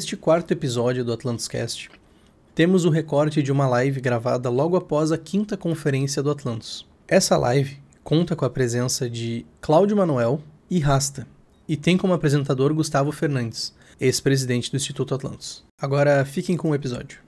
Neste 0.00 0.16
quarto 0.16 0.50
episódio 0.50 1.04
do 1.04 1.12
Atlantis 1.12 1.46
Cast, 1.46 1.90
temos 2.54 2.86
o 2.86 2.90
recorte 2.90 3.42
de 3.42 3.52
uma 3.52 3.68
live 3.68 4.00
gravada 4.00 4.48
logo 4.48 4.74
após 4.74 5.12
a 5.12 5.18
quinta 5.18 5.58
conferência 5.58 6.22
do 6.22 6.30
Atlantis. 6.30 6.86
Essa 7.06 7.36
live 7.36 7.78
conta 8.02 8.34
com 8.34 8.46
a 8.46 8.48
presença 8.48 9.10
de 9.10 9.44
Cláudio 9.60 9.94
Manuel 9.98 10.40
e 10.70 10.78
Rasta, 10.78 11.26
e 11.68 11.76
tem 11.76 11.98
como 11.98 12.14
apresentador 12.14 12.72
Gustavo 12.72 13.12
Fernandes, 13.12 13.76
ex-presidente 14.00 14.70
do 14.70 14.78
Instituto 14.78 15.14
Atlantis. 15.14 15.66
Agora 15.78 16.24
fiquem 16.24 16.56
com 16.56 16.70
o 16.70 16.74
episódio. 16.74 17.20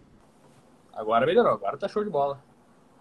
Agora 0.95 1.27
melhorou, 1.27 1.53
agora 1.53 1.77
tá 1.77 1.87
show 1.89 2.03
de 2.03 2.09
bola. 2.09 2.41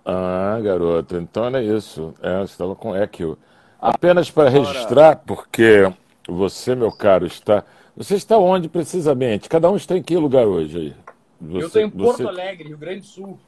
Ah, 0.03 0.59
garoto, 0.61 1.15
então 1.15 1.45
é 1.45 1.63
isso. 1.63 2.13
É, 2.21 2.39
você 2.39 2.51
estava 2.51 2.75
com 2.75 2.93
eco. 2.93 3.37
Apenas 3.79 4.29
para 4.29 4.49
registrar, 4.49 5.15
porque 5.25 5.89
você, 6.27 6.75
meu 6.75 6.91
caro, 6.91 7.25
está. 7.25 7.63
Você 8.01 8.15
está 8.15 8.35
onde 8.35 8.67
precisamente? 8.67 9.47
Cada 9.47 9.69
um 9.69 9.75
está 9.75 9.95
em 9.95 10.01
que 10.01 10.17
lugar 10.17 10.47
hoje 10.47 10.75
aí? 10.75 10.95
eu 11.39 11.47
Você, 11.61 11.65
estou 11.67 11.81
em 11.83 11.89
Porto 11.91 12.17
você... 12.17 12.27
Alegre, 12.27 12.67
Rio 12.69 12.77
Grande 12.77 13.01
do 13.01 13.05
Sul. 13.05 13.39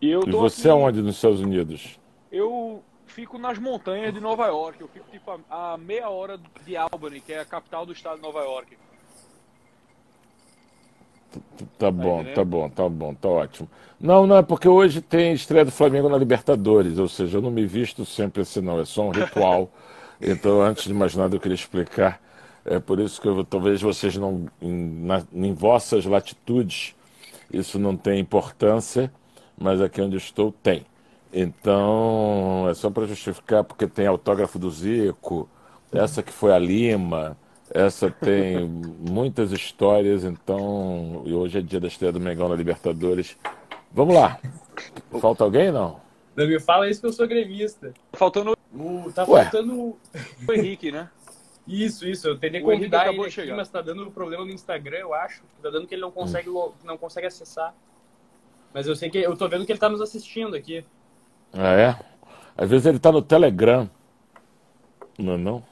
E 0.00 0.08
eu 0.08 0.22
E 0.24 0.30
você 0.30 0.60
aqui- 0.60 0.80
aonde 0.80 1.02
nos 1.02 1.16
Estados 1.16 1.40
Unidos? 1.40 1.98
Eu 2.30 2.80
fico 3.04 3.36
nas 3.36 3.58
montanhas 3.58 4.14
de 4.14 4.20
Nova 4.20 4.46
York. 4.46 4.80
Eu 4.80 4.86
fico 4.86 5.04
tipo 5.10 5.28
a, 5.50 5.72
a 5.72 5.76
meia 5.76 6.08
hora 6.08 6.38
de 6.64 6.76
Albany, 6.76 7.20
que 7.20 7.32
é 7.32 7.40
a 7.40 7.44
capital 7.44 7.84
do 7.84 7.92
estado 7.92 8.16
de 8.16 8.22
Nova 8.22 8.40
York. 8.44 8.76
Tá 11.78 11.90
bom, 11.90 12.20
entendendo? 12.20 12.34
tá 12.36 12.44
bom, 12.44 12.68
tá 12.70 12.88
bom, 12.88 13.14
tá 13.14 13.28
ótimo. 13.28 13.68
Não, 13.98 14.24
não, 14.24 14.36
é 14.36 14.42
porque 14.42 14.68
hoje 14.68 15.00
tem 15.00 15.32
estreia 15.32 15.64
do 15.64 15.72
Flamengo 15.72 16.08
na 16.08 16.16
Libertadores, 16.16 16.96
ou 16.98 17.08
seja, 17.08 17.38
eu 17.38 17.42
não 17.42 17.50
me 17.50 17.66
visto 17.66 18.04
sempre 18.04 18.42
assim, 18.42 18.60
não, 18.60 18.78
é 18.80 18.84
só 18.84 19.02
um 19.02 19.10
ritual. 19.10 19.68
Então, 20.24 20.62
antes 20.62 20.84
de 20.84 20.94
mais 20.94 21.16
nada, 21.16 21.34
eu 21.34 21.40
queria 21.40 21.56
explicar. 21.56 22.21
É 22.64 22.78
por 22.78 23.00
isso 23.00 23.20
que 23.20 23.26
eu, 23.28 23.44
talvez 23.44 23.82
vocês 23.82 24.16
não, 24.16 24.46
em, 24.60 24.72
na- 25.04 25.24
em 25.32 25.52
vossas 25.52 26.04
latitudes, 26.04 26.94
isso 27.52 27.78
não 27.78 27.96
tem 27.96 28.20
importância, 28.20 29.12
mas 29.58 29.80
aqui 29.80 30.00
onde 30.00 30.16
estou 30.16 30.52
tem. 30.62 30.86
Então, 31.32 32.66
é 32.70 32.74
só 32.74 32.90
para 32.90 33.06
justificar, 33.06 33.64
porque 33.64 33.86
tem 33.86 34.06
autógrafo 34.06 34.58
do 34.58 34.70
Zico, 34.70 35.48
essa 35.90 36.22
que 36.22 36.32
foi 36.32 36.52
a 36.52 36.58
Lima, 36.58 37.36
essa 37.70 38.10
tem 38.10 38.64
muitas 39.10 39.50
histórias, 39.50 40.24
então, 40.24 41.22
e 41.26 41.32
hoje 41.32 41.58
é 41.58 41.62
dia 41.62 41.80
da 41.80 41.88
estreia 41.88 42.12
do 42.12 42.20
Mengão 42.20 42.48
na 42.48 42.54
Libertadores. 42.54 43.36
Vamos 43.92 44.14
lá. 44.14 44.38
Falta 45.20 45.44
alguém, 45.44 45.70
não? 45.72 46.00
Não 46.36 46.46
me 46.46 46.58
fala 46.60 46.88
isso 46.88 47.00
que 47.00 47.06
eu 47.06 47.12
sou 47.12 47.26
gremista. 47.28 47.92
Faltando 48.14 48.56
o. 48.74 49.12
Tá 49.12 49.24
Ué. 49.28 49.42
faltando 49.42 49.74
o 49.78 49.98
o 50.48 50.52
Henrique, 50.52 50.90
né? 50.90 51.08
Isso, 51.66 52.06
isso. 52.06 52.26
Eu 52.28 52.38
tentei 52.38 52.60
convidar 52.60 53.06
ele 53.08 53.16
de 53.16 53.20
aqui, 53.22 53.30
chegar. 53.30 53.56
mas 53.56 53.68
tá 53.68 53.80
dando 53.80 54.10
problema 54.10 54.44
no 54.44 54.50
Instagram, 54.50 54.98
eu 54.98 55.14
acho. 55.14 55.42
Tá 55.62 55.70
dando 55.70 55.86
que 55.86 55.94
ele 55.94 56.02
não 56.02 56.10
consegue, 56.10 56.48
lo- 56.48 56.74
não 56.84 56.98
consegue 56.98 57.26
acessar. 57.26 57.74
Mas 58.74 58.86
eu 58.86 58.96
sei 58.96 59.10
que 59.10 59.18
eu 59.18 59.36
tô 59.36 59.48
vendo 59.48 59.64
que 59.64 59.72
ele 59.72 59.78
tá 59.78 59.88
nos 59.88 60.00
assistindo 60.00 60.56
aqui. 60.56 60.84
Ah, 61.52 61.74
é? 61.74 61.96
Às 62.56 62.68
vezes 62.68 62.86
ele 62.86 62.96
está 62.96 63.12
no 63.12 63.22
Telegram. 63.22 63.88
Não, 65.18 65.34
é 65.34 65.36
não? 65.36 65.64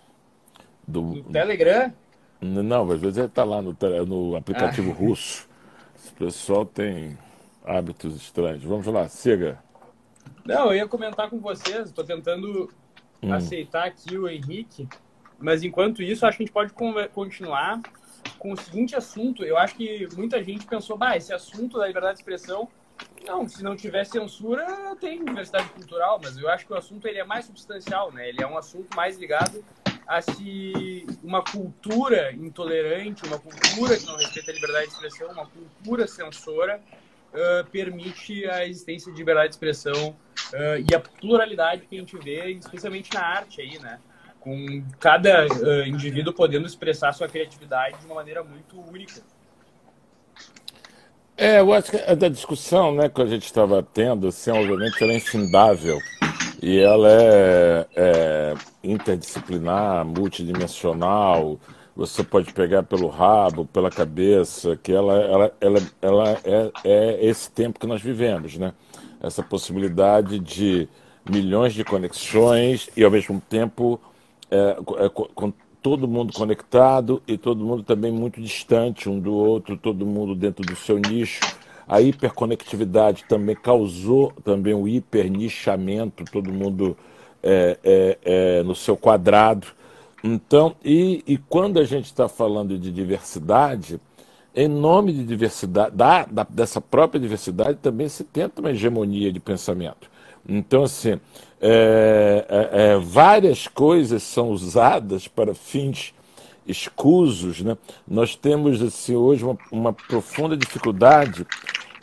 Do, 0.86 1.02
No 1.02 1.24
Telegram? 1.24 1.92
não, 2.40 2.90
às 2.90 3.00
vezes 3.00 3.16
ele 3.18 3.26
está 3.26 3.42
lá 3.44 3.60
no, 3.62 3.74
tele- 3.74 4.04
no 4.06 4.36
aplicativo 4.36 4.92
russo. 4.92 5.48
Esse 5.96 6.12
pessoal 6.12 6.64
tem 6.64 7.18
hábitos 7.64 8.14
estranhos. 8.16 8.62
Vamos 8.62 8.86
lá, 8.86 9.08
siga. 9.08 9.58
Não, 10.44 10.66
eu 10.68 10.74
ia 10.76 10.88
comentar 10.88 11.28
com 11.28 11.38
vocês. 11.40 11.90
Tô 11.92 12.04
tentando 12.04 12.70
Hum. 13.22 13.32
aceitar 13.32 13.84
aqui 13.84 14.16
o 14.16 14.28
Henrique. 14.28 14.88
Mas 15.40 15.62
enquanto 15.62 16.02
isso, 16.02 16.26
acho 16.26 16.36
que 16.36 16.42
a 16.42 16.46
gente 16.46 16.52
pode 16.52 16.72
continuar 17.12 17.80
com 18.38 18.52
o 18.52 18.56
seguinte 18.56 18.94
assunto. 18.94 19.44
Eu 19.44 19.56
acho 19.56 19.74
que 19.74 20.08
muita 20.14 20.42
gente 20.42 20.66
pensou, 20.66 20.96
bah, 20.96 21.16
esse 21.16 21.32
assunto 21.32 21.78
da 21.78 21.86
liberdade 21.86 22.14
de 22.14 22.20
expressão, 22.20 22.68
não, 23.26 23.48
se 23.48 23.62
não 23.62 23.76
tiver 23.76 24.04
censura, 24.04 24.96
tem 25.00 25.24
diversidade 25.24 25.68
cultural, 25.70 26.20
mas 26.22 26.36
eu 26.36 26.48
acho 26.48 26.66
que 26.66 26.72
o 26.72 26.76
assunto 26.76 27.06
ele 27.06 27.18
é 27.18 27.24
mais 27.24 27.46
substancial, 27.46 28.12
né? 28.12 28.28
Ele 28.28 28.42
é 28.42 28.46
um 28.46 28.58
assunto 28.58 28.94
mais 28.94 29.18
ligado 29.18 29.64
a 30.06 30.20
se 30.20 31.06
uma 31.22 31.42
cultura 31.42 32.32
intolerante, 32.32 33.24
uma 33.24 33.38
cultura 33.38 33.96
que 33.96 34.06
não 34.06 34.16
respeita 34.16 34.50
a 34.50 34.54
liberdade 34.54 34.86
de 34.86 34.92
expressão, 34.92 35.30
uma 35.30 35.46
cultura 35.46 36.06
censora, 36.06 36.82
ah, 37.32 37.64
permite 37.70 38.44
a 38.46 38.66
existência 38.66 39.12
de 39.12 39.18
liberdade 39.18 39.50
de 39.50 39.54
expressão 39.54 40.16
ah, 40.52 40.78
e 40.78 40.94
a 40.94 41.00
pluralidade 41.00 41.86
que 41.86 41.96
a 41.96 41.98
gente 42.00 42.18
vê, 42.18 42.50
especialmente 42.50 43.14
na 43.14 43.22
arte 43.22 43.60
aí, 43.60 43.78
né? 43.78 44.00
Com 44.40 44.82
cada 44.98 45.42
ah, 45.44 45.86
indivíduo 45.86 46.32
podendo 46.32 46.66
expressar 46.66 47.12
sua 47.12 47.28
criatividade 47.28 47.98
de 47.98 48.06
uma 48.06 48.16
maneira 48.16 48.42
muito 48.42 48.80
única. 48.80 49.20
É, 51.36 51.60
eu 51.60 51.72
acho 51.72 51.90
que 51.90 51.96
a 51.96 52.28
discussão 52.28 52.94
né, 52.94 53.08
que 53.08 53.22
a 53.22 53.24
gente 53.24 53.46
estava 53.46 53.82
tendo, 53.82 54.28
assim, 54.28 54.50
obviamente, 54.50 55.02
ela 55.02 55.12
é 55.12 55.16
infindável. 55.16 55.98
E 56.62 56.78
ela 56.78 57.08
é, 57.10 57.86
é 57.96 58.54
interdisciplinar, 58.84 60.04
multidimensional. 60.04 61.58
Você 61.96 62.22
pode 62.22 62.52
pegar 62.52 62.82
pelo 62.82 63.08
rabo, 63.08 63.64
pela 63.64 63.90
cabeça, 63.90 64.76
que 64.82 64.92
ela, 64.92 65.14
ela, 65.14 65.52
ela, 65.62 65.80
ela 66.02 66.38
é, 66.44 66.70
é 66.84 67.24
esse 67.24 67.50
tempo 67.50 67.80
que 67.80 67.86
nós 67.86 68.02
vivemos, 68.02 68.58
né? 68.58 68.74
Essa 69.22 69.42
possibilidade 69.42 70.38
de 70.38 70.86
milhões 71.26 71.72
de 71.72 71.84
conexões 71.84 72.90
e, 72.94 73.02
ao 73.02 73.10
mesmo 73.10 73.40
tempo, 73.48 73.98
é, 74.50 74.76
é, 75.04 75.08
co- 75.08 75.28
com 75.34 75.52
todo 75.82 76.06
mundo 76.06 76.32
conectado 76.32 77.22
e 77.26 77.38
todo 77.38 77.64
mundo 77.64 77.82
também 77.82 78.12
muito 78.12 78.40
distante 78.40 79.08
um 79.08 79.18
do 79.18 79.32
outro, 79.32 79.76
todo 79.76 80.04
mundo 80.04 80.34
dentro 80.34 80.64
do 80.64 80.76
seu 80.76 80.98
nicho. 80.98 81.46
A 81.88 82.00
hiperconectividade 82.00 83.24
também 83.24 83.56
causou 83.56 84.32
também 84.44 84.74
o 84.74 84.86
hipernichamento, 84.86 86.24
todo 86.26 86.52
mundo 86.52 86.96
é, 87.42 87.78
é, 87.82 88.18
é, 88.58 88.62
no 88.62 88.74
seu 88.74 88.96
quadrado. 88.96 89.66
Então, 90.22 90.76
e, 90.84 91.24
e 91.26 91.38
quando 91.38 91.78
a 91.80 91.84
gente 91.84 92.04
está 92.06 92.28
falando 92.28 92.78
de 92.78 92.92
diversidade, 92.92 93.98
em 94.54 94.68
nome 94.68 95.12
de 95.12 95.24
diversidade, 95.24 95.94
da, 95.96 96.24
da- 96.24 96.46
dessa 96.48 96.80
própria 96.80 97.20
diversidade, 97.20 97.78
também 97.80 98.08
se 98.08 98.24
tenta 98.24 98.60
uma 98.60 98.70
hegemonia 98.70 99.32
de 99.32 99.40
pensamento. 99.40 100.10
Então, 100.48 100.82
assim, 100.84 101.20
é, 101.60 102.46
é, 102.48 102.92
é, 102.92 102.98
várias 102.98 103.68
coisas 103.68 104.22
são 104.22 104.50
usadas 104.50 105.28
para 105.28 105.54
fins 105.54 106.14
escusos, 106.66 107.60
né? 107.60 107.76
Nós 108.06 108.36
temos, 108.36 108.80
assim, 108.82 109.14
hoje 109.14 109.44
uma, 109.44 109.58
uma 109.70 109.92
profunda 109.92 110.56
dificuldade 110.56 111.46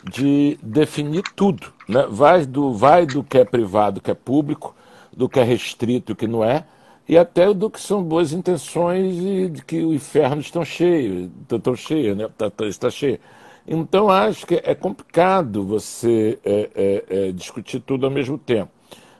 de 0.04 0.58
definir 0.62 1.22
tudo, 1.34 1.72
né? 1.88 2.06
Vai 2.08 2.46
do, 2.46 2.72
vai 2.72 3.06
do 3.06 3.22
que 3.24 3.38
é 3.38 3.44
privado, 3.44 4.00
que 4.00 4.10
é 4.10 4.14
público, 4.14 4.74
do 5.16 5.28
que 5.28 5.40
é 5.40 5.42
restrito, 5.42 6.14
que 6.14 6.26
não 6.26 6.44
é, 6.44 6.64
e 7.08 7.16
até 7.16 7.52
do 7.52 7.70
que 7.70 7.80
são 7.80 8.02
boas 8.02 8.32
intenções 8.32 9.16
e 9.18 9.48
de 9.48 9.64
que 9.64 9.82
o 9.84 9.94
inferno 9.94 10.40
estão 10.40 10.64
cheio, 10.64 11.30
estão 11.50 11.74
cheio, 11.74 12.14
né? 12.14 12.28
Tá- 12.36 12.50
tá- 12.50 12.66
está 12.66 12.90
cheio. 12.90 13.18
Então 13.66 14.08
acho 14.10 14.46
que 14.46 14.60
é 14.64 14.74
complicado 14.74 15.64
você 15.64 16.38
é, 16.44 16.70
é, 16.74 17.04
é, 17.28 17.32
discutir 17.32 17.80
tudo 17.80 18.06
ao 18.06 18.12
mesmo 18.12 18.38
tempo. 18.38 18.70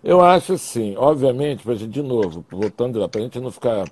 Eu 0.03 0.21
acho 0.21 0.53
assim, 0.55 0.95
obviamente, 0.97 1.63
para 1.65 1.75
gente 1.75 1.91
de 1.91 2.03
novo, 2.03 2.45
voltando 2.51 2.99
lá, 2.99 3.09
para 3.09 3.21
a 3.21 3.25
gente 3.25 3.41
não 3.41 3.51
ficar 3.51 3.91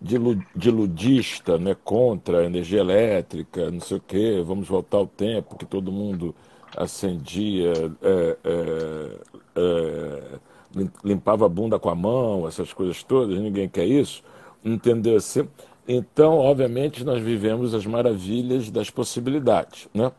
dilu- 0.00 0.42
diludista, 0.54 1.58
né, 1.58 1.76
contra 1.84 2.40
a 2.40 2.44
energia 2.44 2.80
elétrica, 2.80 3.70
não 3.70 3.80
sei 3.80 3.98
o 3.98 4.00
quê, 4.00 4.42
vamos 4.44 4.68
voltar 4.68 4.98
ao 4.98 5.06
tempo 5.06 5.56
que 5.56 5.66
todo 5.66 5.92
mundo 5.92 6.34
acendia, 6.76 7.72
é, 8.02 8.38
é, 8.44 9.18
é, 9.56 10.38
lim- 10.74 10.90
limpava 11.04 11.46
a 11.46 11.48
bunda 11.48 11.78
com 11.78 11.88
a 11.90 11.94
mão, 11.94 12.46
essas 12.48 12.72
coisas 12.72 13.02
todas, 13.02 13.38
ninguém 13.38 13.68
quer 13.68 13.86
isso, 13.86 14.22
entendeu 14.64 15.16
assim? 15.16 15.48
Então, 15.88 16.38
obviamente, 16.38 17.04
nós 17.04 17.22
vivemos 17.22 17.72
as 17.74 17.86
maravilhas 17.86 18.70
das 18.70 18.90
possibilidades, 18.90 19.88
né? 19.94 20.10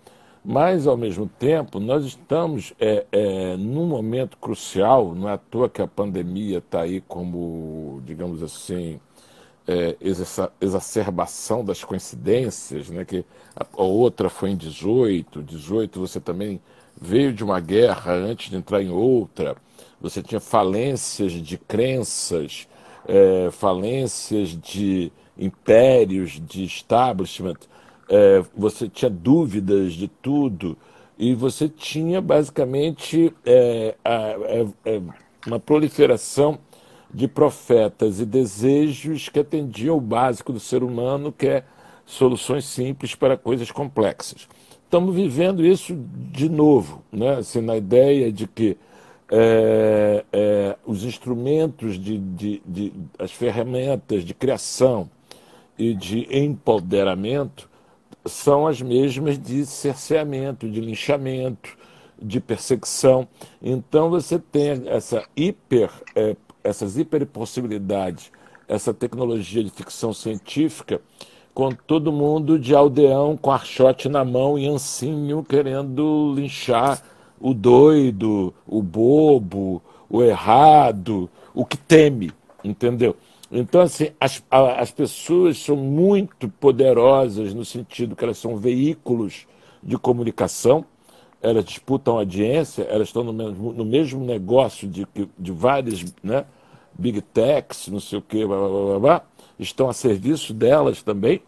Mas, 0.49 0.87
ao 0.87 0.95
mesmo 0.95 1.27
tempo, 1.27 1.77
nós 1.77 2.05
estamos 2.05 2.73
é, 2.79 3.05
é, 3.11 3.57
num 3.57 3.85
momento 3.85 4.37
crucial, 4.37 5.13
não 5.13 5.27
é 5.27 5.33
à 5.33 5.37
toa 5.37 5.67
que 5.69 5.81
a 5.81 5.87
pandemia 5.87 6.59
está 6.59 6.81
aí 6.83 7.01
como, 7.01 8.01
digamos 8.05 8.41
assim, 8.41 8.97
é, 9.67 9.97
exa- 10.01 10.51
exacerbação 10.61 11.65
das 11.65 11.83
coincidências, 11.83 12.89
né? 12.89 13.05
que 13.05 13.25
a, 13.55 13.65
a 13.77 13.83
outra 13.83 14.29
foi 14.29 14.51
em 14.51 14.57
18, 14.57 15.43
18 15.43 15.99
você 15.99 16.19
também 16.19 16.61
veio 16.99 17.33
de 17.33 17.43
uma 17.43 17.59
guerra 17.59 18.13
antes 18.13 18.49
de 18.49 18.57
entrar 18.57 18.81
em 18.81 18.89
outra, 18.89 19.57
você 20.01 20.23
tinha 20.23 20.39
falências 20.41 21.33
de 21.33 21.57
crenças, 21.57 22.67
é, 23.07 23.49
falências 23.51 24.49
de 24.49 25.11
impérios, 25.37 26.41
de 26.41 26.63
establishment, 26.63 27.55
é, 28.09 28.43
você 28.55 28.87
tinha 28.89 29.09
dúvidas 29.09 29.93
de 29.93 30.07
tudo 30.07 30.77
e 31.17 31.33
você 31.33 31.67
tinha 31.67 32.21
basicamente 32.21 33.33
é, 33.45 33.95
a- 34.03 34.35
é, 34.47 34.65
é, 34.85 35.01
uma 35.45 35.59
proliferação 35.59 36.59
de 37.13 37.27
profetas 37.27 38.19
e 38.19 38.25
desejos 38.25 39.29
que 39.29 39.39
atendiam 39.39 39.97
o 39.97 40.01
básico 40.01 40.51
do 40.51 40.59
ser 40.59 40.83
humano, 40.83 41.31
que 41.31 41.47
é 41.47 41.63
soluções 42.05 42.65
simples 42.65 43.15
para 43.15 43.37
coisas 43.37 43.71
complexas. 43.71 44.47
Estamos 44.83 45.15
vivendo 45.15 45.65
isso 45.65 45.95
de 46.31 46.49
novo, 46.49 47.03
né? 47.11 47.35
assim, 47.37 47.61
na 47.61 47.75
ideia 47.77 48.31
de 48.31 48.47
que 48.47 48.77
é, 49.29 50.23
é, 50.31 50.75
os 50.85 51.03
instrumentos, 51.03 51.99
de, 51.99 52.17
de, 52.17 52.61
de, 52.65 52.93
as 53.19 53.31
ferramentas 53.31 54.23
de 54.23 54.33
criação 54.33 55.09
e 55.77 55.93
de 55.93 56.27
empoderamento 56.35 57.69
são 58.31 58.67
as 58.67 58.81
mesmas 58.81 59.37
de 59.37 59.65
cerceamento, 59.65 60.69
de 60.69 60.79
linchamento, 60.81 61.77
de 62.21 62.39
perseguição. 62.39 63.27
Então 63.61 64.09
você 64.09 64.39
tem 64.39 64.83
essa 64.87 65.23
hiper, 65.35 65.89
é, 66.15 66.35
essas 66.63 66.97
hiperpossibilidades, 66.97 68.31
essa 68.67 68.93
tecnologia 68.93 69.63
de 69.63 69.69
ficção 69.69 70.13
científica, 70.13 71.01
com 71.53 71.71
todo 71.71 72.11
mundo 72.11 72.59
de 72.59 72.75
aldeão 72.75 73.35
com 73.35 73.51
archote 73.51 74.07
na 74.07 74.23
mão 74.23 74.59
e 74.59 74.67
ancinho 74.67 75.43
querendo 75.43 76.33
linchar 76.35 77.01
o 77.39 77.53
doido, 77.53 78.53
o 78.67 78.81
bobo, 78.81 79.81
o 80.09 80.21
errado, 80.21 81.29
o 81.53 81.65
que 81.65 81.77
teme, 81.77 82.31
entendeu? 82.63 83.15
Então, 83.51 83.81
assim, 83.81 84.09
as, 84.19 84.43
as 84.51 84.91
pessoas 84.91 85.57
são 85.57 85.75
muito 85.75 86.49
poderosas 86.49 87.53
no 87.53 87.63
sentido 87.63 88.15
que 88.15 88.23
elas 88.23 88.37
são 88.37 88.57
veículos 88.57 89.47
de 89.81 89.97
comunicação, 89.97 90.83
elas 91.41 91.63
disputam 91.63 92.17
audiência, 92.17 92.83
elas 92.83 93.07
estão 93.07 93.23
no 93.23 93.31
mesmo, 93.31 93.73
no 93.73 93.85
mesmo 93.85 94.25
negócio 94.25 94.87
de, 94.87 95.07
de 95.37 95.51
várias 95.51 96.03
né, 96.21 96.45
big 96.93 97.21
techs, 97.21 97.87
não 97.87 97.99
sei 97.99 98.19
o 98.19 98.21
quê, 98.21 98.45
blá, 98.45 98.57
blá, 98.57 98.69
blá, 98.69 98.99
blá, 98.99 99.21
estão 99.57 99.89
a 99.89 99.93
serviço 99.93 100.53
delas 100.53 101.01
também, 101.01 101.41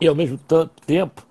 e 0.00 0.08
ao 0.08 0.14
mesmo 0.14 0.38
tempo 0.86 1.26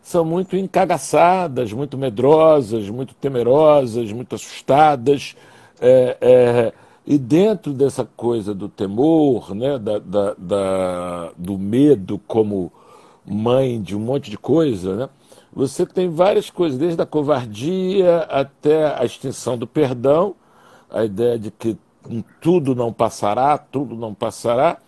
são 0.00 0.24
muito 0.24 0.56
encagaçadas, 0.56 1.72
muito 1.72 1.96
medrosas, 1.96 2.88
muito 2.90 3.14
temerosas, 3.14 4.12
muito 4.12 4.34
assustadas. 4.34 5.34
É, 5.80 6.16
é, 6.20 6.72
e 7.06 7.18
dentro 7.18 7.72
dessa 7.72 8.04
coisa 8.04 8.54
do 8.54 8.68
temor, 8.68 9.54
né, 9.54 9.78
da, 9.78 9.98
da, 9.98 10.34
da, 10.38 11.32
do 11.36 11.58
medo 11.58 12.18
como 12.26 12.72
mãe 13.26 13.80
de 13.80 13.94
um 13.94 14.00
monte 14.00 14.30
de 14.30 14.38
coisa, 14.38 14.96
né, 14.96 15.08
você 15.52 15.86
tem 15.86 16.08
várias 16.08 16.50
coisas, 16.50 16.78
desde 16.78 17.00
a 17.00 17.06
covardia 17.06 18.20
até 18.30 18.98
a 18.98 19.04
extinção 19.04 19.56
do 19.56 19.66
perdão, 19.66 20.34
a 20.90 21.04
ideia 21.04 21.38
de 21.38 21.50
que 21.50 21.76
tudo 22.40 22.74
não 22.74 22.92
passará, 22.92 23.56
tudo 23.56 23.94
não 23.94 24.14
passará, 24.14 24.78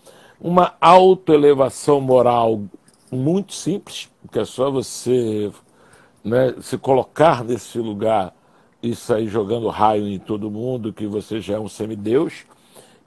uma 0.40 0.74
autoelevação 0.80 2.00
moral 2.00 2.62
muito 3.10 3.54
simples, 3.54 4.10
que 4.30 4.38
é 4.38 4.44
só 4.44 4.70
você 4.70 5.50
né, 6.24 6.54
se 6.60 6.76
colocar 6.76 7.44
nesse 7.44 7.78
lugar 7.78 8.34
e 8.86 8.94
sair 8.94 9.28
jogando 9.28 9.68
raio 9.68 10.06
em 10.06 10.18
todo 10.18 10.50
mundo, 10.50 10.92
que 10.92 11.06
você 11.06 11.40
já 11.40 11.54
é 11.54 11.58
um 11.58 11.68
semideus. 11.68 12.44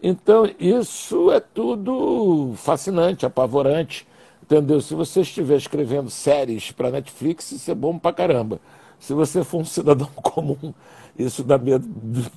Então, 0.01 0.49
isso 0.59 1.31
é 1.31 1.39
tudo 1.39 2.53
fascinante, 2.55 3.25
apavorante, 3.25 4.07
entendeu? 4.41 4.81
Se 4.81 4.95
você 4.95 5.21
estiver 5.21 5.57
escrevendo 5.57 6.09
séries 6.09 6.71
para 6.71 6.91
Netflix, 6.91 7.51
isso 7.51 7.69
é 7.69 7.75
bom 7.75 7.97
pra 7.97 8.13
caramba. 8.13 8.59
Se 8.99 9.13
você 9.13 9.43
for 9.43 9.61
um 9.61 9.65
cidadão 9.65 10.09
comum, 10.15 10.73
isso 11.17 11.43
dá 11.43 11.57
medo 11.57 11.87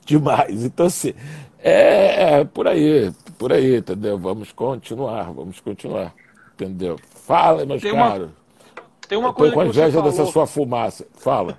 demais. 0.05 0.65
Então, 0.65 0.87
assim, 0.87 1.15
é, 1.59 2.41
é 2.41 2.44
por 2.44 2.67
aí, 2.67 3.12
por 3.39 3.53
aí, 3.53 3.77
entendeu? 3.77 4.19
Vamos 4.19 4.53
continuar, 4.53 5.33
vamos 5.33 5.61
continuar, 5.61 6.15
entendeu? 6.55 6.99
Fala, 7.15 7.65
meus 7.65 7.83
tem 7.83 7.93
caros. 7.93 8.27
Uma, 8.27 8.42
tem 9.12 9.19
uma 9.19 9.35
coisa 9.35 9.53
com 9.53 9.61
a 9.61 9.67
inveja 9.67 10.00
dessa 10.00 10.25
sua 10.25 10.47
fumaça. 10.47 11.06
Fala. 11.12 11.55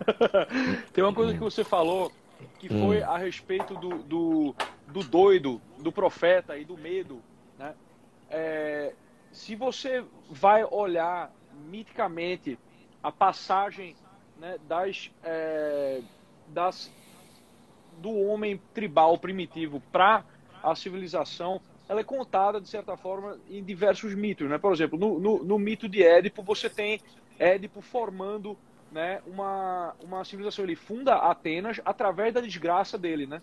tem 0.92 1.04
uma 1.04 1.14
coisa 1.14 1.34
que 1.36 1.40
você 1.40 1.64
falou 1.64 2.12
que 2.58 2.68
foi 2.68 3.00
hum. 3.00 3.08
a 3.08 3.16
respeito 3.16 3.76
do, 3.76 4.00
do, 4.00 4.56
do, 4.88 5.04
doido, 5.04 5.62
do 5.78 5.92
profeta 5.92 6.58
e 6.58 6.66
do 6.66 6.76
medo. 6.76 7.22
Né? 7.60 7.76
É, 8.32 8.94
se 9.32 9.54
você 9.54 10.04
vai 10.32 10.64
olhar 10.64 11.32
miticamente 11.70 12.58
a 13.04 13.12
passagem 13.12 13.96
né, 14.40 14.56
das, 14.68 15.12
é, 15.24 16.02
das 16.48 16.90
do 18.00 18.18
homem 18.18 18.60
tribal 18.74 19.16
primitivo 19.20 19.80
para 19.92 20.24
a 20.64 20.74
civilização, 20.74 21.62
ela 21.88 22.00
é 22.00 22.04
contada, 22.04 22.60
de 22.60 22.68
certa 22.68 22.98
forma, 22.98 23.38
em 23.48 23.64
diversos 23.64 24.16
mitos. 24.16 24.50
Né? 24.50 24.58
Por 24.58 24.74
exemplo, 24.74 24.98
no, 24.98 25.20
no, 25.20 25.44
no 25.44 25.60
mito 25.60 25.88
de 25.88 26.02
Édipo, 26.02 26.42
você 26.42 26.68
tem 26.68 27.00
Édipo 27.44 27.82
formando 27.82 28.58
né, 28.92 29.22
uma, 29.28 29.94
uma 30.02 30.24
civilização. 30.24 30.64
Ele 30.64 30.76
funda 30.76 31.16
Atenas 31.16 31.82
através 31.84 32.34
da 32.34 32.42
desgraça 32.42 32.98
dele, 32.98 33.26
né? 33.26 33.42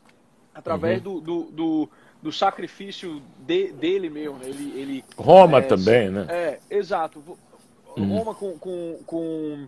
através 0.54 1.04
uhum. 1.04 1.20
do, 1.20 1.20
do, 1.20 1.50
do, 1.50 1.90
do, 2.22 2.32
sacrifício 2.32 3.22
de, 3.38 3.72
dele 3.72 4.10
mesmo. 4.10 4.38
Né? 4.38 4.46
Ele, 4.46 4.80
ele, 4.80 5.04
Roma 5.16 5.58
é, 5.58 5.62
também, 5.62 6.10
né? 6.10 6.26
É, 6.28 6.58
exato. 6.70 7.22
Uhum. 7.96 8.18
Roma 8.18 8.34
com. 8.34 8.58
com, 8.58 8.98
com 9.06 9.66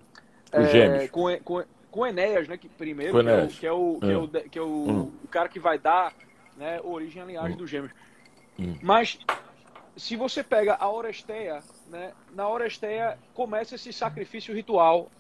Os 0.53 0.67
é, 0.67 0.71
gêmeos. 0.71 1.11
Com, 1.11 1.37
com, 1.45 1.65
com 1.91 2.07
Enéas, 2.07 2.49
né? 2.49 2.57
Que, 2.57 2.69
primeiro, 2.69 3.13
que 3.49 3.67
é 3.67 3.73
o, 3.73 3.99
que 3.99 4.07
é 4.07 4.17
o, 4.17 4.29
que 4.29 4.39
é 4.39 4.43
o, 4.43 4.51
que 4.51 4.59
é 4.59 4.63
o, 4.63 4.67
uhum. 4.67 5.13
o 5.25 5.29
cara 5.29 5.49
que 5.49 5.59
vai 5.59 5.79
dar 5.79 6.13
né, 6.57 6.81
origem 6.83 7.23
à 7.23 7.25
linhagem 7.25 7.53
uhum. 7.53 7.57
dos 7.57 7.71
gêmeos. 7.71 7.93
Hum. 8.59 8.77
Mas 8.83 9.19
se 9.97 10.15
você 10.17 10.43
pega 10.43 10.77
a 10.79 10.91
Oresteia, 10.91 11.61
né, 11.93 12.13
na 12.35 12.49
Oresteia 12.49 13.19
começa 13.35 13.75
esse 13.75 13.93
sacrifício 13.93 14.55
ritual 14.55 15.11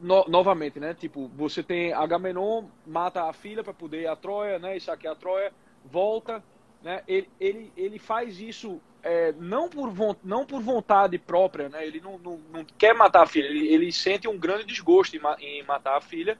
no, 0.00 0.24
novamente, 0.28 0.80
né? 0.80 0.94
Tipo, 0.94 1.28
você 1.28 1.62
tem 1.62 1.92
Agamenon 1.92 2.64
mata 2.86 3.24
a 3.24 3.32
filha 3.34 3.62
para 3.62 3.74
poder 3.74 4.02
ir 4.02 4.06
a 4.06 4.16
Troia, 4.16 4.58
né? 4.58 4.76
E 4.76 4.80
saquear 4.80 5.12
a 5.12 5.16
Troia, 5.16 5.52
volta, 5.84 6.42
né? 6.82 7.02
Ele, 7.06 7.28
ele, 7.38 7.72
ele 7.76 7.98
faz 7.98 8.40
isso 8.40 8.80
é, 9.02 9.32
não, 9.32 9.68
por, 9.68 9.92
não 10.24 10.46
por 10.46 10.62
vontade 10.62 11.18
própria, 11.18 11.68
né? 11.68 11.86
Ele 11.86 12.00
não, 12.00 12.18
não, 12.18 12.40
não 12.50 12.64
quer 12.78 12.94
matar 12.94 13.24
a 13.24 13.26
filha, 13.26 13.46
ele, 13.46 13.68
ele 13.68 13.92
sente 13.92 14.26
um 14.26 14.38
grande 14.38 14.64
desgosto 14.64 15.14
em, 15.14 15.20
em, 15.44 15.62
matar 15.64 15.98
a 15.98 16.00
filha, 16.00 16.38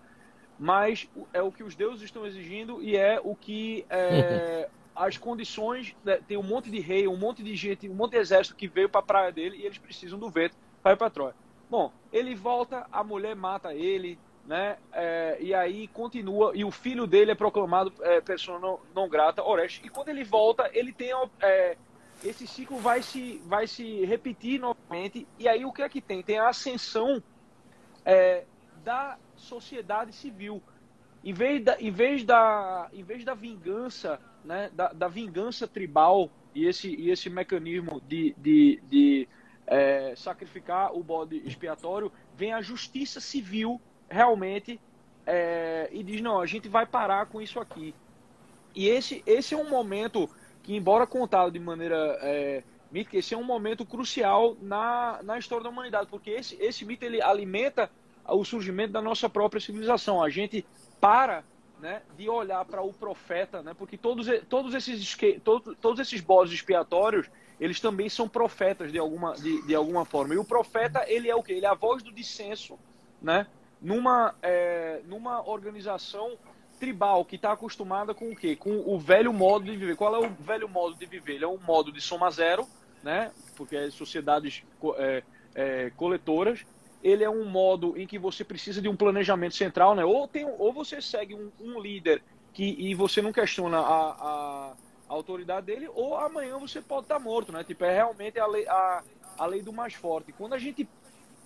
mas 0.58 1.06
é 1.34 1.42
o 1.42 1.52
que 1.52 1.62
os 1.62 1.74
deuses 1.74 2.02
estão 2.02 2.26
exigindo 2.26 2.82
e 2.82 2.96
é 2.96 3.20
o 3.22 3.36
que 3.36 3.84
é, 3.90 4.70
as 4.94 5.16
condições, 5.16 5.94
né, 6.04 6.20
tem 6.26 6.36
um 6.36 6.42
monte 6.42 6.70
de 6.70 6.80
rei, 6.80 7.06
um 7.06 7.16
monte 7.16 7.42
de 7.42 7.54
gente, 7.56 7.88
um 7.88 7.94
monte 7.94 8.12
de 8.12 8.18
exército 8.18 8.56
que 8.56 8.68
veio 8.68 8.88
para 8.88 9.00
a 9.00 9.04
praia 9.04 9.32
dele 9.32 9.56
e 9.58 9.66
eles 9.66 9.78
precisam 9.78 10.18
do 10.18 10.28
vento 10.30 10.56
para 10.82 10.92
ir 10.92 10.96
para 10.96 11.10
Troia. 11.10 11.34
Bom, 11.68 11.92
ele 12.12 12.34
volta, 12.34 12.86
a 12.90 13.04
mulher 13.04 13.36
mata 13.36 13.72
ele, 13.72 14.18
né? 14.44 14.76
É, 14.92 15.38
e 15.40 15.54
aí 15.54 15.86
continua, 15.88 16.52
e 16.54 16.64
o 16.64 16.70
filho 16.70 17.06
dele 17.06 17.30
é 17.30 17.34
proclamado 17.34 17.92
é, 18.00 18.20
pessoa 18.20 18.58
não, 18.58 18.80
não 18.94 19.08
grata, 19.08 19.44
Orestes. 19.44 19.84
E 19.84 19.88
quando 19.88 20.08
ele 20.08 20.24
volta, 20.24 20.68
ele 20.72 20.92
tem. 20.92 21.12
É, 21.40 21.76
esse 22.24 22.46
ciclo 22.46 22.78
vai 22.78 23.02
se, 23.02 23.40
vai 23.46 23.66
se 23.66 24.04
repetir 24.04 24.60
novamente. 24.60 25.26
E 25.38 25.48
aí 25.48 25.64
o 25.64 25.72
que 25.72 25.82
é 25.82 25.88
que 25.88 26.00
tem? 26.00 26.22
Tem 26.22 26.38
a 26.38 26.48
ascensão 26.48 27.22
é, 28.04 28.44
da 28.84 29.16
sociedade 29.36 30.12
civil. 30.12 30.62
Em 31.22 31.32
vez 31.32 31.62
da, 31.62 31.80
em 31.80 31.90
vez 31.90 32.24
da, 32.24 32.88
em 32.92 33.02
vez 33.02 33.24
da 33.24 33.34
vingança 33.34 34.18
né, 34.44 34.70
da, 34.74 34.92
da 34.92 35.08
vingança 35.08 35.66
tribal 35.66 36.30
e 36.54 36.66
esse, 36.66 36.88
e 36.88 37.10
esse 37.10 37.28
mecanismo 37.30 38.00
de, 38.06 38.34
de, 38.38 38.82
de 38.88 39.28
é, 39.66 40.14
sacrificar 40.16 40.94
o 40.94 41.02
bode 41.02 41.36
expiatório, 41.46 42.10
vem 42.34 42.52
a 42.52 42.60
justiça 42.60 43.20
civil 43.20 43.80
realmente 44.08 44.80
é, 45.26 45.88
e 45.92 46.02
diz: 46.02 46.20
não, 46.20 46.40
a 46.40 46.46
gente 46.46 46.68
vai 46.68 46.86
parar 46.86 47.26
com 47.26 47.40
isso 47.40 47.60
aqui. 47.60 47.94
E 48.74 48.88
esse, 48.88 49.22
esse 49.26 49.54
é 49.54 49.56
um 49.56 49.68
momento 49.68 50.28
que, 50.62 50.74
embora 50.74 51.06
contado 51.06 51.50
de 51.52 51.58
maneira 51.58 52.18
é, 52.22 52.62
mítica, 52.90 53.18
esse 53.18 53.34
é 53.34 53.36
um 53.36 53.44
momento 53.44 53.84
crucial 53.84 54.56
na, 54.60 55.20
na 55.22 55.38
história 55.38 55.64
da 55.64 55.70
humanidade, 55.70 56.06
porque 56.08 56.30
esse, 56.30 56.56
esse 56.60 56.84
mito 56.84 57.04
ele 57.04 57.20
alimenta 57.22 57.90
o 58.26 58.44
surgimento 58.44 58.92
da 58.92 59.02
nossa 59.02 59.28
própria 59.28 59.60
civilização. 59.60 60.22
A 60.22 60.28
gente 60.28 60.64
para 61.00 61.44
né, 61.80 62.02
de 62.16 62.28
olhar 62.28 62.64
para 62.64 62.82
o 62.82 62.92
profeta, 62.92 63.62
né, 63.62 63.74
porque 63.74 63.96
todos, 63.96 64.26
todos, 64.48 64.74
esses, 64.74 65.16
todos, 65.42 65.76
todos 65.80 65.98
esses 65.98 66.20
bodes 66.20 66.52
expiatórios, 66.52 67.28
eles 67.58 67.80
também 67.80 68.08
são 68.08 68.28
profetas 68.28 68.92
de 68.92 68.98
alguma, 68.98 69.34
de, 69.34 69.66
de 69.66 69.74
alguma 69.74 70.04
forma. 70.04 70.34
E 70.34 70.38
o 70.38 70.44
profeta, 70.44 71.04
ele 71.08 71.28
é 71.28 71.34
o 71.34 71.42
quê? 71.42 71.54
Ele 71.54 71.66
é 71.66 71.68
a 71.68 71.74
voz 71.74 72.02
do 72.02 72.12
dissenso, 72.12 72.78
né, 73.20 73.46
numa, 73.80 74.34
é, 74.42 75.00
numa 75.06 75.46
organização 75.48 76.36
tribal 76.78 77.24
que 77.24 77.36
está 77.36 77.52
acostumada 77.52 78.14
com 78.14 78.30
o 78.30 78.36
quê? 78.36 78.56
Com 78.56 78.82
o 78.86 78.98
velho 78.98 79.32
modo 79.32 79.66
de 79.66 79.76
viver. 79.76 79.96
Qual 79.96 80.14
é 80.14 80.26
o 80.26 80.30
velho 80.30 80.68
modo 80.68 80.96
de 80.96 81.04
viver? 81.04 81.34
Ele 81.34 81.44
é 81.44 81.48
um 81.48 81.58
modo 81.58 81.92
de 81.92 82.00
soma 82.00 82.30
zero, 82.30 82.66
né, 83.02 83.32
porque 83.56 83.76
é 83.76 83.90
sociedades 83.90 84.62
é, 84.96 85.22
é, 85.54 85.90
coletoras, 85.96 86.64
ele 87.02 87.24
é 87.24 87.30
um 87.30 87.44
modo 87.44 87.96
em 87.96 88.06
que 88.06 88.18
você 88.18 88.44
precisa 88.44 88.80
de 88.80 88.88
um 88.88 88.96
planejamento 88.96 89.54
central, 89.54 89.94
né? 89.94 90.04
Ou, 90.04 90.28
tem, 90.28 90.44
ou 90.44 90.72
você 90.72 91.00
segue 91.00 91.34
um, 91.34 91.50
um 91.60 91.80
líder 91.80 92.22
que, 92.52 92.76
e 92.78 92.94
você 92.94 93.22
não 93.22 93.32
questiona 93.32 93.78
a, 93.78 94.10
a, 94.10 94.72
a, 95.08 95.12
autoridade 95.12 95.66
dele, 95.66 95.88
ou 95.94 96.16
amanhã 96.16 96.58
você 96.58 96.80
pode 96.80 97.04
estar 97.04 97.18
morto, 97.18 97.52
né? 97.52 97.64
Tipo, 97.64 97.84
é 97.84 97.94
realmente 97.94 98.38
a, 98.38 98.44
a, 98.44 99.02
a 99.38 99.46
lei 99.46 99.62
do 99.62 99.72
mais 99.72 99.94
forte. 99.94 100.32
Quando 100.32 100.54
a 100.54 100.58
gente 100.58 100.86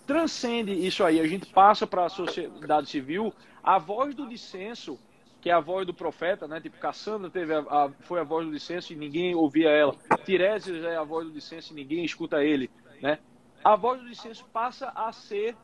transcende 0.06 0.72
isso 0.72 1.04
aí, 1.04 1.20
a 1.20 1.26
gente 1.26 1.46
passa 1.46 1.86
para 1.86 2.06
a 2.06 2.08
sociedade 2.08 2.88
civil, 2.88 3.32
a 3.62 3.78
voz 3.78 4.14
do 4.14 4.28
dissenso, 4.28 4.98
que 5.40 5.50
é 5.50 5.52
a 5.52 5.60
voz 5.60 5.86
do 5.86 5.94
profeta, 5.94 6.48
né? 6.48 6.60
Tipo, 6.60 6.78
Cassandra 6.78 7.30
teve 7.30 7.54
a, 7.54 7.60
a, 7.60 7.90
foi 8.00 8.18
a 8.18 8.24
voz 8.24 8.46
do 8.46 8.52
dissenso 8.52 8.92
e 8.92 8.96
ninguém 8.96 9.34
ouvia 9.34 9.68
ela. 9.68 9.94
Tiresias 10.24 10.82
é 10.82 10.96
a 10.96 11.04
voz 11.04 11.26
do 11.26 11.32
dissenso 11.32 11.72
e 11.72 11.76
ninguém 11.76 12.04
escuta 12.04 12.42
ele, 12.42 12.70
né? 13.00 13.18
A 13.64 13.76
voz 13.76 14.00
do 14.00 14.08
dissenso 14.08 14.44
passa 14.52 14.92
a 14.94 15.10
ser 15.10 15.56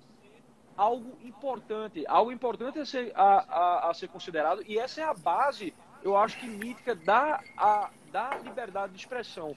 algo 0.77 1.19
importante, 1.23 2.05
algo 2.09 2.33
importante 2.33 2.79
a 2.79 2.87
ser, 2.87 3.13
a, 3.15 3.23
a, 3.23 3.91
a 3.91 3.95
ser 3.95 4.09
considerado 4.09 4.63
e 4.67 4.79
essa 4.79 5.03
é 5.03 5.05
a 5.05 5.13
base, 5.13 5.75
eu 6.03 6.17
acho 6.17 6.39
que 6.39 6.47
mítica 6.47 6.95
da, 6.95 7.41
a, 7.57 7.91
da 8.11 8.31
liberdade 8.43 8.93
de 8.95 8.99
expressão 8.99 9.55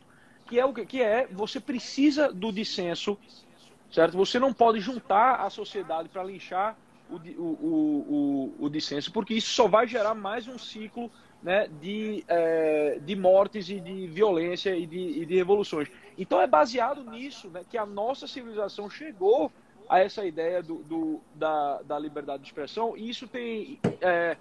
que 0.48 0.60
é 0.60 0.66
o 0.66 0.74
que 0.74 1.02
é 1.02 1.28
você 1.32 1.60
precisa 1.60 2.32
do 2.32 2.52
dissenso, 2.52 3.18
certo? 3.92 4.18
Você 4.18 4.40
não 4.40 4.54
pode 4.54 4.80
juntar 4.80 5.36
a 5.36 5.50
sociedade 5.50 6.10
para 6.10 6.24
linchar 6.24 6.78
o, 7.10 7.16
o, 7.16 8.54
o, 8.60 8.66
o, 8.66 8.70
dissenso, 8.70 9.12
porque 9.12 9.34
isso 9.34 9.50
só 9.50 9.68
vai 9.68 9.88
gerar 9.88 10.14
mais 10.14 10.48
um 10.48 10.58
ciclo 10.58 11.12
né, 11.42 11.68
de, 11.82 12.24
é, 12.28 13.00
de 13.02 13.16
mortes 13.16 13.70
e 13.70 13.80
de 13.80 14.08
violência 14.08 14.76
e 14.76 14.86
de, 14.86 15.22
e 15.22 15.26
de 15.26 15.36
revoluções. 15.36 15.90
Então 16.17 16.41
é 16.41 16.48
baseado 16.48 17.03
nisso 17.03 17.50
né, 17.50 17.63
que 17.70 17.77
a 17.77 17.86
nossa 17.86 18.27
civilização 18.27 18.89
chegou 18.89 19.51
a 19.89 20.00
essa 20.00 20.25
ideia 20.25 20.62
do, 20.62 20.75
do 20.84 21.22
da, 21.36 21.82
da 21.84 22.00
liberdade 22.00 22.43
de 22.43 22.50
expressão. 22.50 22.96
E 22.98 23.10
isso 23.10 23.27
tem. 23.27 23.79
É, 24.01 24.38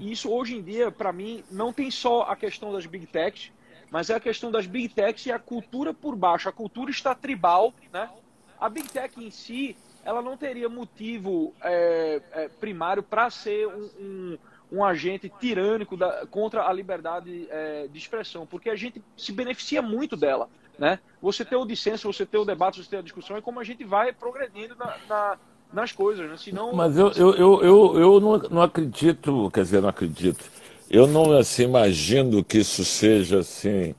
isso 0.00 0.30
hoje 0.30 0.56
em 0.56 0.62
dia, 0.62 0.90
para 0.90 1.12
mim, 1.12 1.44
não 1.50 1.72
tem 1.72 1.90
só 1.90 2.22
a 2.22 2.34
questão 2.34 2.72
das 2.72 2.86
big 2.86 3.06
techs, 3.06 3.52
mas 3.90 4.08
é 4.08 4.14
a 4.14 4.20
questão 4.20 4.50
das 4.50 4.66
big 4.66 4.88
techs 4.88 5.26
e 5.26 5.32
a 5.32 5.38
cultura 5.38 5.92
por 5.92 6.16
baixo. 6.16 6.48
A 6.48 6.52
cultura 6.52 6.90
está 6.90 7.14
tribal, 7.14 7.74
né? 7.92 8.10
A 8.58 8.68
big 8.68 8.88
tech 8.88 9.22
em 9.22 9.30
si, 9.30 9.76
ela 10.04 10.22
não 10.22 10.36
teria 10.36 10.68
motivo 10.68 11.54
é, 11.62 12.22
é, 12.32 12.48
primário 12.48 13.02
para 13.02 13.28
ser 13.28 13.66
um, 13.66 13.90
um, 14.00 14.38
um, 14.72 14.84
agente 14.84 15.28
tirânico 15.40 15.96
da, 15.96 16.26
contra 16.26 16.66
a 16.66 16.72
liberdade 16.72 17.46
é, 17.50 17.86
de 17.88 17.98
expressão, 17.98 18.46
porque 18.46 18.70
a 18.70 18.76
gente 18.76 19.02
se 19.16 19.32
beneficia 19.32 19.82
muito 19.82 20.16
dela, 20.16 20.48
né? 20.82 20.98
Você 21.22 21.44
ter 21.44 21.56
o 21.56 21.64
dissenso, 21.64 22.12
você 22.12 22.26
ter 22.26 22.38
o 22.38 22.44
debate, 22.44 22.82
você 22.82 22.90
ter 22.90 22.96
a 22.98 23.02
discussão, 23.02 23.36
é 23.36 23.40
como 23.40 23.60
a 23.60 23.64
gente 23.64 23.84
vai 23.84 24.12
progredindo 24.12 24.74
na, 24.76 24.96
na 25.08 25.38
nas 25.72 25.90
coisas, 25.90 26.28
né? 26.28 26.36
Senão... 26.36 26.74
Mas 26.74 26.98
eu, 26.98 27.10
eu, 27.12 27.34
eu, 27.34 27.64
eu, 27.64 27.98
eu 27.98 28.20
não, 28.20 28.36
não 28.50 28.60
acredito, 28.60 29.50
quer 29.50 29.62
dizer, 29.62 29.80
não 29.80 29.88
acredito 29.88 30.44
eu 30.92 31.06
não 31.06 31.32
assim, 31.32 31.64
imagino 31.64 32.44
que 32.44 32.58
isso 32.58 32.84
seja 32.84 33.38
assim 33.38 33.94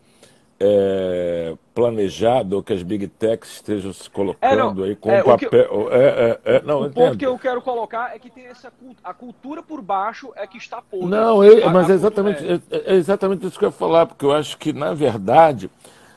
é, 0.60 1.56
planejado 1.74 2.56
ou 2.56 2.64
que 2.64 2.72
as 2.72 2.84
big 2.84 3.08
techs 3.08 3.54
estejam 3.54 3.92
se 3.92 4.08
colocando 4.08 4.86
é, 4.86 4.90
aí 4.90 4.96
com 4.96 5.12
é, 5.12 5.24
papel. 5.24 5.50
Que, 5.50 5.56
é, 5.56 6.40
é, 6.46 6.58
é, 6.58 6.62
não, 6.62 6.84
o 6.84 6.92
ponto 6.92 7.18
que 7.18 7.26
eu 7.26 7.38
quero 7.40 7.64
colocar 7.64 8.16
é 8.16 8.20
que 8.20 8.30
tem 8.30 8.46
essa 8.46 8.72
a 9.04 9.12
cultura 9.12 9.64
por 9.64 9.82
baixo 9.82 10.32
é 10.36 10.46
que 10.46 10.58
está 10.58 10.84
podre. 10.84 11.08
Não, 11.08 11.44
eu, 11.44 11.68
mas 11.72 11.90
é 11.90 11.94
exatamente, 11.94 12.46
é. 12.46 12.94
é 12.94 12.94
exatamente 12.94 13.48
isso 13.48 13.58
que 13.58 13.66
eu 13.66 13.70
ia 13.70 13.74
falar, 13.74 14.06
porque 14.06 14.24
eu 14.24 14.32
acho 14.32 14.56
que 14.60 14.72
na 14.72 14.94
verdade 14.94 15.72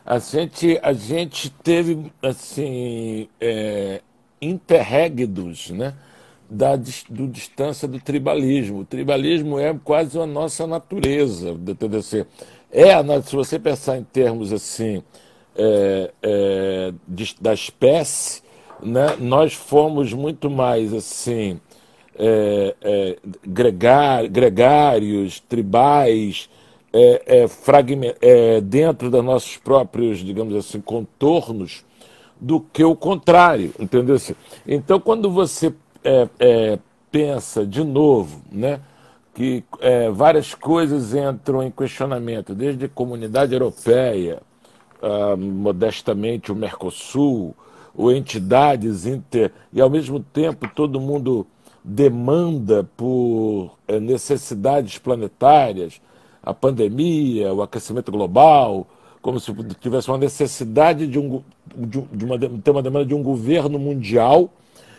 a 0.07 0.19
gente, 0.19 0.79
a 0.83 0.93
gente 0.93 1.51
teve 1.51 2.13
assim 2.23 3.29
interregnos, 4.41 5.71
né? 5.71 5.95
da 6.49 6.77
do 6.77 7.27
distância 7.27 7.89
do 7.89 7.99
tribalismo. 8.01 8.81
O 8.81 8.85
tribalismo 8.85 9.59
é 9.59 9.75
quase 9.83 10.19
a 10.19 10.27
nossa 10.27 10.67
natureza 10.67 11.55
do 11.55 11.75
TDC. 11.75 12.27
É 12.71 12.93
se 13.23 13.35
você 13.35 13.59
pensar 13.59 13.99
em 13.99 14.05
termos 14.05 14.53
assim 14.53 15.03
é, 15.57 16.13
é, 16.23 16.93
da 17.41 17.55
espécie, 17.55 18.43
né, 18.83 19.17
nós 19.19 19.55
fomos 19.55 20.13
muito 20.13 20.51
mais 20.51 20.93
assim 20.93 21.61
é, 22.19 22.75
é 22.83 23.17
gregar, 23.47 24.29
gregários, 24.29 25.41
tribais, 25.41 26.49
é, 26.97 27.47
é, 28.21 28.61
dentro 28.61 29.11
dos 29.11 29.25
nossos 29.25 29.57
próprios, 29.57 30.19
digamos 30.19 30.55
assim, 30.55 30.81
contornos, 30.81 31.85
do 32.41 32.61
que 32.61 32.85
o 32.85 32.95
contrário, 32.95 33.73
entendeu? 33.79 34.17
Então, 34.67 35.01
quando 35.01 35.31
você 35.31 35.73
é, 36.05 36.29
é, 36.39 36.79
pensa 37.11 37.67
de 37.67 37.83
novo, 37.83 38.43
né, 38.53 38.81
que 39.35 39.65
é, 39.81 40.11
várias 40.11 40.55
coisas 40.55 41.15
entram 41.15 41.63
em 41.63 41.71
questionamento, 41.71 42.55
desde 42.55 42.87
a 42.87 42.89
comunidade 42.89 43.53
europeia, 43.53 44.41
ah, 45.03 45.37
modestamente 45.37 46.51
o 46.51 46.55
Mercosul, 46.55 47.55
ou 47.95 48.13
entidades 48.13 49.07
inter. 49.07 49.53
e 49.73 49.81
ao 49.81 49.89
mesmo 49.89 50.21
tempo 50.21 50.69
todo 50.75 51.01
mundo 51.01 51.47
demanda 51.85 52.89
por 52.97 53.77
é, 53.87 54.01
necessidades 54.01 54.99
planetárias, 54.99 56.01
a 56.47 56.55
pandemia, 56.55 57.53
o 57.53 57.61
aquecimento 57.61 58.13
global, 58.13 58.87
como 59.21 59.41
se 59.41 59.53
tivesse 59.81 60.09
uma 60.09 60.17
necessidade 60.17 61.09
de, 61.09 61.19
um, 61.19 61.43
de, 61.77 62.25
uma, 62.25 62.39
ter 62.39 62.71
uma 62.71 62.83
demanda 62.83 63.05
de 63.05 63.15
um 63.15 63.23
governo 63.25 63.77
mundial 63.77 64.49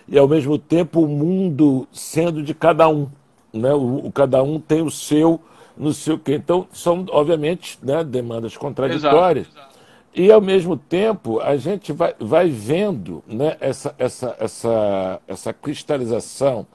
e 0.06 0.18
ao 0.18 0.28
mesmo 0.28 0.60
tempo 0.60 1.02
o 1.02 1.08
mundo 1.08 1.88
sendo 1.94 2.44
de 2.44 2.54
cada 2.54 2.90
um. 2.90 3.08
Né? 3.54 3.74
O, 3.74 4.08
o 4.08 4.12
cada 4.12 4.44
um 4.44 4.60
tem 4.60 4.82
o 4.82 4.92
seu, 4.92 5.40
no 5.78 5.94
seu 5.94 6.20
quê. 6.20 6.36
Então, 6.36 6.68
são, 6.74 7.06
obviamente, 7.10 7.80
né, 7.82 8.04
demandas 8.04 8.58
contraditórias. 8.58 9.48
Exato, 9.48 9.60
exato. 9.60 9.78
E, 10.14 10.32
ao 10.32 10.42
mesmo 10.42 10.76
tempo, 10.76 11.40
a 11.40 11.56
gente 11.56 11.94
vai, 11.94 12.14
vai 12.20 12.50
vendo 12.50 13.24
né, 13.28 13.56
essa, 13.62 13.96
essa, 13.98 14.36
essa, 14.40 15.22
essa 15.28 15.54
cristalização 15.54 16.68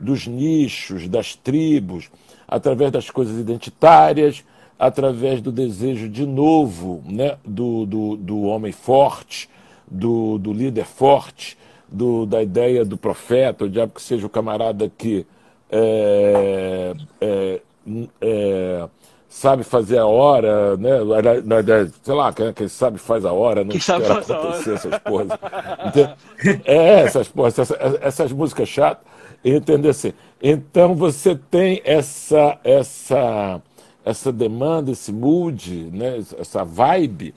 dos 0.00 0.26
nichos, 0.26 1.08
das 1.08 1.34
tribos, 1.34 2.10
através 2.52 2.90
das 2.92 3.08
coisas 3.10 3.38
identitárias, 3.38 4.44
através 4.78 5.40
do 5.40 5.50
desejo 5.50 6.06
de 6.06 6.26
novo 6.26 7.02
né, 7.06 7.38
do, 7.44 7.86
do, 7.86 8.16
do 8.16 8.42
homem 8.42 8.72
forte, 8.72 9.48
do, 9.90 10.36
do 10.38 10.52
líder 10.52 10.84
forte, 10.84 11.56
do, 11.88 12.26
da 12.26 12.42
ideia 12.42 12.84
do 12.84 12.98
profeta, 12.98 13.64
o 13.64 13.70
diabo 13.70 13.94
que 13.94 14.02
seja 14.02 14.26
o 14.26 14.30
camarada 14.30 14.90
que 14.98 15.26
é, 15.70 16.94
é, 17.20 17.60
é, 18.20 18.88
sabe 19.28 19.64
fazer 19.64 19.96
a 19.96 20.06
hora, 20.06 20.76
né? 20.76 20.98
Sei 22.02 22.14
lá, 22.14 22.32
quem, 22.32 22.68
sabe 22.68 22.98
faz 22.98 23.24
a 23.24 23.32
hora, 23.32 23.64
não 23.64 23.74
espera 23.74 24.18
acontecer 24.18 24.74
essas 24.74 24.98
porras. 24.98 25.28
É, 26.64 27.00
essas 27.00 27.28
porras, 27.28 27.58
essas, 27.58 27.78
essas 28.02 28.32
músicas 28.32 28.68
chatas, 28.68 29.04
entendeu 29.44 29.90
assim? 29.90 30.12
Então 30.42 30.94
você 30.94 31.34
tem 31.34 31.80
essa, 31.84 32.58
essa, 32.62 33.60
essa 34.04 34.32
demanda, 34.32 34.90
esse 34.90 35.12
mood, 35.12 35.90
né? 35.92 36.18
essa 36.38 36.64
vibe 36.64 37.34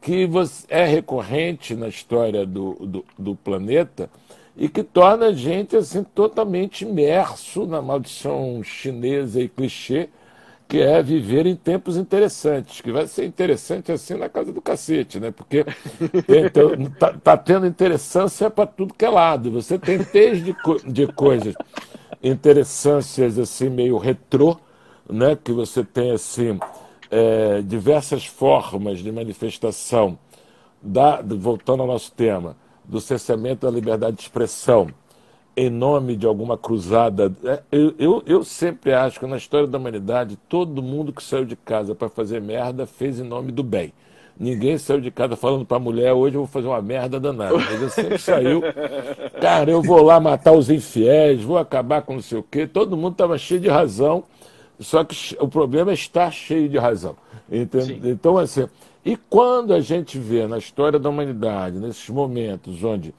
que 0.00 0.28
é 0.68 0.84
recorrente 0.84 1.74
na 1.74 1.88
história 1.88 2.46
do, 2.46 2.74
do, 2.74 3.04
do, 3.18 3.34
planeta 3.34 4.08
e 4.56 4.68
que 4.68 4.82
torna 4.82 5.26
a 5.26 5.32
gente 5.32 5.76
assim, 5.76 6.04
totalmente 6.04 6.82
imerso 6.82 7.66
na 7.66 7.82
maldição 7.82 8.62
chinesa 8.62 9.40
e 9.40 9.48
clichê, 9.48 10.08
que 10.68 10.82
é 10.82 11.02
viver 11.02 11.46
em 11.46 11.56
tempos 11.56 11.96
interessantes, 11.96 12.82
que 12.82 12.92
vai 12.92 13.06
ser 13.06 13.24
interessante 13.24 13.90
assim 13.90 14.14
na 14.14 14.28
casa 14.28 14.52
do 14.52 14.60
cacete, 14.60 15.18
né? 15.18 15.30
Porque 15.30 15.64
então, 16.28 16.70
tá, 17.24 17.36
tendo 17.38 17.66
interessância 17.66 18.50
para 18.50 18.66
tudo 18.66 18.92
que 18.92 19.04
é 19.04 19.08
lado. 19.08 19.50
Você 19.50 19.78
tem 19.78 19.98
desde 20.12 20.54
de 20.86 21.06
coisas 21.06 21.54
interessâncias 22.22 23.38
assim 23.38 23.70
meio 23.70 23.96
retrô, 23.96 24.58
né? 25.08 25.38
Que 25.42 25.52
você 25.52 25.82
tem 25.82 26.10
assim 26.10 26.60
é, 27.10 27.62
diversas 27.62 28.26
formas 28.26 28.98
de 28.98 29.10
manifestação, 29.10 30.18
da, 30.82 31.22
voltando 31.22 31.80
ao 31.80 31.86
nosso 31.86 32.12
tema, 32.12 32.54
do 32.84 33.00
cessamento 33.00 33.66
da 33.66 33.72
liberdade 33.72 34.16
de 34.16 34.22
expressão 34.22 34.88
em 35.58 35.70
nome 35.70 36.16
de 36.16 36.26
alguma 36.26 36.56
cruzada. 36.56 37.32
É, 37.44 37.60
eu, 37.72 37.94
eu, 37.98 38.22
eu, 38.26 38.44
sempre 38.44 38.92
acho 38.92 39.18
que 39.18 39.26
na 39.26 39.36
história 39.36 39.66
da 39.66 39.78
humanidade, 39.78 40.38
todo 40.48 40.82
mundo 40.82 41.12
que 41.12 41.22
saiu 41.22 41.44
de 41.44 41.56
casa 41.56 41.94
para 41.94 42.08
fazer 42.08 42.40
merda 42.40 42.86
fez 42.86 43.18
em 43.18 43.24
nome 43.24 43.52
do 43.52 43.62
bem. 43.62 43.92
Ninguém 44.38 44.78
saiu 44.78 45.00
de 45.00 45.10
casa 45.10 45.34
falando 45.34 45.66
para 45.66 45.78
a 45.78 45.80
mulher, 45.80 46.12
hoje 46.12 46.36
eu 46.36 46.42
vou 46.42 46.48
fazer 46.48 46.68
uma 46.68 46.80
merda 46.80 47.18
danada. 47.18 47.58
Mas 47.58 47.82
eu 47.82 47.90
sempre 47.90 48.18
saiu, 48.18 48.62
cara, 49.40 49.70
eu 49.70 49.82
vou 49.82 50.00
lá 50.02 50.20
matar 50.20 50.52
os 50.52 50.70
infiéis, 50.70 51.42
vou 51.42 51.58
acabar 51.58 52.02
com 52.02 52.14
não 52.14 52.22
sei 52.22 52.38
o 52.38 52.42
quê. 52.42 52.66
Todo 52.66 52.96
mundo 52.96 53.12
estava 53.12 53.36
cheio 53.36 53.60
de 53.60 53.68
razão 53.68 54.24
só 54.80 55.02
que 55.04 55.36
o 55.40 55.48
problema 55.48 55.90
é 55.90 55.94
estar 55.94 56.30
cheio 56.30 56.68
de 56.68 56.78
razão. 56.78 57.16
Então, 57.50 58.38
assim, 58.38 58.66
e 59.04 59.16
quando 59.16 59.72
a 59.72 59.80
gente 59.80 60.18
vê 60.18 60.46
na 60.46 60.58
história 60.58 60.98
da 60.98 61.08
humanidade, 61.08 61.78
nesses 61.78 62.08
momentos 62.08 62.84
onde 62.84 63.14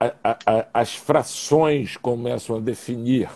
a, 0.00 0.66
as 0.74 0.94
frações 0.94 1.96
começam 1.96 2.56
a 2.56 2.60
definir 2.60 3.28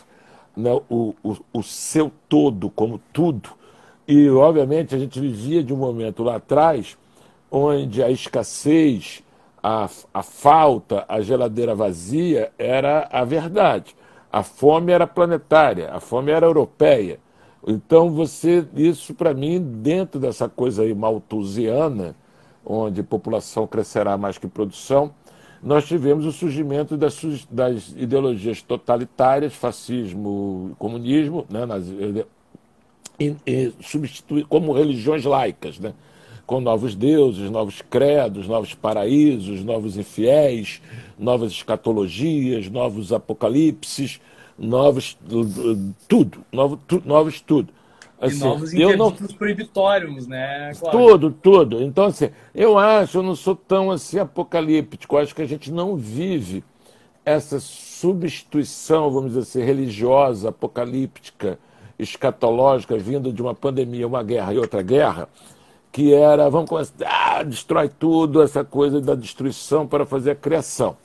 né, 0.57 0.71
o, 0.88 1.14
o, 1.23 1.37
o 1.52 1.62
seu 1.62 2.11
todo 2.29 2.69
como 2.71 3.00
tudo, 3.12 3.50
e 4.07 4.29
obviamente 4.29 4.95
a 4.95 4.99
gente 4.99 5.21
vivia 5.21 5.62
de 5.62 5.73
um 5.73 5.76
momento 5.76 6.23
lá 6.23 6.37
atrás 6.37 6.99
onde 7.50 8.02
a 8.02 8.11
escassez, 8.11 9.23
a, 9.62 9.88
a 10.14 10.23
falta, 10.23 11.05
a 11.09 11.21
geladeira 11.21 11.75
vazia 11.75 12.52
era 12.59 13.09
a 13.11 13.25
verdade. 13.25 13.97
A 14.33 14.43
fome 14.43 14.93
era 14.93 15.07
planetária, 15.07 15.90
a 15.90 15.99
fome 15.99 16.31
era 16.31 16.47
europeia. 16.47 17.19
Então 17.67 18.11
você, 18.11 18.67
isso 18.75 19.12
para 19.14 19.35
mim, 19.35 19.61
dentro 19.61 20.21
dessa 20.21 20.49
coisa 20.49 20.83
aí 20.83 20.95
malthusiana, 20.95 22.14
onde 22.64 23.02
população 23.02 23.67
crescerá 23.67 24.17
mais 24.17 24.38
que 24.38 24.47
produção, 24.47 25.12
nós 25.62 25.87
tivemos 25.87 26.25
o 26.25 26.33
surgimento 26.33 26.97
das, 26.97 27.21
das 27.50 27.90
ideologias 27.97 28.62
totalitárias, 28.62 29.55
fascismo, 29.55 30.75
comunismo, 30.79 31.47
né, 31.50 31.67
nas, 31.67 31.85
e, 33.19 33.37
e 33.47 33.73
substituir 33.83 34.47
como 34.47 34.73
religiões 34.73 35.25
laicas, 35.25 35.79
né? 35.79 35.93
com 36.47 36.61
novos 36.61 36.97
deuses, 36.97 37.49
novos 37.49 37.81
credos, 37.81 38.49
novos 38.49 38.75
paraísos, 38.75 39.62
novos 39.62 39.97
infiéis, 39.97 40.83
novas 41.17 41.52
escatologias, 41.52 42.69
novos 42.69 43.12
apocalipses, 43.12 44.21
novos 44.59 45.17
tudo, 46.09 46.45
novo, 46.50 46.76
tu, 46.88 47.00
novos 47.05 47.40
tudo. 47.40 47.73
Assim, 48.21 48.37
e 48.37 48.39
novos 48.41 48.75
eu 48.75 48.97
não... 48.99 49.12
proibitórios, 49.12 50.27
né? 50.27 50.73
Cláudio? 50.79 51.00
Tudo, 51.00 51.31
tudo. 51.31 51.83
Então, 51.83 52.05
assim, 52.05 52.29
eu 52.55 52.79
acho, 52.79 53.19
eu 53.19 53.23
não 53.23 53.35
sou 53.35 53.57
tão 53.57 53.91
assim 53.91 54.19
apocalíptico, 54.19 55.17
eu 55.17 55.21
acho 55.21 55.35
que 55.35 55.41
a 55.41 55.47
gente 55.47 55.73
não 55.73 55.97
vive 55.97 56.62
essa 57.25 57.59
substituição, 57.59 59.11
vamos 59.11 59.31
dizer 59.31 59.41
assim, 59.41 59.62
religiosa, 59.62 60.50
apocalíptica, 60.50 61.59
escatológica, 61.99 62.99
vindo 62.99 63.33
de 63.33 63.41
uma 63.41 63.55
pandemia, 63.55 64.07
uma 64.07 64.23
guerra 64.23 64.53
e 64.53 64.59
outra 64.59 64.83
guerra, 64.83 65.27
que 65.91 66.12
era, 66.12 66.50
vamos 66.50 66.69
começar, 66.69 66.95
ah, 67.07 67.43
destrói 67.43 67.89
tudo, 67.89 68.43
essa 68.43 68.62
coisa 68.62 69.00
da 69.00 69.15
destruição 69.15 69.87
para 69.87 70.05
fazer 70.05 70.33
a 70.33 70.37
criação. 70.37 70.97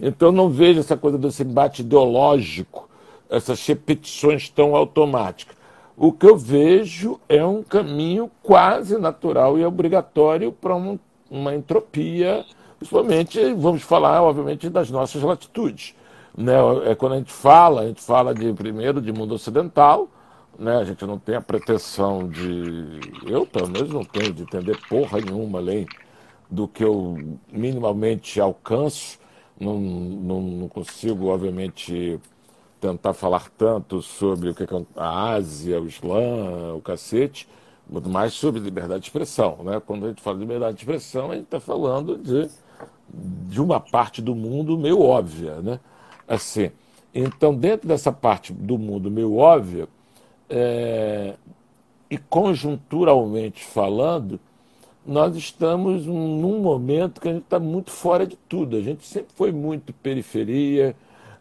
Então 0.00 0.32
não 0.32 0.48
vejo 0.48 0.80
essa 0.80 0.96
coisa 0.96 1.16
desse 1.16 1.44
embate 1.44 1.82
ideológico, 1.82 2.88
essas 3.30 3.64
repetições 3.64 4.48
tão 4.48 4.74
automáticas. 4.74 5.56
O 5.96 6.12
que 6.12 6.26
eu 6.26 6.36
vejo 6.36 7.20
é 7.28 7.44
um 7.44 7.62
caminho 7.62 8.30
quase 8.42 8.98
natural 8.98 9.58
e 9.58 9.64
obrigatório 9.64 10.50
para 10.50 10.74
um, 10.74 10.98
uma 11.30 11.54
entropia, 11.54 12.44
principalmente, 12.78 13.54
vamos 13.54 13.82
falar, 13.82 14.22
obviamente, 14.22 14.68
das 14.68 14.90
nossas 14.90 15.22
latitudes. 15.22 15.94
Né? 16.36 16.54
É 16.86 16.94
quando 16.96 17.12
a 17.12 17.18
gente 17.18 17.32
fala, 17.32 17.82
a 17.82 17.86
gente 17.86 18.02
fala 18.02 18.34
de 18.34 18.52
primeiro 18.52 19.00
de 19.00 19.12
mundo 19.12 19.34
ocidental, 19.34 20.08
né? 20.58 20.76
A 20.76 20.84
gente 20.84 21.04
não 21.04 21.18
tem 21.18 21.34
a 21.34 21.40
pretensão 21.40 22.28
de. 22.28 23.00
Eu, 23.26 23.46
pelo 23.46 23.68
menos, 23.68 23.90
não 23.90 24.04
tenho 24.04 24.32
de 24.32 24.42
entender 24.42 24.78
porra 24.88 25.20
nenhuma 25.20 25.58
além 25.58 25.86
do 26.50 26.68
que 26.68 26.84
eu 26.84 27.16
minimamente 27.50 28.40
alcanço. 28.40 29.18
Não, 29.58 29.78
não, 29.78 30.40
não 30.40 30.68
consigo, 30.68 31.26
obviamente, 31.26 32.20
tentar 32.84 33.14
falar 33.14 33.48
tanto 33.56 34.02
sobre 34.02 34.50
o 34.50 34.54
que 34.54 34.64
é 34.64 34.66
a 34.96 35.32
Ásia, 35.32 35.80
o 35.80 35.86
Islã, 35.86 36.74
o 36.74 36.82
cacete, 36.82 37.48
muito 37.88 38.10
mais 38.10 38.34
sobre 38.34 38.60
liberdade 38.60 39.00
de 39.00 39.06
expressão. 39.06 39.58
Né? 39.64 39.80
Quando 39.86 40.04
a 40.04 40.08
gente 40.08 40.20
fala 40.20 40.36
de 40.36 40.42
liberdade 40.42 40.76
de 40.76 40.82
expressão, 40.82 41.30
a 41.30 41.34
gente 41.34 41.44
está 41.44 41.58
falando 41.58 42.18
de, 42.18 42.50
de 43.48 43.60
uma 43.60 43.80
parte 43.80 44.20
do 44.20 44.34
mundo 44.34 44.76
meio 44.76 45.00
óbvia. 45.00 45.62
Né? 45.62 45.80
Assim, 46.28 46.70
então, 47.14 47.54
dentro 47.54 47.88
dessa 47.88 48.12
parte 48.12 48.52
do 48.52 48.76
mundo 48.76 49.10
meio 49.10 49.34
óbvia, 49.34 49.88
é, 50.50 51.36
e 52.10 52.18
conjunturalmente 52.18 53.64
falando, 53.64 54.38
nós 55.06 55.34
estamos 55.36 56.04
num 56.04 56.60
momento 56.60 57.18
que 57.18 57.28
a 57.28 57.32
gente 57.32 57.44
está 57.44 57.58
muito 57.58 57.90
fora 57.90 58.26
de 58.26 58.36
tudo. 58.46 58.76
A 58.76 58.82
gente 58.82 59.06
sempre 59.06 59.32
foi 59.34 59.52
muito 59.52 59.90
periferia, 59.94 60.94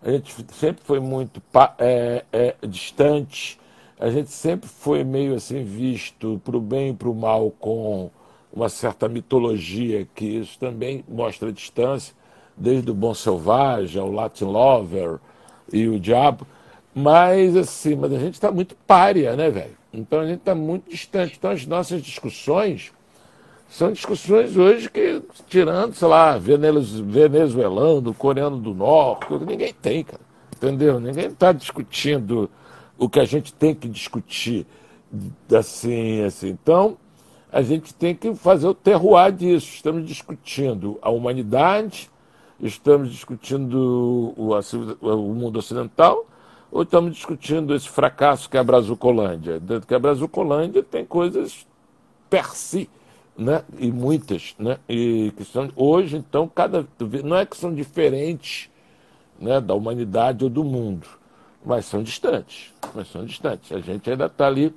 a 0.04 0.12
gente 0.12 0.36
sempre 0.54 0.84
foi 0.84 1.00
muito 1.00 1.42
é, 1.78 2.26
é, 2.32 2.56
distante, 2.68 3.60
a 4.00 4.10
gente 4.10 4.30
sempre 4.32 4.68
foi 4.68 5.04
meio 5.04 5.36
assim 5.36 5.64
visto 5.64 6.42
para 6.44 6.58
o 6.58 6.62
bem 6.62 6.90
e 6.90 6.94
para 6.94 7.10
o 7.10 7.16
mal 7.16 7.52
com 7.52 8.12
uma 8.52 8.68
certa 8.70 9.08
mitologia, 9.08 10.08
que 10.14 10.26
isso 10.26 10.60
também 10.60 11.04
mostra 11.08 11.50
a 11.50 11.52
distância, 11.52 12.14
desde 12.56 12.92
o 12.92 12.94
Bom 12.94 13.14
Selvagem 13.14 14.02
ao 14.02 14.12
Latin 14.12 14.46
Lover 14.46 15.20
e 15.72 15.88
o 15.88 16.00
Diabo. 16.00 16.46
Mas, 16.94 17.56
assim, 17.56 17.96
mas 17.96 18.14
a 18.14 18.20
gente 18.20 18.36
está 18.36 18.52
muito 18.52 18.76
párea, 18.86 19.36
né, 19.36 19.50
velho? 19.50 19.76
Então 19.92 20.20
a 20.20 20.28
gente 20.28 20.40
está 20.40 20.54
muito 20.54 20.90
distante. 20.90 21.36
Então 21.38 21.50
as 21.50 21.66
nossas 21.66 22.02
discussões 22.02 22.92
são 23.74 23.92
discussões 23.92 24.56
hoje 24.56 24.88
que, 24.88 25.20
tirando, 25.48 25.96
sei 25.96 26.08
lá, 26.08 26.38
venezuelano, 26.38 28.14
coreano 28.14 28.58
do 28.58 28.72
norte, 28.72 29.34
ninguém 29.44 29.74
tem, 29.74 30.04
cara. 30.04 30.22
Entendeu? 30.56 31.00
Ninguém 31.00 31.26
está 31.26 31.52
discutindo 31.52 32.52
o 33.00 33.10
que 33.10 33.20
a 33.20 33.26
gente 33.26 33.52
tem 33.52 33.74
que 33.74 33.90
discutir 33.90 34.68
assim, 35.52 36.22
assim. 36.22 36.50
Então, 36.50 36.98
a 37.52 37.64
gente 37.64 37.96
tem 37.96 38.14
que 38.14 38.36
fazer 38.36 38.68
o 38.68 38.76
terroir 38.76 39.32
disso. 39.32 39.72
Estamos 39.74 40.06
discutindo 40.06 41.00
a 41.02 41.10
humanidade, 41.10 42.12
estamos 42.60 43.10
discutindo 43.10 44.36
o, 44.38 44.52
o 45.02 45.34
mundo 45.34 45.58
ocidental, 45.58 46.28
ou 46.72 46.84
estamos 46.84 47.16
discutindo 47.16 47.74
esse 47.74 47.90
fracasso 47.90 48.48
que 48.48 48.56
é 48.56 48.60
a 48.60 48.64
Brazucolândia? 48.64 49.60
Que 49.88 49.96
a 49.96 50.00
Brazucolândia 50.00 50.84
tem 50.84 51.04
coisas 51.04 51.66
per 52.30 52.56
si, 52.56 52.88
né? 53.38 53.64
e 53.78 53.92
muitas, 53.92 54.56
né? 54.60 54.78
e 54.88 55.32
que 55.36 55.44
são, 55.44 55.72
hoje, 55.76 56.18
então, 56.18 56.48
cada, 56.48 56.86
não 57.24 57.38
é 57.38 57.46
que 57.46 57.58
são 57.58 57.74
diferentes 57.74 58.70
né, 59.40 59.60
da 59.60 59.74
humanidade 59.74 60.44
ou 60.44 60.50
do 60.50 60.64
mundo, 60.64 61.08
mas 61.66 61.86
são 61.86 62.04
distantes, 62.04 62.74
mas 62.94 63.08
são 63.10 63.26
distantes. 63.26 63.72
A 63.72 63.80
gente 63.80 64.10
ainda 64.10 64.26
está 64.26 64.48
ali, 64.48 64.74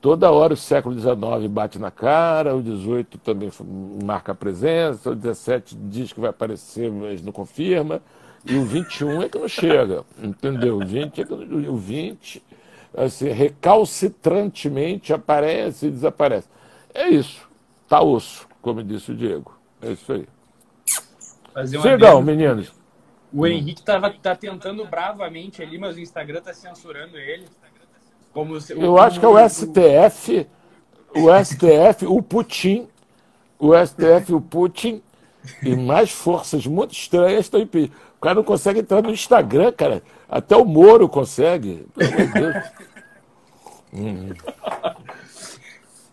toda 0.00 0.30
hora 0.30 0.54
o 0.54 0.56
século 0.56 0.98
XIX 0.98 1.46
bate 1.48 1.78
na 1.78 1.90
cara, 1.90 2.56
o 2.56 2.62
XVIII 2.62 3.04
também 3.22 3.50
marca 4.02 4.32
a 4.32 4.34
presença, 4.34 5.10
o 5.10 5.14
XVII 5.14 5.62
diz 5.88 6.12
que 6.12 6.20
vai 6.20 6.30
aparecer, 6.30 6.90
mas 6.90 7.22
não 7.22 7.32
confirma, 7.32 8.00
e 8.44 8.56
o 8.56 8.64
21 8.64 9.22
é 9.22 9.28
que 9.28 9.38
não 9.38 9.48
chega, 9.48 10.04
entendeu? 10.22 10.78
O 10.78 10.86
20 10.86 11.20
é 11.20 11.24
que 11.24 11.34
não, 11.34 11.74
o 11.74 11.76
20 11.76 12.42
assim, 12.96 13.28
recalcitrantemente 13.28 15.12
aparece 15.12 15.86
e 15.86 15.90
desaparece. 15.90 16.48
É 16.94 17.08
isso. 17.08 17.49
Tá 17.90 18.00
osso, 18.00 18.46
como 18.62 18.84
disse 18.84 19.10
o 19.10 19.16
Diego. 19.16 19.52
É 19.82 19.90
isso 19.90 20.12
aí. 20.12 20.24
Chegam, 21.82 22.22
meninos. 22.22 22.72
O 23.32 23.44
Henrique 23.44 23.82
tava, 23.82 24.08
tá 24.12 24.36
tentando 24.36 24.86
bravamente 24.86 25.60
ali, 25.60 25.76
mas 25.76 25.96
o 25.96 26.00
Instagram 26.00 26.40
tá 26.40 26.54
censurando 26.54 27.18
ele. 27.18 27.48
Como 28.32 28.56
Eu 28.76 28.96
acho 28.96 29.18
que 29.18 29.26
é 29.26 29.28
o 29.28 29.48
STF, 29.48 30.46
o 31.16 31.44
STF, 31.44 32.06
o 32.06 32.22
Putin, 32.22 32.88
o 33.58 33.72
STF, 33.74 34.34
o 34.34 34.40
Putin 34.40 35.02
e 35.60 35.74
mais 35.74 36.12
forças 36.12 36.64
muito 36.68 36.92
estranhas 36.92 37.46
estão 37.46 37.58
impedindo. 37.58 37.92
O 38.18 38.20
cara 38.20 38.36
não 38.36 38.44
consegue 38.44 38.78
entrar 38.78 39.02
no 39.02 39.10
Instagram, 39.10 39.72
cara. 39.72 40.00
Até 40.28 40.56
o 40.56 40.64
Moro 40.64 41.08
consegue. 41.08 41.88
Pelo 41.92 42.12
amor 42.12 42.26
de 42.28 42.32
Deus. 42.34 42.64
hum. 43.92 44.28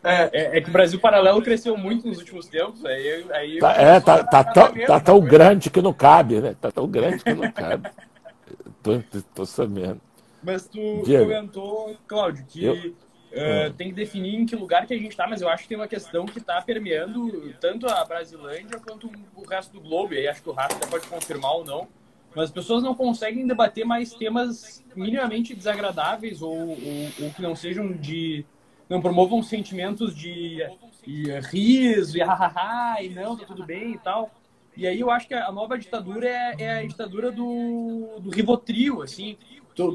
É, 0.08 0.30
é, 0.32 0.58
é, 0.58 0.62
que 0.62 0.70
o 0.70 0.74
Brasil 0.74 1.00
Paralelo 1.00 1.41
cresceu 1.41 1.78
muito 1.78 2.08
nos 2.08 2.17
últimos 2.20 2.48
tempos. 2.48 2.86
Aí, 2.86 3.26
aí 3.32 3.60
tá, 3.60 3.74
é, 3.74 4.00
tá, 4.00 4.24
tá, 4.24 4.43
tão, 4.43 4.74
tá 4.74 5.00
tão 5.00 5.20
grande 5.20 5.70
que 5.70 5.82
não 5.82 5.93
cabe, 5.93 6.39
né? 6.39 6.56
Tá 6.60 6.72
tão 6.72 6.88
grande 6.88 7.24
que 7.24 7.34
não 7.34 7.52
cabe. 7.52 7.89
tô, 8.82 9.02
tô 9.36 9.46
sabendo. 9.46 10.00
Mas 10.41 10.67
tu 10.67 11.04
Diego. 11.04 11.26
comentou, 11.26 11.96
Cláudio, 12.08 12.46
que 12.48 12.63
eu... 12.63 12.93
Uh, 13.28 13.72
tem 13.74 13.89
que 13.89 13.93
definir 13.93 14.36
em 14.36 14.46
que 14.46 14.56
lugar 14.56 14.88
que 14.88 14.93
a 14.93 14.98
gente 14.98 15.12
está, 15.12 15.28
mas 15.28 15.41
eu 15.41 15.50
acho 15.50 15.63
que 15.63 15.70
tem 15.70 15.78
uma 15.78 15.88
questão 15.88 16.26
que 16.26 16.39
está 16.39 16.62
permeando 16.62 17.54
tanto 17.60 17.86
a 17.86 18.04
Brasilândia 18.06 18.80
quanto 18.80 19.12
o 19.36 19.46
resto 19.46 19.74
do 19.74 19.82
globo. 19.82 20.13
E 20.13 20.20
aí 20.20 20.28
acho 20.28 20.41
que 20.41 20.50
o 20.50 20.54
Rafa 20.54 20.80
pode 20.88 21.08
confirmar 21.08 21.52
ou 21.52 21.65
não. 21.65 21.88
Mas 22.34 22.46
as 22.46 22.52
pessoas 22.52 22.84
não 22.84 22.96
conseguem 22.96 23.46
debater 23.46 23.86
mais 23.86 24.13
temas 24.13 24.84
minimamente 24.96 25.54
desagradáveis 25.54 26.41
ou, 26.41 26.56
ou, 26.56 26.78
ou 27.22 27.34
que 27.36 27.41
não 27.41 27.56
sejam 27.56 27.91
de. 27.91 28.46
Não 28.89 29.02
promovam 29.02 29.41
sentimentos 29.43 30.15
de, 30.15 30.65
de 31.06 31.39
riso 31.52 32.17
e 32.17 32.21
hahaha 32.21 33.02
e 33.02 33.10
não, 33.10 33.36
tá 33.36 33.45
tudo 33.45 33.65
bem 33.65 33.93
e 33.93 33.97
tal. 33.97 34.32
E 34.76 34.86
aí 34.86 35.00
eu 35.00 35.10
acho 35.10 35.28
que 35.28 35.34
a 35.34 35.52
nova 35.52 35.78
ditadura 35.78 36.28
é, 36.28 36.56
é 36.60 36.80
a 36.80 36.86
ditadura 36.86 37.32
do, 37.32 38.19
do 38.19 38.30
Rivotril, 38.30 39.02
assim 39.02 39.38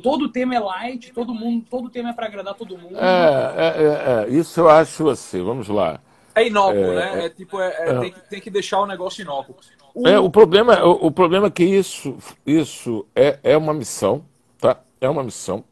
todo 0.00 0.28
tema 0.28 0.54
é 0.54 0.60
light, 0.60 1.12
todo 1.12 1.34
mundo, 1.34 1.66
todo 1.68 1.90
tema 1.90 2.10
é 2.10 2.12
para 2.12 2.26
agradar 2.26 2.54
todo 2.54 2.78
mundo. 2.78 2.96
É, 2.96 3.54
é, 3.56 3.66
é, 3.66 4.30
é, 4.30 4.34
isso 4.34 4.60
eu 4.60 4.68
acho 4.68 5.08
assim, 5.08 5.42
vamos 5.42 5.68
lá. 5.68 6.00
É 6.34 6.46
inócuo, 6.46 6.78
é, 6.78 6.94
né? 6.94 7.26
É, 7.26 7.28
tipo, 7.28 7.60
é, 7.60 7.68
é, 7.68 7.98
tem, 7.98 8.12
que, 8.12 8.20
tem 8.28 8.40
que 8.40 8.50
deixar 8.50 8.80
o 8.80 8.86
negócio 8.86 9.22
inócuo. 9.22 9.56
O... 9.94 10.06
É, 10.06 10.18
o 10.18 10.30
problema, 10.30 10.82
o, 10.84 11.08
o, 11.08 11.10
problema 11.10 11.48
é 11.48 11.50
que 11.50 11.64
isso, 11.64 12.16
isso 12.46 13.06
é, 13.14 13.38
é 13.42 13.56
uma 13.56 13.74
missão, 13.74 14.24
tá? 14.58 14.80
É 15.00 15.08
uma 15.08 15.22
missão. 15.22 15.64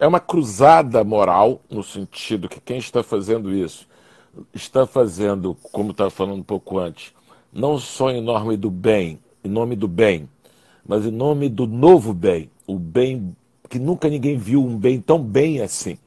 É 0.00 0.06
uma 0.06 0.18
cruzada 0.18 1.04
moral, 1.04 1.60
no 1.70 1.82
sentido 1.82 2.48
que 2.48 2.58
quem 2.58 2.78
está 2.78 3.02
fazendo 3.02 3.54
isso 3.54 3.86
está 4.54 4.86
fazendo, 4.86 5.54
como 5.72 5.90
estava 5.90 6.08
falando 6.08 6.38
um 6.38 6.42
pouco 6.42 6.78
antes, 6.78 7.12
não 7.52 7.78
só 7.78 8.10
em 8.10 8.22
nome 8.22 8.56
do 8.56 8.70
bem, 8.70 9.18
em 9.44 9.48
nome 9.48 9.76
do 9.76 9.86
bem, 9.86 10.26
mas 10.86 11.04
em 11.04 11.10
nome 11.10 11.50
do 11.50 11.66
novo 11.66 12.14
bem, 12.14 12.50
o 12.66 12.78
bem 12.78 13.36
que 13.68 13.78
nunca 13.78 14.08
ninguém 14.08 14.38
viu 14.38 14.64
um 14.64 14.76
bem 14.76 15.00
tão 15.00 15.22
bem 15.22 15.60
assim. 15.60 15.98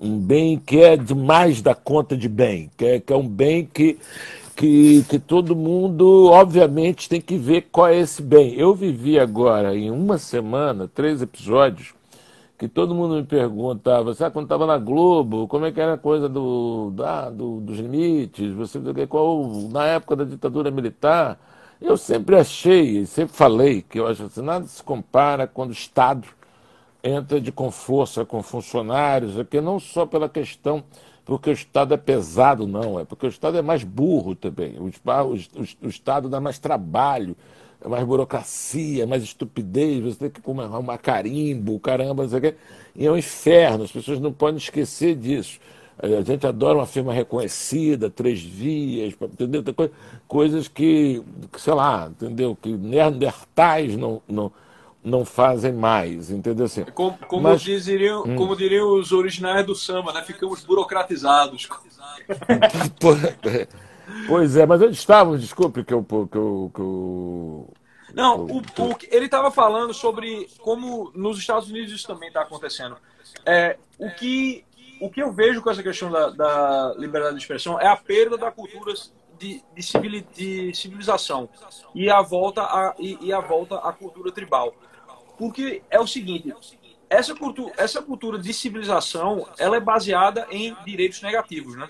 Um 0.00 0.18
bem 0.18 0.56
que 0.56 0.78
é 0.78 0.96
demais 0.96 1.60
da 1.60 1.74
conta 1.74 2.16
de 2.16 2.28
bem, 2.28 2.70
que 2.76 2.84
é, 2.84 3.00
que 3.00 3.12
é 3.12 3.16
um 3.16 3.26
bem 3.26 3.68
que, 3.70 3.98
que, 4.54 5.04
que 5.08 5.18
todo 5.18 5.56
mundo, 5.56 6.30
obviamente, 6.30 7.08
tem 7.08 7.20
que 7.20 7.36
ver 7.36 7.66
qual 7.72 7.88
é 7.88 7.98
esse 7.98 8.22
bem. 8.22 8.54
Eu 8.54 8.74
vivi 8.74 9.18
agora, 9.18 9.76
em 9.76 9.90
uma 9.90 10.16
semana, 10.16 10.88
três 10.88 11.20
episódios, 11.20 11.92
que 12.60 12.68
todo 12.68 12.94
mundo 12.94 13.14
me 13.14 13.24
perguntava, 13.24 14.12
sabe, 14.12 14.34
quando 14.34 14.44
estava 14.44 14.66
na 14.66 14.76
Globo, 14.76 15.48
como 15.48 15.64
é 15.64 15.72
que 15.72 15.80
era 15.80 15.94
a 15.94 15.98
coisa 15.98 16.28
do, 16.28 16.90
da, 16.90 17.30
do, 17.30 17.58
dos 17.58 17.78
limites, 17.78 18.52
você 18.52 18.78
qual, 19.08 19.46
na 19.70 19.86
época 19.86 20.14
da 20.14 20.24
ditadura 20.24 20.70
militar, 20.70 21.40
eu 21.80 21.96
sempre 21.96 22.36
achei, 22.36 23.06
sempre 23.06 23.34
falei, 23.34 23.80
que 23.80 23.98
eu 23.98 24.06
acho 24.06 24.28
que 24.28 24.42
nada 24.42 24.66
se 24.66 24.82
compara 24.82 25.46
quando 25.46 25.70
o 25.70 25.72
Estado 25.72 26.28
entra 27.02 27.40
de 27.40 27.50
com 27.50 27.70
força 27.70 28.26
com 28.26 28.42
funcionários, 28.42 29.38
aqui 29.38 29.58
não 29.58 29.80
só 29.80 30.04
pela 30.04 30.28
questão 30.28 30.84
porque 31.24 31.48
o 31.48 31.54
Estado 31.54 31.94
é 31.94 31.96
pesado, 31.96 32.66
não, 32.66 33.00
é 33.00 33.06
porque 33.06 33.24
o 33.24 33.30
Estado 33.30 33.56
é 33.56 33.62
mais 33.62 33.84
burro 33.84 34.34
também. 34.34 34.76
O, 34.78 34.86
o, 34.88 35.86
o 35.86 35.88
Estado 35.88 36.28
dá 36.28 36.40
mais 36.40 36.58
trabalho, 36.58 37.34
é 37.82 37.88
mais 37.88 38.04
burocracia, 38.04 39.04
é 39.04 39.06
mais 39.06 39.22
estupidez, 39.22 40.02
você 40.02 40.28
tem 40.28 40.30
que 40.30 40.50
arrumar 40.50 40.98
carimbo, 40.98 41.78
caramba, 41.80 42.24
não 42.24 42.30
sei 42.30 42.38
o 42.38 42.42
quê. 42.42 42.54
E 42.94 43.06
é 43.06 43.10
um 43.10 43.16
inferno, 43.16 43.84
as 43.84 43.92
pessoas 43.92 44.20
não 44.20 44.32
podem 44.32 44.58
esquecer 44.58 45.16
disso. 45.16 45.58
A 46.02 46.22
gente 46.22 46.46
adora 46.46 46.78
uma 46.78 46.86
firma 46.86 47.12
reconhecida, 47.12 48.08
três 48.08 48.42
vias, 48.42 49.14
entendeu? 49.20 49.62
Coisas 50.26 50.66
que, 50.66 51.22
sei 51.58 51.74
lá, 51.74 52.08
entendeu? 52.10 52.56
Que 52.60 52.70
neandertais 52.70 53.96
não, 53.96 54.22
não, 54.26 54.50
não 55.04 55.26
fazem 55.26 55.74
mais, 55.74 56.30
entendeu? 56.30 56.64
Assim, 56.64 56.84
como, 56.94 57.18
como, 57.28 57.42
mas, 57.42 57.60
dizeriam, 57.60 58.22
hum. 58.22 58.34
como 58.34 58.56
diriam 58.56 58.98
os 58.98 59.12
originais 59.12 59.66
do 59.66 59.74
samba, 59.74 60.12
né? 60.12 60.22
Ficamos 60.22 60.64
burocratizados. 60.64 61.68
pois 64.26 64.56
é, 64.56 64.66
mas 64.66 64.80
onde 64.82 64.96
estávamos? 64.96 65.40
Desculpe 65.40 65.84
que 65.84 65.94
eu. 65.94 66.04
Que 66.04 66.14
eu, 66.36 66.70
que 66.74 66.80
eu 66.80 67.72
não, 68.14 68.44
o, 68.44 68.58
o, 68.58 68.98
ele 69.10 69.26
estava 69.26 69.50
falando 69.50 69.94
sobre 69.94 70.48
como 70.58 71.12
nos 71.14 71.38
Estados 71.38 71.70
Unidos 71.70 71.92
isso 71.92 72.06
também 72.06 72.28
está 72.28 72.42
acontecendo. 72.42 72.96
É, 73.46 73.78
o, 73.98 74.10
que, 74.10 74.64
o 75.00 75.10
que 75.10 75.22
eu 75.22 75.32
vejo 75.32 75.62
com 75.62 75.70
essa 75.70 75.82
questão 75.82 76.10
da, 76.10 76.30
da 76.30 76.94
liberdade 76.98 77.36
de 77.36 77.42
expressão 77.42 77.80
é 77.80 77.86
a 77.86 77.96
perda 77.96 78.36
da 78.36 78.50
cultura 78.50 78.92
de, 79.38 79.62
de, 79.74 79.82
civil, 79.82 80.24
de 80.34 80.74
civilização 80.74 81.48
e 81.94 82.10
a 82.10 82.20
volta 82.20 82.62
a, 82.62 82.94
e, 82.98 83.18
e 83.22 83.32
a 83.32 83.40
volta 83.40 83.76
à 83.76 83.92
cultura 83.92 84.32
tribal. 84.32 84.74
Porque 85.38 85.82
é 85.88 85.98
o 85.98 86.06
seguinte, 86.06 86.52
essa 87.08 87.34
cultura, 87.34 87.72
essa 87.76 88.02
cultura 88.02 88.38
de 88.38 88.52
civilização, 88.52 89.48
ela 89.58 89.76
é 89.76 89.80
baseada 89.80 90.46
em 90.50 90.76
direitos 90.84 91.22
negativos, 91.22 91.76
né? 91.76 91.88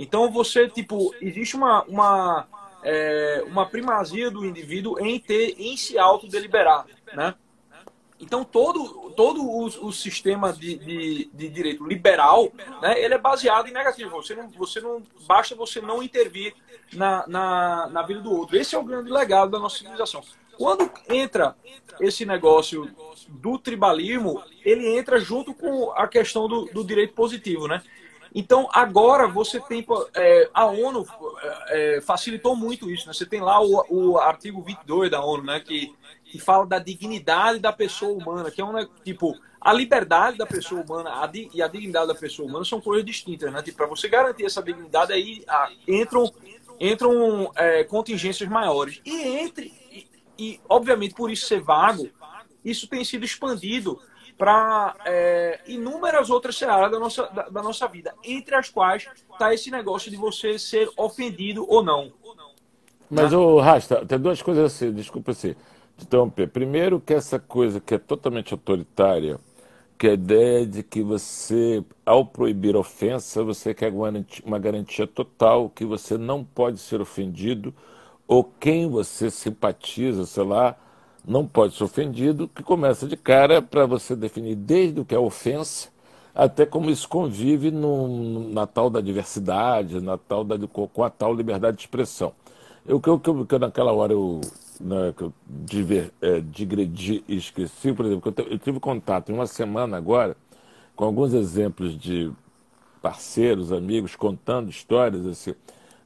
Então 0.00 0.30
você, 0.30 0.66
tipo, 0.66 1.14
existe 1.20 1.54
uma, 1.54 1.82
uma, 1.82 2.48
é, 2.82 3.44
uma 3.46 3.66
primazia 3.66 4.30
do 4.30 4.46
indivíduo 4.46 4.98
em 4.98 5.20
ter, 5.20 5.54
em 5.58 5.76
se 5.76 5.98
autodeliberar, 5.98 6.86
né? 7.12 7.34
Então 8.18 8.42
todo, 8.42 9.10
todo 9.14 9.42
o, 9.42 9.66
o 9.66 9.92
sistema 9.92 10.54
de, 10.54 10.76
de, 10.76 11.30
de, 11.34 11.48
direito 11.50 11.86
liberal, 11.86 12.50
né, 12.80 12.98
ele 12.98 13.12
é 13.12 13.18
baseado 13.18 13.68
em 13.68 13.72
negativo. 13.72 14.10
Você 14.10 14.34
não, 14.34 14.48
você 14.48 14.80
não 14.80 15.02
basta 15.26 15.54
você 15.54 15.82
não 15.82 16.02
intervir 16.02 16.54
na, 16.94 17.26
na, 17.26 17.88
na 17.90 18.02
vida 18.02 18.20
do 18.20 18.34
outro. 18.34 18.56
Esse 18.56 18.74
é 18.74 18.78
o 18.78 18.84
grande 18.84 19.10
legado 19.10 19.50
da 19.50 19.58
nossa 19.58 19.78
civilização. 19.78 20.22
Quando 20.56 20.90
entra 21.10 21.54
esse 22.00 22.24
negócio 22.24 22.90
do 23.28 23.58
tribalismo, 23.58 24.42
ele 24.64 24.96
entra 24.96 25.20
junto 25.20 25.52
com 25.52 25.90
a 25.92 26.08
questão 26.08 26.48
do, 26.48 26.64
do 26.66 26.84
direito 26.84 27.12
positivo, 27.12 27.68
né? 27.68 27.82
Então, 28.34 28.68
agora 28.72 29.26
você 29.26 29.60
tem. 29.60 29.84
É, 30.14 30.50
a 30.54 30.66
ONU 30.66 31.06
é, 31.42 31.96
é, 31.96 32.00
facilitou 32.00 32.54
muito 32.54 32.90
isso, 32.90 33.06
né? 33.06 33.12
Você 33.12 33.26
tem 33.26 33.40
lá 33.40 33.60
o, 33.60 33.84
o 33.88 34.18
artigo 34.18 34.62
22 34.62 35.10
da 35.10 35.24
ONU, 35.24 35.44
né? 35.44 35.60
Que, 35.60 35.94
que 36.24 36.38
fala 36.38 36.66
da 36.66 36.78
dignidade 36.78 37.58
da 37.58 37.72
pessoa 37.72 38.12
humana, 38.12 38.50
que 38.50 38.60
é 38.60 38.64
um. 38.64 38.72
Né, 38.72 38.86
tipo, 39.04 39.36
a 39.60 39.72
liberdade 39.72 40.38
da 40.38 40.46
pessoa 40.46 40.82
humana 40.82 41.10
a, 41.10 41.30
e 41.34 41.60
a 41.60 41.68
dignidade 41.68 42.06
da 42.06 42.14
pessoa 42.14 42.48
humana 42.48 42.64
são 42.64 42.80
coisas 42.80 43.04
distintas, 43.04 43.52
né? 43.52 43.62
Tipo, 43.62 43.78
para 43.78 43.86
você 43.86 44.08
garantir 44.08 44.44
essa 44.44 44.62
dignidade, 44.62 45.12
aí 45.12 45.42
a, 45.46 45.70
entram, 45.86 46.32
entram 46.78 47.52
é, 47.56 47.84
contingências 47.84 48.48
maiores. 48.48 49.00
E 49.04 49.22
entre 49.22 49.80
e, 50.40 50.58
obviamente, 50.66 51.14
por 51.14 51.30
isso 51.30 51.46
ser 51.46 51.60
vago, 51.60 52.08
isso 52.64 52.88
tem 52.88 53.04
sido 53.04 53.26
expandido 53.26 54.00
para 54.40 54.96
é, 55.04 55.60
inúmeras 55.66 56.30
outras 56.30 56.56
searas 56.56 56.90
da 56.90 56.98
nossa, 56.98 57.26
da, 57.26 57.50
da, 57.50 57.62
nossa 57.62 57.86
vida, 57.86 58.14
entre 58.24 58.54
as 58.54 58.70
quais 58.70 59.06
está 59.30 59.52
esse 59.52 59.70
negócio 59.70 60.10
de 60.10 60.16
você 60.16 60.58
ser 60.58 60.88
ofendido 60.96 61.66
ou 61.68 61.84
não. 61.84 62.10
Mas, 63.10 63.34
o? 63.34 63.60
Rasta, 63.60 64.06
tem 64.06 64.18
duas 64.18 64.40
coisas 64.40 64.64
assim, 64.64 64.90
desculpa 64.94 65.32
assim, 65.32 65.54
te 65.98 66.04
interromper. 66.04 66.48
Primeiro, 66.48 66.98
que 66.98 67.12
essa 67.12 67.38
coisa 67.38 67.80
que 67.80 67.94
é 67.94 67.98
totalmente 67.98 68.54
autoritária, 68.54 69.38
que 69.98 70.06
é 70.06 70.12
a 70.12 70.14
ideia 70.14 70.66
de 70.66 70.82
que 70.82 71.02
você, 71.02 71.84
ao 72.06 72.24
proibir 72.24 72.74
ofensa, 72.74 73.44
você 73.44 73.74
quer 73.74 73.92
uma 74.42 74.58
garantia 74.58 75.06
total 75.06 75.68
que 75.68 75.84
você 75.84 76.16
não 76.16 76.42
pode 76.42 76.78
ser 76.78 77.02
ofendido 77.02 77.74
ou 78.26 78.42
quem 78.42 78.88
você 78.88 79.30
simpatiza, 79.30 80.24
sei 80.24 80.44
lá, 80.44 80.76
não 81.26 81.46
pode 81.46 81.74
ser 81.76 81.84
ofendido, 81.84 82.48
que 82.48 82.62
começa 82.62 83.06
de 83.06 83.16
cara 83.16 83.60
para 83.62 83.86
você 83.86 84.16
definir 84.16 84.54
desde 84.56 85.00
o 85.00 85.04
que 85.04 85.14
é 85.14 85.18
ofensa 85.18 85.88
até 86.34 86.64
como 86.64 86.90
isso 86.90 87.08
convive 87.08 87.70
no, 87.70 88.48
na 88.50 88.66
tal 88.66 88.88
da 88.88 89.00
diversidade, 89.00 90.00
na 90.00 90.16
tal 90.16 90.44
da, 90.44 90.56
com 90.66 91.04
a 91.04 91.10
tal 91.10 91.34
liberdade 91.34 91.76
de 91.76 91.82
expressão. 91.82 92.32
Eu 92.86 93.00
que 93.00 93.08
eu, 93.08 93.20
eu, 93.26 93.58
naquela 93.58 93.92
hora 93.92 94.12
eu, 94.12 94.40
né, 94.80 95.12
que 95.16 95.24
eu 95.24 95.32
diver, 95.46 96.12
é, 96.20 96.40
digredi 96.40 97.22
e 97.28 97.36
esqueci, 97.36 97.92
por 97.92 98.06
exemplo, 98.06 98.32
eu, 98.36 98.46
eu 98.46 98.58
tive 98.58 98.80
contato 98.80 99.30
em 99.30 99.34
uma 99.34 99.46
semana 99.46 99.96
agora 99.96 100.36
com 100.96 101.04
alguns 101.04 101.34
exemplos 101.34 101.98
de 101.98 102.30
parceiros, 103.02 103.72
amigos, 103.72 104.14
contando 104.16 104.70
histórias 104.70 105.26
assim 105.26 105.54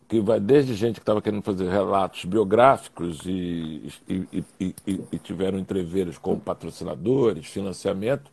que 0.09 0.21
vai 0.21 0.39
desde 0.39 0.75
gente 0.75 0.97
que 0.97 1.03
estava 1.03 1.23
querendo 1.23 1.43
fazer 1.43 1.69
relatos 1.69 2.25
biográficos 2.25 3.21
e, 3.27 3.93
e, 4.09 4.45
e, 4.61 4.75
e, 4.87 5.19
tiveram 5.19 5.59
entreveiros 5.59 6.19
com 6.19 6.39
patrocinadores, 6.39 7.47
financiamento, 7.47 8.31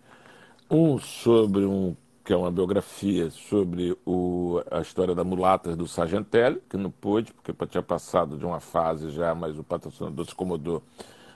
um 0.70 1.00
sobre 1.00 1.66
um 1.66 1.96
que 2.24 2.32
é 2.34 2.38
uma 2.38 2.52
biografia 2.52 3.32
sobre 3.32 3.98
o, 4.06 4.62
a 4.70 4.80
história 4.80 5.16
da 5.16 5.24
mulatas 5.24 5.76
do 5.76 5.88
Sargentelli, 5.88 6.62
que 6.70 6.78
não 6.78 6.92
pôde, 6.92 7.34
porque 7.34 7.52
tinha 7.66 7.82
passado 7.82 8.38
de 8.38 8.46
uma 8.46 8.60
fase 8.60 9.10
já, 9.10 9.34
mas 9.34 9.58
o 9.58 9.64
patrocinador 9.64 10.26
se 10.26 10.32
incomodou 10.32 10.84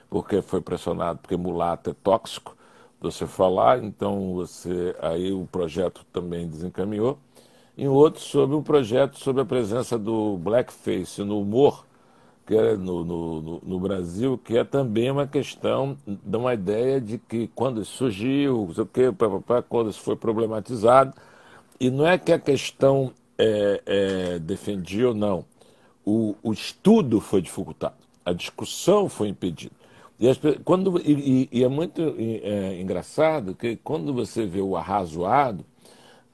porque 0.10 0.42
foi 0.42 0.62
pressionado, 0.62 1.20
porque 1.20 1.36
mulata 1.36 1.90
é 1.90 1.94
tóxico, 2.04 2.56
você 3.02 3.26
falar, 3.26 3.84
então 3.84 4.34
você 4.36 4.96
aí 5.02 5.32
o 5.32 5.48
projeto 5.52 6.06
também 6.14 6.48
desencaminhou 6.48 7.20
e 7.78 7.88
outro 7.88 8.22
sobre 8.22 8.56
um 8.56 8.64
projeto 8.64 9.18
sobre 9.20 9.42
a 9.42 9.46
presença 9.46 9.98
do 9.98 10.38
blackface 10.38 11.24
no 11.24 11.40
humor 11.40 11.86
que 12.46 12.56
é 12.56 12.78
no, 12.78 13.04
no, 13.04 13.62
no, 13.64 13.80
Brasil, 13.80 14.38
que 14.38 14.58
é 14.58 14.64
também 14.64 15.10
uma 15.10 15.26
questão 15.26 15.98
de 16.06 16.38
uma 16.38 16.54
ideia 16.54 17.02
de 17.02 17.18
que 17.18 17.48
quando 17.56 17.82
isso 17.82 17.98
surgiu, 17.98 18.70
sei 18.74 18.84
o 18.84 18.86
quê, 18.86 19.04
quando 19.68 19.90
isso 19.90 20.02
foi 20.02 20.16
problematizado, 20.16 21.14
e 21.80 21.90
não 21.90 22.06
é 22.06 22.18
que 22.18 22.32
a 22.32 22.40
questão 22.40 23.12
é, 23.38 23.82
é, 23.86 24.40
defendia 24.40 25.08
ou 25.08 25.14
não, 25.16 25.44
o, 26.06 26.36
o 26.44 26.54
estudo 26.54 27.20
foi 27.20 27.42
dificultado, 27.42 27.96
a 28.24 28.32
discussão 28.32 29.10
foi 29.10 29.30
impedida. 29.30 29.74
E, 30.20 30.30
as, 30.30 30.40
quando, 30.64 31.02
e, 31.04 31.50
e 31.52 31.64
é 31.64 31.68
muito 31.68 32.16
é, 32.20 32.80
engraçado 32.80 33.56
que 33.56 33.76
quando 33.78 34.14
você 34.14 34.46
vê 34.46 34.62
o 34.62 34.78
arrazoado, 34.78 35.66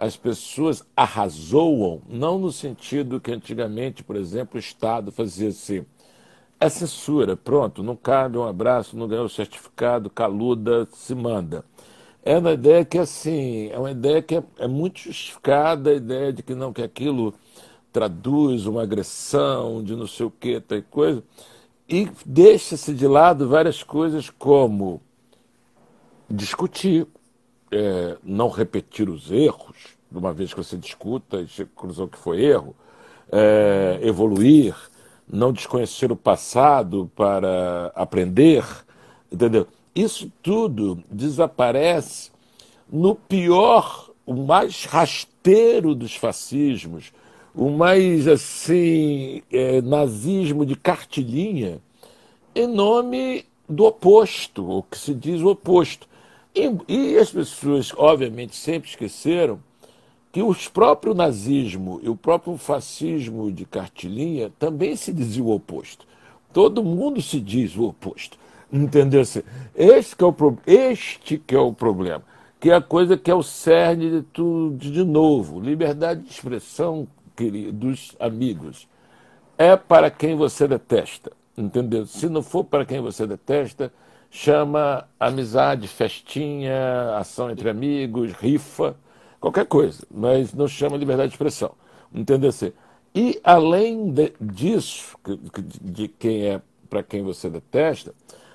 as 0.02 0.18
pessoas 0.18 0.84
arrazoam, 0.98 2.02
não 2.10 2.40
no 2.40 2.52
sentido 2.52 3.22
que 3.22 3.32
antigamente, 3.32 4.04
por 4.04 4.16
exemplo, 4.16 4.56
o 4.56 4.60
Estado 4.60 5.12
fazia 5.12 5.50
assim. 5.50 5.86
É 6.60 6.70
censura, 6.70 7.38
pronto, 7.38 7.84
não 7.84 7.96
cabe 7.96 8.36
um 8.36 8.44
abraço, 8.44 8.98
não 8.98 9.08
ganhou 9.08 9.26
o 9.26 9.30
certificado, 9.30 10.10
caluda, 10.10 10.88
se 10.92 11.14
manda. 11.14 11.64
É 12.26 12.36
uma 12.40 12.54
ideia 12.54 12.84
que, 12.84 12.98
assim, 12.98 13.70
é 13.70 13.78
uma 13.78 13.92
ideia 13.92 14.24
que 14.24 14.38
é, 14.38 14.44
é 14.58 14.68
muito 14.68 15.02
justificada, 15.02 15.92
a 15.92 15.94
ideia 15.94 16.34
de 16.34 16.42
que 16.42 16.56
não, 16.56 16.74
que 16.74 16.82
aquilo 16.82 17.36
traduz 17.94 18.66
uma 18.66 18.82
agressão 18.82 19.84
de 19.84 19.96
não 19.96 20.08
sei 20.08 20.26
o 20.26 20.32
que, 20.32 20.60
tal 20.62 20.82
coisa, 20.90 21.24
e 21.88 22.10
deixa-se 22.26 22.92
de 22.94 23.08
lado 23.08 23.48
várias 23.48 23.84
coisas 23.84 24.32
como 24.32 25.00
discutir, 26.28 27.08
é, 27.72 28.18
não 28.24 28.50
repetir 28.50 29.10
os 29.10 29.32
erros, 29.32 29.98
de 30.12 30.18
uma 30.18 30.34
vez 30.34 30.54
que 30.54 30.62
você 30.62 30.78
discuta 30.78 31.42
e 31.42 31.66
conclusão 31.66 32.08
que 32.08 32.18
foi 32.18 32.44
erro, 32.44 32.76
é, 33.32 34.00
evoluir, 34.02 34.76
não 35.32 35.54
desconhecer 35.54 36.12
o 36.12 36.16
passado 36.16 37.10
para 37.16 37.92
aprender, 37.96 38.66
entendeu? 39.32 39.68
Isso 39.96 40.32
tudo 40.44 41.02
desaparece 41.10 42.32
no 42.92 43.16
pior, 43.16 44.10
o 44.26 44.34
mais 44.34 44.86
rasteiro 44.86 45.96
dos 45.96 46.16
fascismos, 46.16 47.14
o 47.56 47.70
mais 47.70 48.28
assim 48.28 49.42
é, 49.52 49.82
nazismo 49.82 50.66
de 50.66 50.76
cartilhinha, 50.76 51.80
em 52.54 52.68
nome 52.68 53.46
do 53.68 53.86
oposto, 53.86 54.70
o 54.70 54.84
que 54.84 54.98
se 54.98 55.14
diz 55.14 55.42
o 55.42 55.48
oposto. 55.48 56.08
E, 56.54 56.70
e 56.88 57.18
as 57.18 57.32
pessoas, 57.32 57.94
obviamente, 57.96 58.56
sempre 58.56 58.90
esqueceram 58.90 59.60
que 60.32 60.42
o 60.42 60.56
próprio 60.74 61.14
nazismo 61.14 62.00
e 62.02 62.10
o 62.10 62.16
próprio 62.16 62.56
fascismo 62.58 63.52
de 63.52 63.66
cartilhinha 63.66 64.52
também 64.58 64.96
se 64.96 65.12
diziam 65.12 65.48
o 65.48 65.56
oposto. 65.56 66.06
Todo 66.54 66.84
mundo 66.84 67.22
se 67.22 67.40
diz 67.40 67.76
o 67.76 67.86
oposto. 67.86 68.38
Entendeu? 68.72 69.22
Este 69.76 70.16
que 70.16 70.24
é 70.24 70.28
o, 70.28 70.58
este 70.66 71.38
que 71.38 71.56
é 71.56 71.60
o 71.60 71.74
problema. 71.74 72.24
Que 72.60 72.70
é 72.70 72.76
a 72.76 72.82
coisa 72.82 73.18
que 73.18 73.30
é 73.30 73.36
o 73.36 73.44
cerne 73.44 74.10
de 74.10 74.22
tudo 74.22 74.78
de 74.78 75.04
novo. 75.04 75.60
Liberdade 75.60 76.22
de 76.22 76.30
expressão, 76.30 77.08
querido, 77.36 77.74
dos 77.74 78.16
amigos. 78.20 78.88
É 79.58 79.76
para 79.76 80.10
quem 80.10 80.36
você 80.36 80.68
detesta. 80.68 81.32
Entendeu? 81.58 82.06
Se 82.06 82.30
não 82.30 82.42
for 82.42 82.64
para 82.64 82.86
quem 82.86 83.02
você 83.02 83.28
detesta, 83.28 83.92
chama 84.32 85.06
amizade, 85.20 85.90
festinha, 85.90 87.18
ação 87.18 87.52
entre 87.52 87.70
amigos, 87.70 88.32
rifa 88.32 88.96
qualquer 89.42 89.66
coisa, 89.66 90.06
mas 90.10 90.54
não 90.54 90.68
chama 90.68 90.96
liberdade 90.96 91.30
de 91.30 91.36
expressão. 91.36 91.74
Entendeu? 92.14 92.52
E 93.14 93.40
além 93.44 94.10
de, 94.12 94.34
disso, 94.40 95.18
de 95.82 96.08
quem 96.08 96.46
é 96.48 96.62
para 96.90 97.04
quem 97.04 97.24
você 97.24 97.50
detesta, 97.50 98.14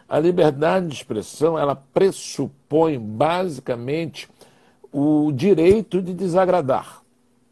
a 0.08 0.18
liberdade 0.18 0.88
de 0.88 0.94
expressão 0.94 1.58
ela 1.58 1.74
pressupõe 1.74 2.98
basicamente 2.98 4.28
o 4.92 5.30
direito 5.32 6.00
de 6.00 6.14
desagradar, 6.14 7.02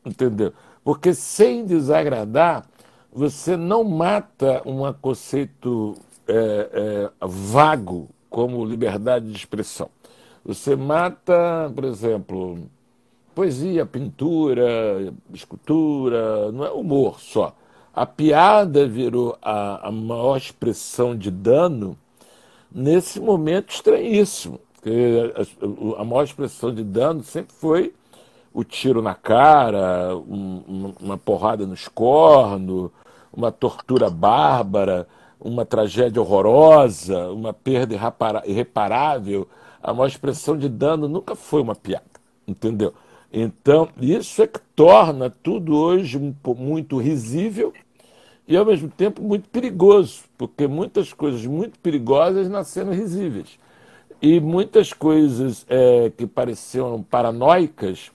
entendeu? 0.05 0.53
Porque 0.83 1.13
sem 1.13 1.65
desagradar 1.65 2.67
você 3.13 3.57
não 3.57 3.85
mata 3.85 4.63
um 4.65 4.91
conceito 4.93 5.97
é, 6.27 7.11
é, 7.21 7.27
vago 7.27 8.09
como 8.35 8.65
liberdade 8.65 9.31
de 9.31 9.37
expressão. 9.37 9.89
Você 10.45 10.75
mata, 10.75 11.71
por 11.73 11.85
exemplo, 11.85 12.59
poesia, 13.33 13.87
pintura, 13.87 15.15
escultura, 15.33 16.51
não 16.51 16.65
é 16.65 16.71
humor 16.73 17.21
só. 17.21 17.55
A 17.95 18.05
piada 18.05 18.89
virou 18.89 19.39
a, 19.41 19.87
a 19.87 19.93
maior 19.93 20.37
expressão 20.37 21.17
de 21.17 21.31
dano 21.31 21.97
nesse 22.75 23.21
momento 23.21 23.73
estranhíssimo. 23.73 24.59
A, 24.85 26.03
a 26.03 26.05
maior 26.05 26.25
expressão 26.25 26.75
de 26.75 26.83
dano 26.83 27.23
sempre 27.23 27.55
foi 27.55 27.95
o 28.53 28.65
tiro 28.65 29.01
na 29.01 29.15
cara, 29.15 30.17
um, 30.17 30.93
uma 31.01 31.17
porrada 31.17 31.69
nos 31.69 31.87
cornos, 31.87 32.91
uma 33.33 33.53
tortura 33.53 34.11
bárbara, 34.11 35.07
uma 35.45 35.67
tragédia 35.67 36.23
horrorosa, 36.23 37.29
uma 37.31 37.53
perda 37.53 37.95
irreparável. 38.47 39.47
A 39.83 39.93
maior 39.93 40.07
expressão 40.07 40.57
de 40.57 40.71
dano 40.71 41.07
nunca 41.07 41.37
foi 41.37 41.61
uma 41.61 41.75
piada, 41.75 42.05
entendeu? 42.49 42.95
Então, 43.31 43.89
isso 44.01 44.43
é 44.43 44.47
que 44.47 44.61
torna 44.75 45.29
tudo 45.29 45.77
hoje 45.77 46.19
muito 46.57 46.97
risível 46.99 47.75
e, 48.49 48.57
ao 48.57 48.65
mesmo 48.65 48.89
tempo, 48.89 49.21
muito 49.21 49.49
perigoso, 49.51 50.23
porque 50.39 50.67
muitas 50.67 51.13
coisas 51.13 51.45
muito 51.45 51.79
perigosas 51.79 52.49
nasceram 52.49 52.93
risíveis. 52.93 53.59
E 54.23 54.41
muitas 54.41 54.93
coisas 54.95 55.67
é, 55.69 56.11
que 56.17 56.27
pareciam 56.27 57.03
paranoicas, 57.03 58.11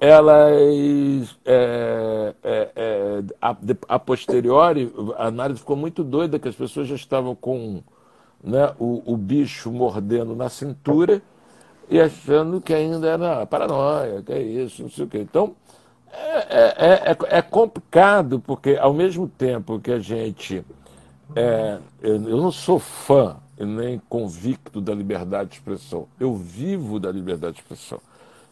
elas, 0.00 1.38
é, 1.44 2.34
é, 2.42 2.70
é 2.74 3.22
a, 3.40 3.56
a, 3.86 3.98
posteriori, 3.98 4.90
a 5.18 5.26
análise 5.26 5.60
ficou 5.60 5.76
muito 5.76 6.02
doida, 6.02 6.38
que 6.38 6.48
as 6.48 6.54
pessoas 6.54 6.88
já 6.88 6.94
estavam 6.94 7.34
com 7.34 7.82
né, 8.42 8.72
o, 8.78 9.02
o 9.04 9.16
bicho 9.16 9.70
mordendo 9.70 10.34
na 10.34 10.48
cintura 10.48 11.20
e 11.90 12.00
achando 12.00 12.62
que 12.62 12.72
ainda 12.72 13.06
era 13.06 13.44
paranoia, 13.44 14.22
que 14.22 14.32
é 14.32 14.42
isso, 14.42 14.82
não 14.82 14.90
sei 14.90 15.04
o 15.04 15.08
quê. 15.08 15.18
Então, 15.18 15.54
é, 16.12 16.38
é, 16.38 17.10
é, 17.10 17.38
é 17.38 17.42
complicado, 17.42 18.40
porque 18.40 18.76
ao 18.76 18.94
mesmo 18.94 19.28
tempo 19.28 19.78
que 19.78 19.92
a 19.92 19.98
gente. 19.98 20.64
Eu, 22.02 22.18
eu 22.26 22.36
não 22.36 22.50
sou 22.50 22.80
fã 22.80 23.36
nem 23.56 24.00
convicto 24.08 24.80
da 24.80 24.94
liberdade 24.94 25.50
de 25.50 25.56
expressão. 25.56 26.08
Eu 26.18 26.34
vivo 26.34 26.98
da 26.98 27.12
liberdade 27.12 27.56
de 27.56 27.60
expressão. 27.60 28.00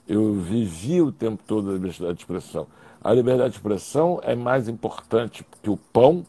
Eu 0.09 0.33
vivi 0.33 1.03
o 1.03 1.12
tempo 1.12 1.42
todo 1.47 1.66
da 1.66 1.75
liberdade 1.75 2.14
de 2.14 2.23
expressão. 2.23 2.66
A 3.05 3.12
liberdade 3.12 3.51
de 3.51 3.57
expressão 3.57 4.18
é 4.23 4.35
mais 4.35 4.66
importante 4.68 5.44
que 5.62 5.68
o 5.68 5.77
pão, 5.77 6.25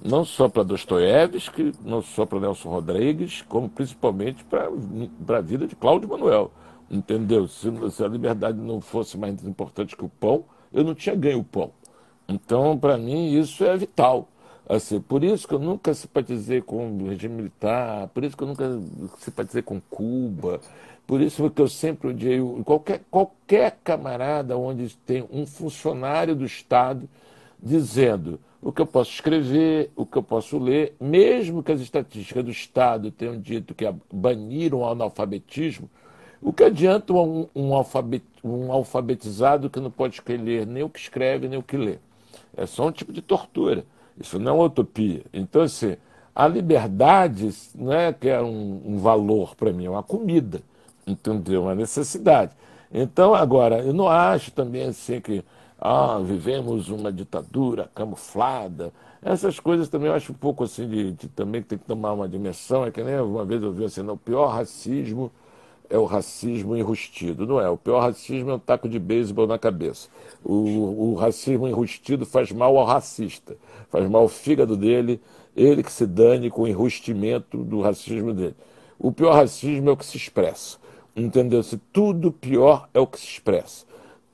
não 0.00 0.24
só 0.24 0.48
para 0.48 0.62
Dostoiévski, 0.62 1.72
não 1.84 2.00
só 2.00 2.24
para 2.24 2.38
Nelson 2.38 2.68
Rodrigues, 2.68 3.42
como 3.42 3.68
principalmente 3.68 4.44
para 4.44 5.38
a 5.38 5.40
vida 5.40 5.66
de 5.66 5.74
Cláudio 5.74 6.08
Manuel. 6.08 6.52
Entendeu? 6.88 7.48
Se, 7.48 7.68
se, 7.90 8.04
a 8.04 8.08
liberdade 8.08 8.56
não 8.56 8.80
fosse 8.80 9.18
mais 9.18 9.44
importante 9.44 9.96
que 9.96 10.04
o 10.04 10.08
pão, 10.08 10.44
eu 10.72 10.84
não 10.84 10.94
tinha 10.94 11.16
ganho 11.16 11.40
o 11.40 11.44
pão. 11.44 11.72
Então, 12.28 12.78
para 12.78 12.96
mim, 12.96 13.32
isso 13.32 13.64
é 13.64 13.76
vital. 13.76 14.28
Assim, 14.68 15.00
por 15.00 15.24
isso 15.24 15.48
que 15.48 15.54
eu 15.54 15.58
nunca 15.58 15.92
simpatizei 15.92 16.60
com 16.60 16.92
o 16.92 17.08
regime 17.08 17.34
militar, 17.34 18.08
por 18.08 18.22
isso 18.22 18.36
que 18.36 18.42
eu 18.42 18.48
nunca 18.48 18.80
simpatizei 19.18 19.62
com 19.62 19.80
Cuba, 19.80 20.60
por 21.08 21.22
isso 21.22 21.48
que 21.48 21.62
eu 21.62 21.68
sempre 21.68 22.08
odiei 22.08 22.38
qualquer, 22.66 23.00
qualquer 23.10 23.78
camarada 23.82 24.58
onde 24.58 24.94
tem 25.06 25.26
um 25.32 25.46
funcionário 25.46 26.36
do 26.36 26.44
Estado 26.44 27.08
dizendo 27.58 28.38
o 28.60 28.70
que 28.70 28.82
eu 28.82 28.86
posso 28.86 29.12
escrever, 29.12 29.90
o 29.96 30.04
que 30.04 30.18
eu 30.18 30.22
posso 30.22 30.58
ler, 30.58 30.94
mesmo 31.00 31.62
que 31.62 31.72
as 31.72 31.80
estatísticas 31.80 32.44
do 32.44 32.50
Estado 32.50 33.10
tenham 33.10 33.40
dito 33.40 33.74
que 33.74 33.90
baniram 34.12 34.80
o 34.80 34.86
analfabetismo, 34.86 35.88
o 36.42 36.52
que 36.52 36.64
adianta 36.64 37.14
um, 37.14 37.48
um, 37.56 37.72
alfabet, 37.72 38.22
um 38.44 38.70
alfabetizado 38.70 39.70
que 39.70 39.80
não 39.80 39.90
pode 39.90 40.20
ler 40.28 40.66
nem 40.66 40.82
o 40.82 40.90
que 40.90 41.00
escreve, 41.00 41.48
nem 41.48 41.58
o 41.58 41.62
que 41.62 41.78
lê? 41.78 41.96
É 42.54 42.66
só 42.66 42.86
um 42.86 42.92
tipo 42.92 43.14
de 43.14 43.22
tortura. 43.22 43.86
Isso 44.20 44.38
não 44.38 44.60
é 44.60 44.64
utopia. 44.64 45.22
Então, 45.32 45.62
assim, 45.62 45.96
a 46.34 46.46
liberdade 46.46 47.50
não 47.74 47.94
é 47.94 48.12
que 48.12 48.28
é 48.28 48.42
um, 48.42 48.82
um 48.84 48.98
valor 48.98 49.56
para 49.56 49.72
mim, 49.72 49.86
é 49.86 49.90
uma 49.90 50.02
comida, 50.02 50.60
entendeu? 51.12 51.62
Uma 51.62 51.74
necessidade. 51.74 52.52
Então, 52.92 53.34
agora, 53.34 53.80
eu 53.80 53.92
não 53.92 54.08
acho 54.08 54.50
também 54.52 54.84
assim 54.84 55.20
que 55.20 55.44
ah, 55.78 56.18
vivemos 56.24 56.88
uma 56.88 57.12
ditadura 57.12 57.90
camuflada. 57.94 58.92
Essas 59.22 59.60
coisas 59.60 59.88
também 59.88 60.08
eu 60.08 60.14
acho 60.14 60.32
um 60.32 60.34
pouco 60.34 60.64
assim 60.64 60.88
de, 60.88 61.12
de 61.12 61.28
também 61.28 61.62
tem 61.62 61.78
que 61.78 61.84
tomar 61.84 62.12
uma 62.12 62.28
dimensão. 62.28 62.84
É 62.84 62.90
que 62.90 63.02
nem 63.02 63.20
uma 63.20 63.44
vez 63.44 63.62
eu 63.62 63.72
vi 63.72 63.84
assim, 63.84 64.02
não, 64.02 64.14
o 64.14 64.18
pior 64.18 64.48
racismo 64.48 65.30
é 65.90 65.98
o 65.98 66.04
racismo 66.04 66.76
enrustido. 66.76 67.46
Não 67.46 67.60
é. 67.60 67.68
O 67.68 67.76
pior 67.76 68.00
racismo 68.00 68.50
é 68.50 68.54
um 68.54 68.58
taco 68.58 68.88
de 68.88 68.98
beisebol 68.98 69.46
na 69.46 69.58
cabeça. 69.58 70.08
O, 70.44 71.12
o, 71.12 71.14
racismo 71.14 71.66
enrustido 71.68 72.26
faz 72.26 72.52
mal 72.52 72.76
ao 72.76 72.84
racista, 72.84 73.56
faz 73.90 74.08
mal 74.08 74.22
ao 74.22 74.28
fígado 74.28 74.76
dele, 74.76 75.20
ele 75.56 75.82
que 75.82 75.92
se 75.92 76.06
dane 76.06 76.50
com 76.50 76.62
o 76.62 76.68
enrustimento 76.68 77.58
do 77.64 77.80
racismo 77.80 78.32
dele. 78.32 78.54
O 78.98 79.12
pior 79.12 79.34
racismo 79.34 79.90
é 79.90 79.92
o 79.92 79.96
que 79.96 80.06
se 80.06 80.16
expressa. 80.16 80.78
Entendeu-se? 81.18 81.76
Tudo 81.92 82.32
pior 82.32 82.88
é 82.94 83.00
o 83.00 83.06
que 83.06 83.18
se 83.18 83.26
expressa 83.26 83.88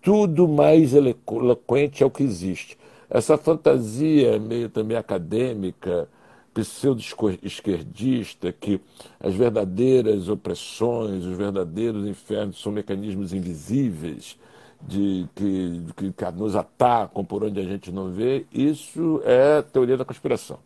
tudo 0.04 0.46
mais 0.46 0.92
eloquente 0.92 2.02
é 2.02 2.06
o 2.06 2.10
que 2.10 2.22
existe. 2.22 2.76
Essa 3.08 3.38
fantasia 3.38 4.38
meio 4.38 4.68
também 4.68 4.98
acadêmica, 4.98 6.06
pseudo-esquerdista, 6.52 8.52
que 8.52 8.78
as 9.18 9.34
verdadeiras 9.34 10.28
opressões, 10.28 11.24
os 11.24 11.36
verdadeiros 11.36 12.06
infernos 12.06 12.60
são 12.60 12.70
mecanismos 12.70 13.32
invisíveis 13.32 14.38
de 14.82 15.26
que, 15.34 15.82
que, 15.96 16.12
que 16.12 16.30
nos 16.32 16.54
atacam 16.54 17.24
por 17.24 17.42
onde 17.42 17.58
a 17.58 17.64
gente 17.64 17.90
não 17.90 18.12
vê, 18.12 18.44
isso 18.52 19.22
é 19.24 19.62
teoria 19.62 19.96
da 19.96 20.04
conspiração. 20.04 20.58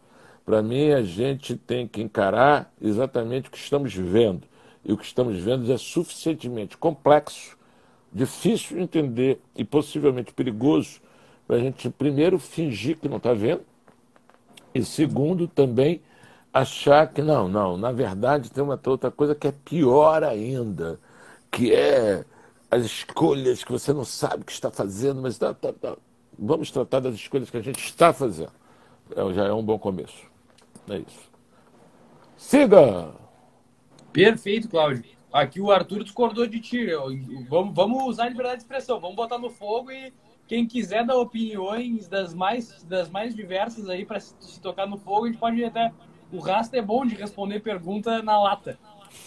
Para 0.44 0.62
mim, 0.62 0.90
a 0.90 1.02
gente 1.02 1.54
tem 1.54 1.86
que 1.86 2.02
encarar 2.02 2.72
exatamente 2.82 3.48
o 3.48 3.52
que 3.52 3.58
estamos 3.58 3.94
vendo. 3.94 4.42
E 4.88 4.92
o 4.92 4.96
que 4.96 5.04
estamos 5.04 5.38
vendo 5.38 5.70
é 5.70 5.76
suficientemente 5.76 6.76
complexo 6.78 7.58
difícil 8.10 8.78
de 8.78 8.82
entender 8.82 9.40
e 9.54 9.62
possivelmente 9.62 10.32
perigoso 10.32 11.00
para 11.46 11.56
a 11.56 11.58
gente, 11.58 11.90
primeiro, 11.90 12.38
fingir 12.38 12.98
que 12.98 13.08
não 13.08 13.18
está 13.18 13.34
vendo, 13.34 13.62
e 14.74 14.82
segundo, 14.82 15.46
também 15.46 16.00
achar 16.52 17.06
que 17.06 17.22
não, 17.22 17.48
não, 17.48 17.76
na 17.76 17.92
verdade 17.92 18.50
tem 18.50 18.64
uma 18.64 18.80
outra 18.86 19.10
coisa 19.10 19.34
que 19.34 19.48
é 19.48 19.52
pior 19.52 20.24
ainda, 20.24 20.98
que 21.50 21.74
é 21.74 22.24
as 22.70 22.84
escolhas 22.84 23.62
que 23.62 23.72
você 23.72 23.92
não 23.92 24.04
sabe 24.04 24.44
que 24.44 24.52
está 24.52 24.70
fazendo, 24.70 25.20
mas 25.22 25.38
tá, 25.38 25.54
tá, 25.54 25.72
tá. 25.72 25.96
vamos 26.38 26.70
tratar 26.70 27.00
das 27.00 27.14
escolhas 27.14 27.50
que 27.50 27.56
a 27.56 27.62
gente 27.62 27.82
está 27.84 28.12
fazendo. 28.12 28.52
é, 29.14 29.34
já 29.34 29.44
é 29.46 29.52
um 29.52 29.62
bom 29.62 29.78
começo. 29.78 30.26
É 30.88 30.98
isso. 30.98 31.28
Siga! 32.36 33.27
Perfeito, 34.12 34.68
Cláudio. 34.68 35.04
Aqui 35.32 35.60
o 35.60 35.70
Arthur 35.70 36.04
discordou 36.04 36.46
de 36.46 36.60
ti. 36.60 36.88
Vamos, 37.48 37.74
vamos 37.74 38.04
usar 38.04 38.24
a 38.24 38.28
liberdade 38.28 38.56
de 38.56 38.62
expressão, 38.62 38.98
vamos 39.00 39.16
botar 39.16 39.38
no 39.38 39.50
fogo 39.50 39.90
e 39.90 40.12
quem 40.48 40.66
quiser 40.66 41.04
dar 41.04 41.16
opiniões 41.16 42.08
das 42.08 42.32
mais, 42.32 42.82
das 42.84 43.10
mais 43.10 43.34
diversas 43.34 43.88
aí 43.88 44.06
para 44.06 44.18
se, 44.18 44.34
se, 44.40 44.60
tocar 44.60 44.86
no 44.86 44.96
fogo, 44.96 45.26
a 45.26 45.28
gente 45.28 45.38
pode 45.38 45.62
até. 45.62 45.92
O 46.32 46.40
rastro 46.40 46.78
é 46.78 46.82
bom 46.82 47.04
de 47.04 47.14
responder 47.14 47.60
pergunta 47.60 48.22
na 48.22 48.42
lata. 48.42 48.78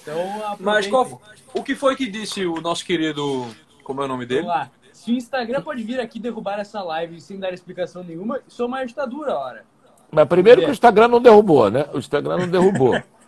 Então, 0.01 0.17
Mas 0.59 0.87
qual, 0.87 1.21
o 1.53 1.63
que 1.63 1.75
foi 1.75 1.95
que 1.95 2.07
disse 2.07 2.45
o 2.45 2.59
nosso 2.59 2.83
querido. 2.85 3.47
Como 3.83 4.01
é 4.01 4.05
o 4.05 4.07
nome 4.07 4.25
dele? 4.25 4.41
Vamos 4.41 4.55
lá. 4.55 4.71
Se 4.93 5.11
o 5.11 5.15
Instagram 5.15 5.61
pode 5.61 5.83
vir 5.83 5.99
aqui 5.99 6.19
derrubar 6.19 6.59
essa 6.59 6.81
live 6.83 7.19
sem 7.19 7.39
dar 7.39 7.53
explicação 7.53 8.03
nenhuma, 8.03 8.39
isso 8.47 8.61
é 8.61 8.65
uma 8.65 8.85
ditadura, 8.85 9.35
hora. 9.35 9.65
Mas 10.11 10.27
primeiro 10.27 10.61
que 10.61 10.67
o 10.67 10.71
Instagram 10.71 11.07
não 11.07 11.21
derrubou, 11.21 11.71
né? 11.71 11.87
O 11.93 11.97
Instagram 11.97 12.37
não 12.37 12.49
derrubou. 12.49 13.01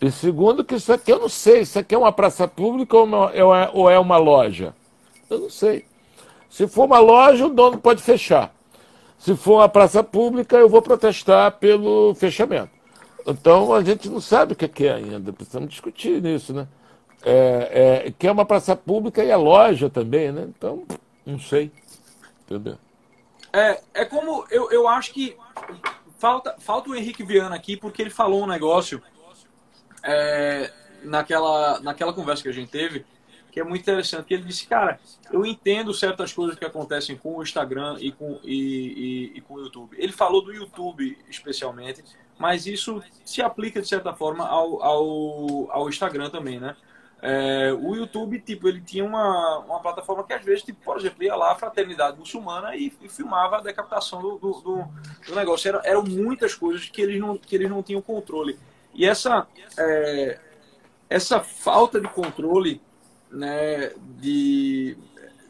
e 0.00 0.10
segundo 0.10 0.64
que 0.64 0.74
isso 0.74 0.92
aqui 0.92 1.12
eu 1.12 1.18
não 1.18 1.28
sei, 1.28 1.60
isso 1.60 1.78
aqui 1.78 1.94
é 1.94 1.98
uma 1.98 2.12
praça 2.12 2.46
pública 2.46 2.96
ou, 2.96 3.04
uma, 3.04 3.32
ou 3.72 3.90
é 3.90 3.98
uma 3.98 4.18
loja? 4.18 4.74
Eu 5.28 5.40
não 5.40 5.50
sei. 5.50 5.86
Se 6.50 6.68
for 6.68 6.84
uma 6.84 6.98
loja, 6.98 7.46
o 7.46 7.50
dono 7.50 7.78
pode 7.78 8.02
fechar. 8.02 8.54
Se 9.18 9.34
for 9.34 9.56
uma 9.56 9.68
praça 9.68 10.02
pública, 10.04 10.56
eu 10.56 10.68
vou 10.68 10.82
protestar 10.82 11.52
pelo 11.52 12.14
fechamento. 12.14 12.70
Então 13.26 13.74
a 13.74 13.82
gente 13.82 14.08
não 14.08 14.20
sabe 14.20 14.52
o 14.52 14.56
que 14.56 14.86
é 14.86 14.92
ainda, 14.92 15.32
precisamos 15.32 15.70
discutir 15.70 16.22
nisso, 16.22 16.52
né? 16.52 16.68
É, 17.24 18.04
é, 18.06 18.12
que 18.16 18.26
é 18.26 18.30
uma 18.30 18.44
praça 18.44 18.76
pública 18.76 19.24
e 19.24 19.32
a 19.32 19.36
loja 19.36 19.90
também, 19.90 20.30
né? 20.30 20.46
Então, 20.48 20.84
não 21.24 21.40
sei. 21.40 21.72
Entendeu? 22.44 22.76
É, 23.52 23.80
é 23.94 24.04
como 24.04 24.44
eu, 24.50 24.70
eu 24.70 24.86
acho 24.86 25.12
que 25.12 25.36
falta, 26.18 26.54
falta 26.58 26.90
o 26.90 26.94
Henrique 26.94 27.24
Viana 27.24 27.56
aqui, 27.56 27.76
porque 27.76 28.02
ele 28.02 28.10
falou 28.10 28.44
um 28.44 28.46
negócio 28.46 29.02
é, 30.06 30.72
naquela, 31.02 31.80
naquela 31.80 32.12
conversa 32.12 32.42
que 32.42 32.48
a 32.48 32.52
gente 32.52 32.70
teve 32.70 33.04
que 33.56 33.60
é 33.60 33.64
muito 33.64 33.80
interessante, 33.80 34.26
que 34.26 34.34
ele 34.34 34.42
disse, 34.42 34.66
cara, 34.66 35.00
eu 35.32 35.46
entendo 35.46 35.94
certas 35.94 36.30
coisas 36.30 36.58
que 36.58 36.64
acontecem 36.66 37.16
com 37.16 37.38
o 37.38 37.42
Instagram 37.42 37.96
e 38.00 38.12
com, 38.12 38.38
e, 38.44 39.32
e, 39.32 39.38
e 39.38 39.40
com 39.40 39.54
o 39.54 39.60
YouTube. 39.60 39.96
Ele 39.98 40.12
falou 40.12 40.44
do 40.44 40.52
YouTube 40.52 41.16
especialmente, 41.26 42.04
mas 42.38 42.66
isso 42.66 43.02
se 43.24 43.40
aplica, 43.40 43.80
de 43.80 43.88
certa 43.88 44.12
forma, 44.12 44.46
ao, 44.46 44.82
ao, 44.82 45.70
ao 45.70 45.88
Instagram 45.88 46.28
também, 46.28 46.60
né? 46.60 46.76
É, 47.22 47.72
o 47.72 47.96
YouTube, 47.96 48.38
tipo, 48.40 48.68
ele 48.68 48.82
tinha 48.82 49.02
uma, 49.02 49.60
uma 49.60 49.80
plataforma 49.80 50.22
que 50.22 50.34
às 50.34 50.44
vezes, 50.44 50.62
tipo, 50.62 50.84
por 50.84 50.98
exemplo, 50.98 51.24
ia 51.24 51.34
lá 51.34 51.52
a 51.52 51.56
fraternidade 51.56 52.18
muçulmana 52.18 52.76
e, 52.76 52.92
e 53.00 53.08
filmava 53.08 53.56
a 53.56 53.62
decapitação 53.62 54.20
do, 54.20 54.36
do, 54.36 54.52
do, 54.60 54.84
do 55.28 55.34
negócio. 55.34 55.66
Era, 55.66 55.80
eram 55.82 56.02
muitas 56.02 56.54
coisas 56.54 56.90
que 56.90 57.00
eles 57.00 57.18
não, 57.18 57.38
que 57.38 57.56
eles 57.56 57.70
não 57.70 57.82
tinham 57.82 58.02
controle. 58.02 58.58
E 58.96 59.04
essa, 59.04 59.46
é, 59.78 60.38
essa 61.08 61.40
falta 61.40 62.00
de 62.00 62.08
controle 62.08 62.80
né, 63.30 63.92
de, 64.18 64.96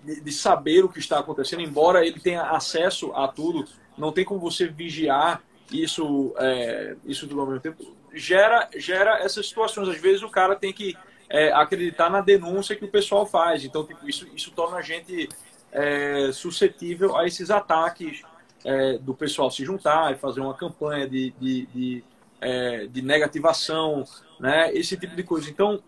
de, 0.05 0.21
de, 0.21 0.33
saber 0.33 0.85
o 0.85 0.89
que 0.89 0.99
está 0.99 1.21
acontecendo, 1.21 1.63
embora 1.63 2.05
ele 2.05 2.19
tenha 2.19 2.43
acesso 2.43 3.13
a 3.13 3.29
tudo, 3.29 3.65
não 3.97 4.11
tem 4.11 4.25
como 4.25 4.41
você 4.41 4.67
vigiar 4.67 5.43
isso, 5.71 6.35
é, 6.39 6.97
isso 7.05 7.27
tudo 7.29 7.41
ao 7.41 7.47
mesmo 7.47 7.61
tempo, 7.61 7.97
gera, 8.13 8.69
gera 8.77 9.19
essas 9.21 9.47
situações. 9.49 9.89
Às 9.89 10.01
vezes 10.01 10.23
o 10.23 10.29
cara 10.29 10.57
tem 10.57 10.73
que 10.73 10.97
é, 11.29 11.53
acreditar 11.53 12.11
na 12.11 12.21
denúncia 12.21 12.77
que 12.77 12.85
o 12.85 12.91
pessoal 12.91 13.27
faz. 13.27 13.65
Então, 13.65 13.85
tipo, 13.85 14.09
isso, 14.09 14.27
isso 14.35 14.51
torna 14.51 14.79
a 14.79 14.83
gente 14.83 15.29
é, 15.73 16.31
suscetível 16.33 17.17
a 17.17 17.27
esses 17.27 17.51
ataques 17.51 18.23
é, 18.65 18.99
do 18.99 19.15
pessoal 19.15 19.51
se 19.51 19.65
juntar 19.65 20.13
e 20.13 20.17
fazer 20.17 20.41
uma 20.41 20.55
campanha 20.55 21.09
de, 21.09 21.33
de, 21.39 21.67
de, 21.67 22.05
é, 22.40 22.87
de 22.87 23.03
negativação, 23.03 24.05
né? 24.38 24.72
esse 24.72 24.96
tipo 24.96 25.14
de 25.14 25.22
coisa. 25.22 25.49
Então, 25.51 25.83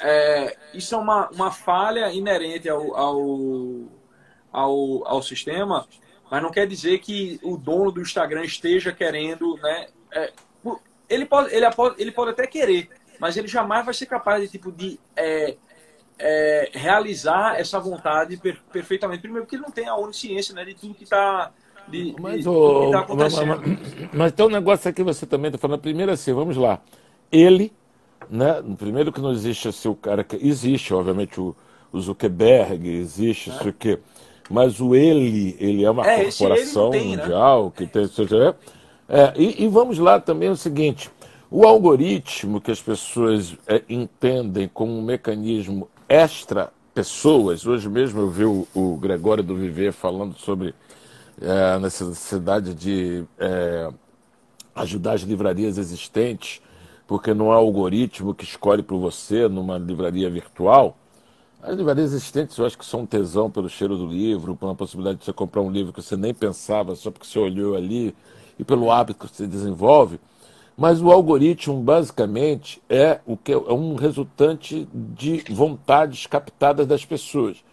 é, 0.00 0.56
isso 0.72 0.94
é 0.94 0.98
uma, 0.98 1.28
uma 1.30 1.50
falha 1.50 2.10
inerente 2.12 2.68
ao, 2.68 2.94
ao, 2.96 3.88
ao, 4.52 5.08
ao, 5.08 5.22
sistema, 5.22 5.86
mas 6.30 6.42
não 6.42 6.50
quer 6.50 6.66
dizer 6.66 6.98
que 6.98 7.38
o 7.42 7.56
dono 7.56 7.92
do 7.92 8.00
Instagram 8.00 8.44
esteja 8.44 8.92
querendo, 8.92 9.56
né? 9.62 9.88
É, 10.12 10.32
ele, 11.08 11.26
pode, 11.26 11.54
ele, 11.54 11.70
pode, 11.70 12.00
ele 12.00 12.10
pode 12.10 12.30
até 12.30 12.46
querer, 12.46 12.88
mas 13.20 13.36
ele 13.36 13.48
jamais 13.48 13.84
vai 13.84 13.94
ser 13.94 14.06
capaz 14.06 14.42
de, 14.42 14.48
tipo, 14.48 14.72
de 14.72 14.98
é, 15.16 15.56
é, 16.18 16.70
realizar 16.72 17.58
essa 17.58 17.78
vontade 17.78 18.36
per, 18.36 18.60
perfeitamente. 18.72 19.20
Primeiro, 19.20 19.44
porque 19.44 19.56
ele 19.56 19.62
não 19.62 19.70
tem 19.70 19.88
a 19.88 19.96
onisciência 19.96 20.54
né, 20.54 20.64
de 20.64 20.74
tudo 20.74 20.94
que 20.94 21.04
está 21.04 21.52
de, 21.88 22.14
mas, 22.20 22.38
de, 22.38 22.44
tá. 22.44 23.06
Mas, 23.14 23.34
mas, 23.34 23.60
mas, 24.12 24.32
tem 24.32 24.46
um 24.46 24.50
negócio 24.50 24.88
aqui 24.88 24.96
que 24.96 25.02
você 25.02 25.26
também 25.26 25.48
está 25.48 25.58
falando. 25.58 25.80
Primeiro 25.80 26.12
assim, 26.12 26.32
vamos 26.32 26.56
lá. 26.56 26.80
Ele 27.30 27.72
né? 28.30 28.62
Primeiro 28.78 29.12
que 29.12 29.20
não 29.20 29.32
existe 29.32 29.68
assim 29.68 29.88
o 29.88 29.94
cara 29.94 30.24
que 30.24 30.36
existe, 30.36 30.92
obviamente 30.94 31.40
o, 31.40 31.54
o 31.92 32.00
Zuckerberg, 32.00 32.88
existe 32.88 33.50
é. 33.50 33.54
isso 33.54 33.68
aqui, 33.68 33.98
mas 34.50 34.80
o 34.80 34.94
ele, 34.94 35.56
ele 35.58 35.84
é 35.84 35.90
uma 35.90 36.06
é, 36.06 36.24
corporação 36.24 36.90
tem, 36.90 37.16
né? 37.16 37.22
mundial 37.22 37.64
né? 37.66 37.72
que 37.76 37.86
tem 37.86 38.04
é, 39.06 39.32
e, 39.36 39.64
e, 39.64 39.68
vamos 39.68 39.98
lá 39.98 40.18
também 40.18 40.48
o 40.48 40.56
seguinte, 40.56 41.10
o 41.50 41.66
algoritmo 41.66 42.60
que 42.60 42.70
as 42.70 42.80
pessoas 42.80 43.54
é, 43.66 43.82
entendem 43.88 44.68
como 44.72 44.92
um 44.92 45.02
mecanismo 45.02 45.88
extra 46.08 46.72
pessoas, 46.94 47.66
hoje 47.66 47.88
mesmo 47.88 48.22
eu 48.22 48.30
vi 48.30 48.44
o, 48.44 48.66
o 48.74 48.96
Gregório 48.96 49.42
do 49.42 49.54
Viver 49.54 49.92
falando 49.92 50.34
sobre 50.38 50.74
é, 51.40 51.74
a 51.74 51.78
necessidade 51.78 52.74
de 52.74 53.24
é, 53.38 53.90
ajudar 54.74 55.14
as 55.14 55.22
livrarias 55.22 55.78
existentes 55.78 56.60
porque 57.06 57.34
não 57.34 57.52
há 57.52 57.56
algoritmo 57.56 58.34
que 58.34 58.44
escolhe 58.44 58.82
por 58.82 58.98
você 58.98 59.48
numa 59.48 59.78
livraria 59.78 60.30
virtual. 60.30 60.96
As 61.62 61.76
livrarias 61.76 62.12
existentes 62.12 62.56
eu 62.58 62.66
acho 62.66 62.78
que 62.78 62.84
são 62.84 63.00
um 63.00 63.06
tesão 63.06 63.50
pelo 63.50 63.68
cheiro 63.68 63.96
do 63.96 64.06
livro, 64.06 64.56
pela 64.56 64.74
possibilidade 64.74 65.18
de 65.18 65.24
você 65.24 65.32
comprar 65.32 65.62
um 65.62 65.70
livro 65.70 65.92
que 65.92 66.02
você 66.02 66.16
nem 66.16 66.34
pensava, 66.34 66.94
só 66.94 67.10
porque 67.10 67.26
você 67.26 67.38
olhou 67.38 67.74
ali, 67.76 68.14
e 68.58 68.64
pelo 68.64 68.90
hábito 68.90 69.26
que 69.26 69.34
você 69.34 69.46
desenvolve. 69.46 70.20
Mas 70.76 71.00
o 71.00 71.10
algoritmo, 71.10 71.80
basicamente, 71.80 72.82
é, 72.88 73.20
o 73.24 73.36
que 73.36 73.52
é 73.52 73.56
um 73.56 73.94
resultante 73.94 74.88
de 74.92 75.44
vontades 75.50 76.26
captadas 76.26 76.86
das 76.86 77.04
pessoas. 77.04 77.64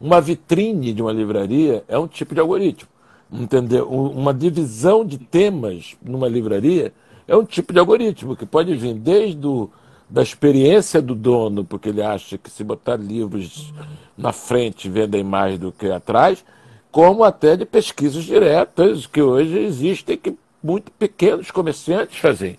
Uma 0.00 0.20
vitrine 0.20 0.92
de 0.92 1.02
uma 1.02 1.12
livraria 1.12 1.84
é 1.88 1.98
um 1.98 2.06
tipo 2.06 2.34
de 2.34 2.40
algoritmo. 2.40 2.88
Entendeu? 3.32 3.88
Uma 3.88 4.34
divisão 4.34 5.04
de 5.04 5.16
temas 5.16 5.96
numa 6.02 6.28
livraria 6.28 6.92
é 7.28 7.36
um 7.36 7.44
tipo 7.44 7.72
de 7.72 7.78
algoritmo 7.78 8.34
que 8.34 8.44
pode 8.44 8.74
vir 8.74 8.94
desde 8.94 9.46
o, 9.46 9.70
da 10.08 10.20
experiência 10.20 11.00
do 11.00 11.14
dono, 11.14 11.64
porque 11.64 11.90
ele 11.90 12.02
acha 12.02 12.36
que 12.36 12.50
se 12.50 12.64
botar 12.64 12.96
livros 12.96 13.72
na 14.18 14.32
frente 14.32 14.88
vendem 14.88 15.22
mais 15.22 15.58
do 15.58 15.70
que 15.70 15.88
atrás, 15.90 16.44
como 16.90 17.22
até 17.22 17.56
de 17.56 17.64
pesquisas 17.64 18.24
diretas 18.24 19.06
que 19.06 19.22
hoje 19.22 19.58
existem 19.60 20.16
que 20.16 20.36
muito 20.60 20.90
pequenos 20.90 21.52
comerciantes 21.52 22.18
fazem. 22.18 22.58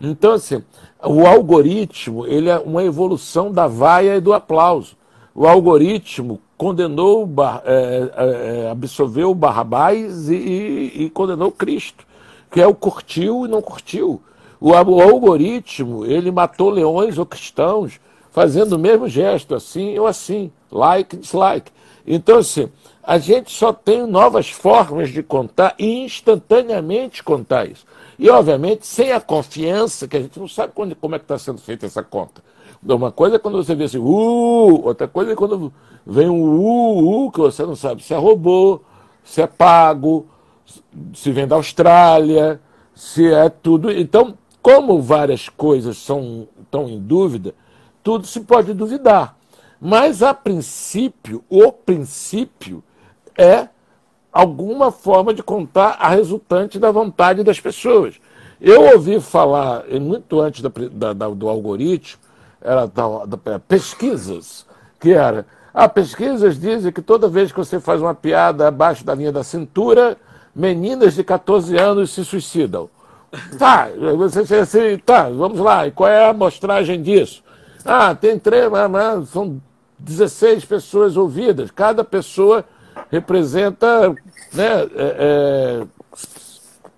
Então, 0.00 0.32
assim, 0.32 0.62
o 1.02 1.24
algoritmo 1.26 2.26
ele 2.26 2.48
é 2.48 2.58
uma 2.58 2.82
evolução 2.82 3.52
da 3.52 3.68
vaia 3.68 4.16
e 4.16 4.20
do 4.20 4.32
aplauso. 4.32 4.96
O 5.32 5.46
algoritmo 5.46 6.40
condenou, 6.58 7.26
é, 7.64 8.10
é, 8.16 8.64
é, 8.66 8.70
absolveu 8.70 9.32
Barrabás 9.32 10.28
e, 10.28 10.34
e, 10.34 11.04
e 11.04 11.10
condenou 11.10 11.50
Cristo 11.50 12.08
que 12.50 12.60
é 12.60 12.66
o 12.66 12.74
curtiu 12.74 13.46
e 13.46 13.48
não 13.48 13.60
curtiu. 13.60 14.22
O, 14.60 14.70
o 14.70 15.00
algoritmo, 15.00 16.04
ele 16.04 16.30
matou 16.30 16.70
leões 16.70 17.18
ou 17.18 17.26
cristãos 17.26 18.00
fazendo 18.30 18.74
o 18.74 18.78
mesmo 18.78 19.08
gesto, 19.08 19.54
assim 19.54 19.98
ou 19.98 20.06
assim, 20.06 20.50
like, 20.70 21.16
dislike. 21.16 21.70
Então, 22.06 22.38
assim, 22.38 22.68
a 23.02 23.18
gente 23.18 23.52
só 23.52 23.72
tem 23.72 24.06
novas 24.06 24.48
formas 24.48 25.10
de 25.10 25.22
contar 25.22 25.74
e 25.78 26.04
instantaneamente 26.04 27.22
contar 27.22 27.68
isso. 27.68 27.84
E, 28.18 28.28
obviamente, 28.30 28.86
sem 28.86 29.12
a 29.12 29.20
confiança, 29.20 30.08
que 30.08 30.16
a 30.16 30.20
gente 30.20 30.38
não 30.38 30.48
sabe 30.48 30.72
como 30.72 31.14
é 31.14 31.18
que 31.18 31.24
está 31.24 31.38
sendo 31.38 31.60
feita 31.60 31.86
essa 31.86 32.02
conta. 32.02 32.42
Uma 32.86 33.10
coisa 33.10 33.36
é 33.36 33.38
quando 33.38 33.62
você 33.62 33.74
vê 33.74 33.84
assim, 33.84 33.98
uh, 33.98 34.86
outra 34.86 35.08
coisa 35.08 35.32
é 35.32 35.36
quando 35.36 35.72
vem 36.06 36.28
um 36.28 36.60
uh, 36.60 37.26
uh, 37.26 37.30
que 37.32 37.40
você 37.40 37.64
não 37.64 37.74
sabe 37.74 38.02
se 38.02 38.14
é 38.14 38.16
robô, 38.16 38.80
se 39.24 39.42
é 39.42 39.46
pago, 39.46 40.26
se 41.14 41.32
vem 41.32 41.46
da 41.46 41.56
Austrália, 41.56 42.60
se 42.94 43.32
é 43.32 43.48
tudo. 43.48 43.90
Então, 43.90 44.38
como 44.62 45.00
várias 45.00 45.48
coisas 45.48 45.98
são, 45.98 46.46
estão 46.60 46.88
em 46.88 47.00
dúvida, 47.00 47.54
tudo 48.02 48.26
se 48.26 48.40
pode 48.40 48.72
duvidar. 48.72 49.36
Mas, 49.80 50.22
a 50.22 50.32
princípio, 50.32 51.44
o 51.48 51.70
princípio 51.70 52.82
é 53.36 53.68
alguma 54.32 54.90
forma 54.90 55.32
de 55.32 55.42
contar 55.42 55.96
a 55.98 56.08
resultante 56.08 56.78
da 56.78 56.90
vontade 56.90 57.42
das 57.42 57.60
pessoas. 57.60 58.16
Eu 58.60 58.92
ouvi 58.92 59.20
falar, 59.20 59.84
muito 60.00 60.40
antes 60.40 60.62
da, 60.62 61.12
da, 61.12 61.28
do 61.28 61.48
algoritmo, 61.48 62.20
era 62.60 62.86
da, 62.86 63.24
da, 63.24 63.58
pesquisas, 63.58 64.66
que 65.00 65.12
era. 65.12 65.46
Ah, 65.72 65.88
pesquisas 65.88 66.58
dizem 66.58 66.90
que 66.90 67.02
toda 67.02 67.28
vez 67.28 67.52
que 67.52 67.58
você 67.58 67.78
faz 67.78 68.00
uma 68.00 68.14
piada 68.14 68.68
abaixo 68.68 69.04
da 69.04 69.14
linha 69.14 69.30
da 69.30 69.44
cintura, 69.44 70.16
meninas 70.54 71.14
de 71.14 71.22
14 71.22 71.76
anos 71.76 72.10
se 72.10 72.24
suicidam. 72.24 72.90
Tá, 73.58 73.88
você 74.16 74.56
assim, 74.56 74.98
tá, 75.04 75.28
vamos 75.28 75.60
lá, 75.60 75.86
e 75.86 75.90
qual 75.90 76.08
é 76.08 76.24
a 76.24 76.30
amostragem 76.30 77.02
disso? 77.02 77.42
Ah, 77.84 78.14
tem 78.14 78.38
três, 78.38 78.70
são 79.30 79.60
16 79.98 80.64
pessoas 80.64 81.16
ouvidas, 81.16 81.70
cada 81.70 82.02
pessoa 82.02 82.64
representa 83.10 84.10
né, 84.52 84.82
é, 84.96 85.84
é, 85.84 85.86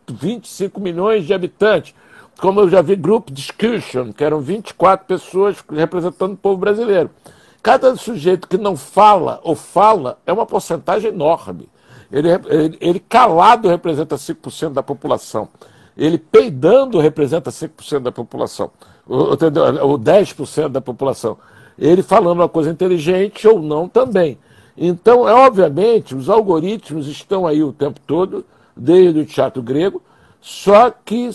25 0.09 0.81
milhões 0.81 1.27
de 1.27 1.35
habitantes. 1.35 1.95
Como 2.41 2.61
eu 2.61 2.71
já 2.71 2.81
vi 2.81 2.97
Group 2.97 3.29
Discussion, 3.31 4.13
que 4.13 4.25
eram 4.25 4.41
24 4.41 5.07
pessoas 5.07 5.63
representando 5.71 6.33
o 6.33 6.37
povo 6.37 6.57
brasileiro. 6.57 7.11
Cada 7.63 7.95
sujeito 7.97 8.49
que 8.49 8.57
não 8.57 8.77
fala 8.77 9.39
ou 9.43 9.55
fala 9.55 10.19
é 10.25 10.33
uma 10.33 10.47
porcentagem 10.47 11.11
enorme. 11.11 11.69
Ele, 12.11 12.29
ele, 12.49 12.79
ele 12.81 12.99
calado 12.99 13.69
representa 13.69 14.17
5% 14.17 14.73
da 14.73 14.83
população. 14.83 15.49
Ele 15.97 16.17
peidando 16.17 16.99
representa 16.99 17.51
5% 17.51 18.01
da 18.01 18.13
população. 18.13 18.71
Ou, 19.07 19.37
ou 19.83 19.99
10% 19.99 20.69
da 20.71 20.81
população. 20.81 21.37
Ele 21.79 22.03
falando 22.03 22.39
uma 22.39 22.49
coisa 22.49 22.71
inteligente 22.71 23.47
ou 23.47 23.61
não 23.61 23.87
também. 23.87 24.39
Então, 24.77 25.29
é, 25.29 25.35
obviamente, 25.35 26.15
os 26.15 26.31
algoritmos 26.31 27.07
estão 27.07 27.47
aí 27.47 27.63
o 27.63 27.71
tempo 27.71 28.01
todo, 28.07 28.47
desde 28.75 29.21
o 29.21 29.27
teatro 29.27 29.63
grego, 29.63 30.01
só 30.41 30.91
que 30.91 31.31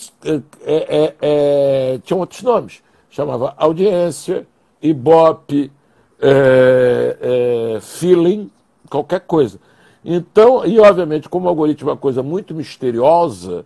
é, 0.63 1.13
é, 1.21 1.99
tinham 2.03 2.19
outros 2.19 2.41
nomes. 2.41 2.81
Chamava 3.09 3.53
audiência, 3.57 4.47
ibope, 4.81 5.71
é, 6.19 7.17
é, 7.75 7.79
feeling, 7.81 8.49
qualquer 8.89 9.21
coisa. 9.21 9.59
Então, 10.03 10.65
e 10.65 10.79
obviamente, 10.79 11.29
como 11.29 11.45
o 11.45 11.49
algoritmo 11.49 11.89
é 11.89 11.93
uma 11.93 11.99
coisa 11.99 12.21
muito 12.21 12.53
misteriosa, 12.53 13.65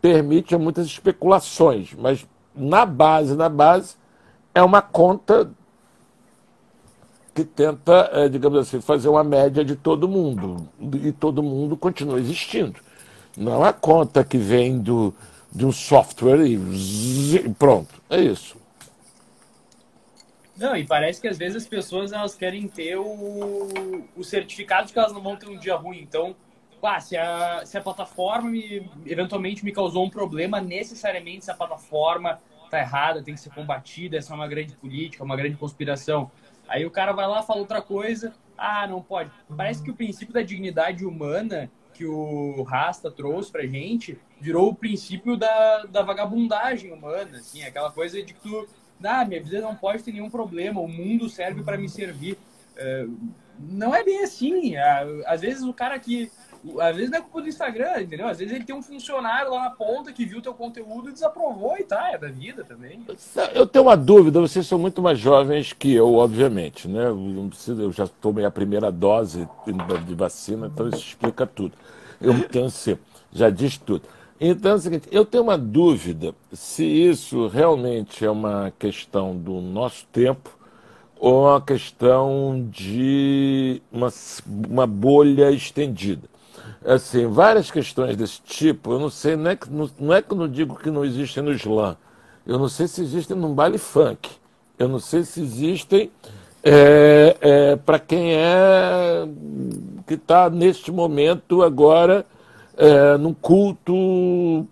permite 0.00 0.56
muitas 0.56 0.86
especulações, 0.86 1.94
mas 1.98 2.26
na 2.54 2.84
base, 2.84 3.34
na 3.34 3.48
base, 3.48 3.96
é 4.54 4.62
uma 4.62 4.82
conta 4.82 5.50
que 7.34 7.44
tenta, 7.44 8.10
é, 8.12 8.28
digamos 8.28 8.58
assim, 8.60 8.80
fazer 8.80 9.08
uma 9.08 9.24
média 9.24 9.64
de 9.64 9.74
todo 9.74 10.08
mundo. 10.08 10.68
E 11.02 11.10
todo 11.10 11.42
mundo 11.42 11.76
continua 11.76 12.20
existindo. 12.20 12.78
Não 13.36 13.58
uma 13.58 13.72
conta 13.72 14.24
que 14.24 14.38
vem 14.38 14.78
do, 14.78 15.14
de 15.52 15.66
um 15.66 15.72
software 15.72 16.46
e 16.46 17.48
pronto. 17.58 18.00
É 18.08 18.20
isso. 18.20 18.56
Não, 20.56 20.76
e 20.76 20.84
parece 20.84 21.20
que 21.20 21.26
às 21.26 21.36
vezes 21.36 21.56
as 21.56 21.68
pessoas 21.68 22.12
elas 22.12 22.34
querem 22.34 22.68
ter 22.68 22.96
o, 22.96 23.68
o 24.16 24.22
certificado 24.22 24.86
de 24.86 24.92
que 24.92 24.98
elas 24.98 25.12
não 25.12 25.20
vão 25.20 25.36
ter 25.36 25.48
um 25.48 25.58
dia 25.58 25.74
ruim. 25.74 26.00
Então, 26.00 26.36
ah, 26.80 27.00
se, 27.00 27.16
a, 27.16 27.62
se 27.64 27.76
a 27.76 27.80
plataforma 27.80 28.50
me, 28.50 28.88
eventualmente 29.06 29.64
me 29.64 29.72
causou 29.72 30.04
um 30.04 30.10
problema, 30.10 30.60
necessariamente 30.60 31.44
se 31.44 31.50
a 31.50 31.54
plataforma 31.54 32.38
está 32.64 32.78
errada, 32.78 33.22
tem 33.22 33.34
que 33.34 33.40
ser 33.40 33.50
combatida, 33.50 34.16
essa 34.16 34.32
é 34.32 34.36
uma 34.36 34.46
grande 34.46 34.74
política, 34.76 35.24
uma 35.24 35.36
grande 35.36 35.56
conspiração. 35.56 36.30
Aí 36.68 36.84
o 36.86 36.90
cara 36.90 37.12
vai 37.12 37.26
lá, 37.26 37.42
fala 37.42 37.60
outra 37.60 37.82
coisa, 37.82 38.32
ah, 38.56 38.86
não 38.86 39.02
pode. 39.02 39.30
Parece 39.56 39.82
que 39.82 39.90
o 39.90 39.94
princípio 39.94 40.34
da 40.34 40.42
dignidade 40.42 41.04
humana 41.04 41.70
que 41.94 42.04
o 42.04 42.62
Rasta 42.62 43.10
trouxe 43.10 43.50
pra 43.50 43.66
gente 43.66 44.18
virou 44.40 44.68
o 44.68 44.74
princípio 44.74 45.36
da, 45.36 45.84
da 45.84 46.02
vagabundagem 46.02 46.92
humana, 46.92 47.38
assim, 47.38 47.62
aquela 47.62 47.90
coisa 47.90 48.22
de 48.22 48.34
que 48.34 48.40
tu 48.40 48.66
ah, 49.02 49.24
minha 49.24 49.42
vida 49.42 49.60
não 49.60 49.74
pode 49.74 50.02
ter 50.02 50.12
nenhum 50.12 50.30
problema, 50.30 50.80
o 50.80 50.88
mundo 50.88 51.28
serve 51.28 51.62
para 51.62 51.76
me 51.76 51.88
servir. 51.88 52.38
É, 52.76 53.06
não 53.58 53.94
é 53.94 54.02
bem 54.02 54.22
assim. 54.22 54.74
Às 55.26 55.40
vezes 55.40 55.62
o 55.62 55.72
cara 55.72 55.98
que. 55.98 56.30
Às 56.80 56.96
vezes 56.96 57.10
não 57.10 57.18
é 57.18 57.20
culpa 57.20 57.42
do 57.42 57.48
Instagram, 57.48 58.02
entendeu? 58.02 58.26
Às 58.26 58.38
vezes 58.38 58.54
ele 58.54 58.64
tem 58.64 58.74
um 58.74 58.82
funcionário 58.82 59.50
lá 59.50 59.64
na 59.64 59.70
ponta 59.70 60.12
que 60.12 60.24
viu 60.24 60.40
teu 60.40 60.54
conteúdo 60.54 61.10
e 61.10 61.12
desaprovou 61.12 61.76
e 61.78 61.84
tá, 61.84 62.12
é 62.12 62.18
da 62.18 62.28
vida 62.28 62.64
também. 62.64 63.04
Eu 63.54 63.66
tenho 63.66 63.84
uma 63.84 63.96
dúvida, 63.96 64.40
vocês 64.40 64.66
são 64.66 64.78
muito 64.78 65.02
mais 65.02 65.18
jovens 65.18 65.72
que 65.72 65.92
eu, 65.92 66.14
obviamente, 66.14 66.88
né? 66.88 67.08
Eu, 67.08 67.92
já 67.92 68.06
tomei 68.06 68.44
a 68.44 68.50
primeira 68.50 68.90
dose 68.90 69.46
de 70.06 70.14
vacina, 70.14 70.70
então 70.72 70.88
isso 70.88 71.08
explica 71.08 71.46
tudo. 71.46 71.74
Eu 72.20 72.48
tenho 72.48 72.68
já 73.32 73.50
diz 73.50 73.76
tudo. 73.76 74.02
Então 74.40 74.72
é 74.72 74.74
o 74.74 74.78
seguinte, 74.78 75.08
eu 75.10 75.24
tenho 75.24 75.42
uma 75.42 75.58
dúvida 75.58 76.34
se 76.52 76.84
isso 76.84 77.46
realmente 77.48 78.24
é 78.24 78.30
uma 78.30 78.72
questão 78.78 79.36
do 79.36 79.60
nosso 79.60 80.06
tempo 80.12 80.50
ou 81.18 81.44
uma 81.44 81.60
questão 81.60 82.66
de 82.70 83.80
uma, 83.92 84.12
uma 84.68 84.86
bolha 84.86 85.50
estendida. 85.50 86.33
Assim, 86.84 87.26
várias 87.26 87.70
questões 87.70 88.16
desse 88.16 88.42
tipo, 88.42 88.92
eu 88.92 89.00
não 89.00 89.10
sei, 89.10 89.36
não 89.36 89.50
é, 89.50 89.56
que, 89.56 89.70
não, 89.70 89.90
não 89.98 90.14
é 90.14 90.20
que 90.20 90.32
eu 90.32 90.36
não 90.36 90.48
digo 90.48 90.76
que 90.76 90.90
não 90.90 91.04
existem 91.04 91.42
no 91.42 91.52
slam, 91.52 91.96
eu 92.46 92.58
não 92.58 92.68
sei 92.68 92.86
se 92.86 93.00
existem 93.00 93.36
num 93.36 93.54
baile 93.54 93.78
funk, 93.78 94.28
eu 94.78 94.88
não 94.88 94.98
sei 94.98 95.22
se 95.24 95.40
existem 95.40 96.10
é, 96.62 97.36
é, 97.40 97.76
para 97.76 97.98
quem 97.98 98.34
é 98.34 99.26
que 100.06 100.14
está 100.14 100.48
neste 100.48 100.90
momento 100.90 101.62
agora 101.62 102.24
é, 102.76 103.16
num 103.18 103.34
culto 103.34 104.66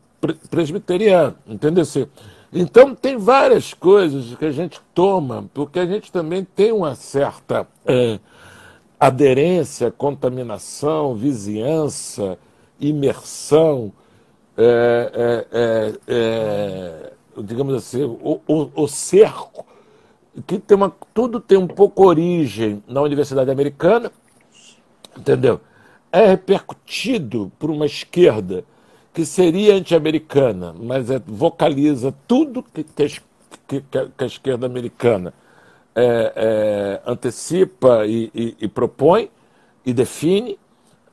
presbiteriano, 0.51 1.37
entendeu? 1.47 1.85
Então, 2.53 2.95
tem 2.95 3.17
várias 3.17 3.73
coisas 3.73 4.35
que 4.35 4.45
a 4.45 4.53
gente 4.53 4.81
toma, 4.95 5.47
porque 5.55 5.79
a 5.79 5.87
gente 5.87 6.13
também 6.13 6.45
tem 6.45 6.73
uma 6.73 6.95
certa 6.95 7.67
é, 7.87 8.19
aderência, 9.07 9.91
contaminação, 9.91 11.15
vizinhança, 11.15 12.39
imersão, 12.81 13.93
é, 14.57 15.13
é, 15.15 15.47
é, 15.59 15.95
é 16.07 17.13
digamos 17.43 17.75
assim, 17.75 18.05
o, 18.05 18.41
o, 18.47 18.71
o, 18.83 18.89
cerco, 18.89 19.67
que 20.47 20.59
tem 20.59 20.77
uma, 20.77 20.95
tudo 21.13 21.41
tem 21.41 21.59
um 21.59 21.67
pouco 21.67 22.07
origem 22.07 22.83
na 22.87 23.01
Universidade 23.03 23.51
Americana, 23.51 24.13
entendeu? 25.17 25.61
é 26.13 26.27
repercutido 26.27 27.51
por 27.59 27.71
uma 27.71 27.87
esquerda 27.87 28.65
que 29.15 29.25
seria 29.25 29.75
anti-americana, 29.75 30.75
mas 30.79 31.11
é, 31.11 31.21
vocaliza 31.27 32.15
tudo 32.29 32.63
que, 32.63 32.85
que, 32.85 33.21
que, 33.67 33.81
que, 33.81 33.99
a 34.19 34.27
esquerda 34.27 34.67
americana 34.67 35.33
é, 35.95 36.33
é, 37.05 37.11
antecipa 37.11 38.07
e, 38.07 38.31
e, 38.35 38.57
e, 38.61 38.69
propõe 38.69 39.31
e 39.85 39.93
define, 39.93 40.59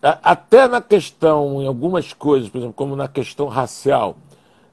até 0.02 0.68
na 0.68 0.82
questão, 0.82 1.62
em 1.62 1.68
algumas 1.68 2.14
coisas, 2.14 2.50
por 2.50 2.60
exemplo, 2.60 2.74
como 2.74 2.96
na 2.96 3.08
questão 3.08 3.48
racial, 3.48 4.16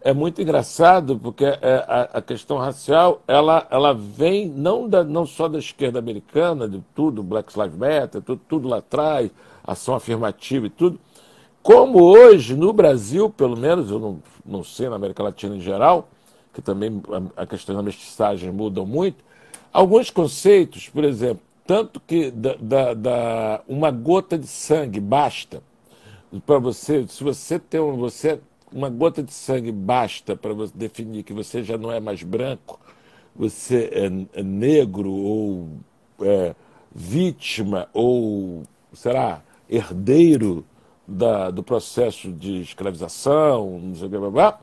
é 0.01 0.13
muito 0.13 0.41
engraçado 0.41 1.19
porque 1.19 1.45
é, 1.45 1.85
a, 1.89 2.03
a, 2.19 2.23
questão 2.23 2.59
racial 2.59 3.21
ela, 3.27 3.67
ela 3.71 3.93
vem 3.93 4.49
não, 4.49 4.89
da, 4.89 5.03
não 5.03 5.27
só 5.27 5.49
da 5.49 5.59
esquerda 5.59 5.99
americana, 5.99 6.69
de 6.69 6.81
tudo, 6.95 7.25
Black 7.25 7.59
Lives 7.59 7.77
Matter, 7.77 8.23
tudo, 8.23 8.41
tudo 8.49 8.69
lá 8.69 8.79
atrás, 8.79 9.31
ação 9.67 9.97
afirmativa 9.97 10.67
e 10.67 10.71
tudo. 10.71 11.01
Como 11.61 12.01
hoje, 12.05 12.55
no 12.55 12.73
Brasil, 12.73 13.29
pelo 13.29 13.57
menos, 13.57 13.91
eu 13.91 13.99
não, 13.99 14.23
não 14.45 14.63
sei, 14.63 14.89
na 14.89 14.95
América 14.95 15.25
Latina 15.25 15.57
em 15.57 15.61
geral, 15.61 16.09
que 16.55 16.63
também 16.63 17.03
a, 17.37 17.43
a 17.43 17.47
questão 17.47 17.75
da 17.75 17.83
mestiçagem 17.83 18.53
mudam 18.53 18.87
muito, 18.87 19.25
alguns 19.73 20.11
conceitos, 20.11 20.89
por 20.89 21.05
exemplo, 21.05 21.43
tanto 21.67 22.01
que 22.01 22.31
da, 22.31 22.55
da, 22.55 22.95
da 22.95 23.61
uma 23.67 23.91
gota 23.91 24.39
de 24.39 24.47
sangue 24.47 25.01
basta 25.01 25.63
para 26.45 26.59
você, 26.59 27.07
se 27.09 27.23
você 27.23 27.59
tem 27.59 27.81
um, 27.81 27.97
você 27.97 28.41
uma 28.73 28.91
gota 28.91 29.23
de 29.23 29.33
sangue 29.33 29.73
basta 29.73 30.37
para 30.37 30.53
você 30.53 30.73
definir 30.75 31.23
que 31.23 31.33
você 31.33 31.63
já 31.63 31.79
não 31.79 31.91
é 31.91 32.01
mais 32.01 32.23
branco, 32.23 32.79
você 33.35 33.91
é, 33.93 34.41
é 34.41 34.43
negro 34.43 35.11
ou 35.11 35.69
é, 36.21 36.55
vítima 36.95 37.89
ou 37.93 38.63
será 38.93 39.43
herdeiro 39.69 40.65
da, 41.07 41.51
do 41.51 41.63
processo 41.63 42.33
de 42.33 42.61
escravização, 42.61 43.79
não 43.79 43.95
sei 43.95 44.07
o 44.07 44.11
que, 44.11 44.19
blá, 44.19 44.31
blá, 44.31 44.61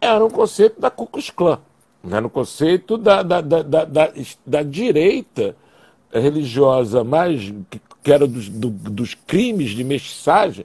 era 0.00 0.24
um 0.24 0.30
conceito 0.30 0.80
da 0.80 0.90
Ku 0.90 1.06
Klux 1.06 1.30
Klan, 1.30 1.60
era 2.08 2.26
um 2.26 2.30
conceito 2.30 2.96
da, 2.96 3.22
da, 3.22 3.40
da, 3.40 3.84
da, 4.46 4.62
direita 4.62 5.54
religiosa 6.12 7.04
mais 7.04 7.52
que, 8.02 8.10
era 8.10 8.26
dos, 8.26 8.48
do, 8.48 8.70
dos 8.70 9.14
crimes 9.14 9.70
de 9.70 9.84
mestiçagem, 9.84 10.64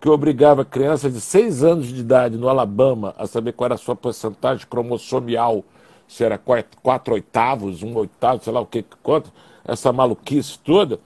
que 0.00 0.08
obrigava 0.08 0.64
crianças 0.64 1.12
de 1.12 1.20
seis 1.20 1.64
anos 1.64 1.88
de 1.88 2.00
idade 2.00 2.36
no 2.36 2.48
Alabama 2.48 3.14
a 3.18 3.26
saber 3.26 3.52
qual 3.52 3.66
era 3.66 3.74
a 3.74 3.78
sua 3.78 3.96
porcentagem 3.96 4.66
cromossomial, 4.68 5.64
se 6.06 6.22
era 6.22 6.38
quatro, 6.38 7.14
oitavos, 7.14 7.82
um 7.82 7.96
oitavo, 7.96 8.44
sei 8.44 8.52
lá 8.52 8.60
o 8.60 8.66
que, 8.66 8.84
quanto, 9.02 9.32
essa 9.64 9.92
maluquice 9.92 10.58
toda 10.60 11.00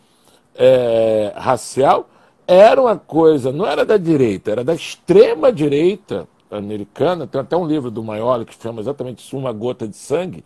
é, 0.55 1.33
racial 1.35 2.09
era 2.47 2.83
uma 2.83 2.99
coisa, 2.99 3.51
não 3.51 3.65
era 3.65 3.85
da 3.85 3.97
direita, 3.97 4.51
era 4.51 4.65
da 4.65 4.75
extrema 4.75 5.53
direita 5.53 6.29
americana. 6.51 7.27
Tem 7.27 7.41
até 7.41 7.57
um 7.57 7.67
livro 7.67 7.91
do 7.91 8.03
Maiola 8.03 8.45
que 8.45 8.61
chama 8.61 8.81
exatamente 8.81 9.35
Uma 9.35 9.53
Gota 9.53 9.87
de 9.87 9.97
Sangue, 9.97 10.45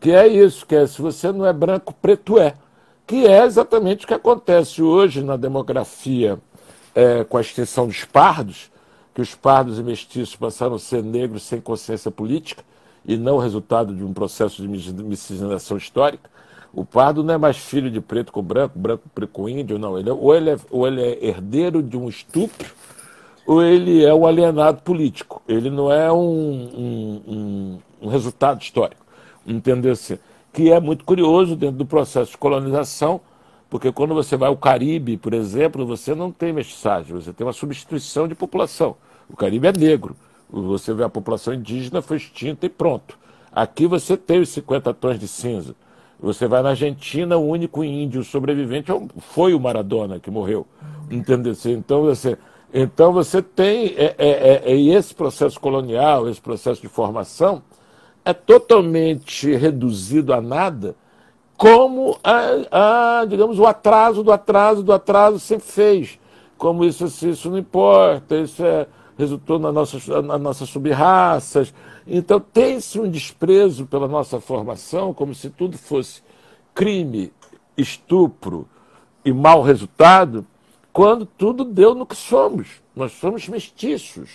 que 0.00 0.10
é 0.12 0.26
isso, 0.26 0.66
que 0.66 0.74
é 0.74 0.86
se 0.86 1.00
você 1.00 1.32
não 1.32 1.46
é 1.46 1.52
branco, 1.52 1.94
preto 2.00 2.38
é. 2.38 2.54
Que 3.06 3.26
é 3.26 3.44
exatamente 3.44 4.04
o 4.04 4.08
que 4.08 4.14
acontece 4.14 4.82
hoje 4.82 5.22
na 5.22 5.36
demografia 5.36 6.38
é, 6.94 7.24
com 7.24 7.36
a 7.36 7.40
extinção 7.40 7.86
dos 7.86 8.04
pardos, 8.04 8.70
que 9.14 9.20
os 9.20 9.34
pardos 9.34 9.78
e 9.78 9.82
mestiços 9.82 10.34
passaram 10.34 10.74
a 10.74 10.78
ser 10.78 11.02
negros 11.02 11.42
sem 11.44 11.60
consciência 11.60 12.10
política 12.10 12.64
e 13.04 13.16
não 13.16 13.38
resultado 13.38 13.94
de 13.94 14.04
um 14.04 14.12
processo 14.12 14.60
de 14.60 14.68
miscigenação 14.68 15.76
histórica. 15.76 16.28
O 16.72 16.84
pardo 16.84 17.22
não 17.22 17.32
é 17.32 17.38
mais 17.38 17.56
filho 17.56 17.90
de 17.90 18.00
preto 18.00 18.32
com 18.32 18.42
branco, 18.42 18.78
branco 18.78 19.02
com 19.32 19.48
índio, 19.48 19.78
não. 19.78 19.98
Ele 19.98 20.10
é, 20.10 20.12
ou, 20.12 20.34
ele 20.34 20.50
é, 20.50 20.58
ou 20.70 20.86
ele 20.86 21.00
é 21.00 21.26
herdeiro 21.26 21.82
de 21.82 21.96
um 21.96 22.08
estupro, 22.08 22.70
ele 23.48 24.04
é 24.04 24.12
um 24.12 24.26
alienado 24.26 24.82
político. 24.82 25.42
Ele 25.46 25.70
não 25.70 25.90
é 25.92 26.12
um, 26.12 26.18
um, 26.18 27.22
um, 27.26 27.78
um 28.02 28.08
resultado 28.08 28.60
histórico. 28.60 29.04
Entendeu? 29.46 29.92
Assim, 29.92 30.18
que 30.52 30.72
é 30.72 30.80
muito 30.80 31.04
curioso 31.04 31.54
dentro 31.54 31.76
do 31.76 31.86
processo 31.86 32.32
de 32.32 32.38
colonização, 32.38 33.20
porque 33.68 33.92
quando 33.92 34.14
você 34.14 34.36
vai 34.36 34.48
ao 34.48 34.56
Caribe, 34.56 35.16
por 35.16 35.34
exemplo, 35.34 35.86
você 35.86 36.14
não 36.14 36.32
tem 36.32 36.52
mestiçagem, 36.52 37.14
você 37.14 37.32
tem 37.32 37.46
uma 37.46 37.52
substituição 37.52 38.26
de 38.26 38.34
população. 38.34 38.96
O 39.28 39.36
Caribe 39.36 39.68
é 39.68 39.72
negro. 39.72 40.16
Você 40.48 40.94
vê 40.94 41.04
a 41.04 41.08
população 41.08 41.52
indígena 41.52 42.00
foi 42.00 42.16
extinta 42.16 42.66
e 42.66 42.68
pronto. 42.68 43.18
Aqui 43.52 43.86
você 43.86 44.16
tem 44.16 44.40
os 44.40 44.48
50 44.50 44.94
tons 44.94 45.18
de 45.18 45.26
cinza. 45.26 45.74
Você 46.18 46.46
vai 46.46 46.62
na 46.62 46.70
Argentina, 46.70 47.36
o 47.36 47.46
único 47.46 47.84
índio 47.84 48.24
sobrevivente 48.24 48.90
é 48.90 49.00
foi 49.18 49.54
o 49.54 49.60
Maradona 49.60 50.18
que 50.18 50.30
morreu. 50.30 50.66
Entendeu? 51.10 51.52
Então 51.66 52.02
você, 52.02 52.38
então 52.82 53.12
você 53.12 53.40
tem 53.40 53.94
é, 53.96 54.14
é, 54.18 54.28
é, 54.28 54.62
é, 54.72 54.80
esse 54.80 55.14
processo 55.14 55.58
colonial, 55.58 56.28
esse 56.28 56.40
processo 56.40 56.80
de 56.80 56.88
formação 56.88 57.62
é 58.24 58.32
totalmente 58.32 59.54
reduzido 59.54 60.32
a 60.34 60.40
nada, 60.40 60.96
como 61.56 62.18
a, 62.22 63.20
a, 63.20 63.24
digamos 63.24 63.58
o 63.58 63.66
atraso 63.66 64.22
do 64.22 64.32
atraso 64.32 64.82
do 64.82 64.92
atraso 64.92 65.38
sempre 65.38 65.66
fez. 65.66 66.18
Como 66.58 66.84
isso, 66.84 67.04
isso 67.04 67.50
não 67.50 67.58
importa, 67.58 68.36
isso 68.36 68.64
é, 68.64 68.86
resultou 69.16 69.58
nas 69.58 69.72
nossas, 69.72 70.06
nas 70.06 70.40
nossas 70.40 70.68
subraças, 70.68 71.72
então, 72.06 72.38
tem-se 72.38 73.00
um 73.00 73.10
desprezo 73.10 73.84
pela 73.84 74.06
nossa 74.06 74.40
formação, 74.40 75.12
como 75.12 75.34
se 75.34 75.50
tudo 75.50 75.76
fosse 75.76 76.22
crime, 76.72 77.32
estupro 77.76 78.68
e 79.24 79.32
mau 79.32 79.60
resultado, 79.60 80.46
quando 80.96 81.26
tudo 81.26 81.62
deu 81.62 81.94
no 81.94 82.06
que 82.06 82.16
somos. 82.16 82.80
Nós 82.96 83.12
somos 83.12 83.46
mestiços, 83.50 84.30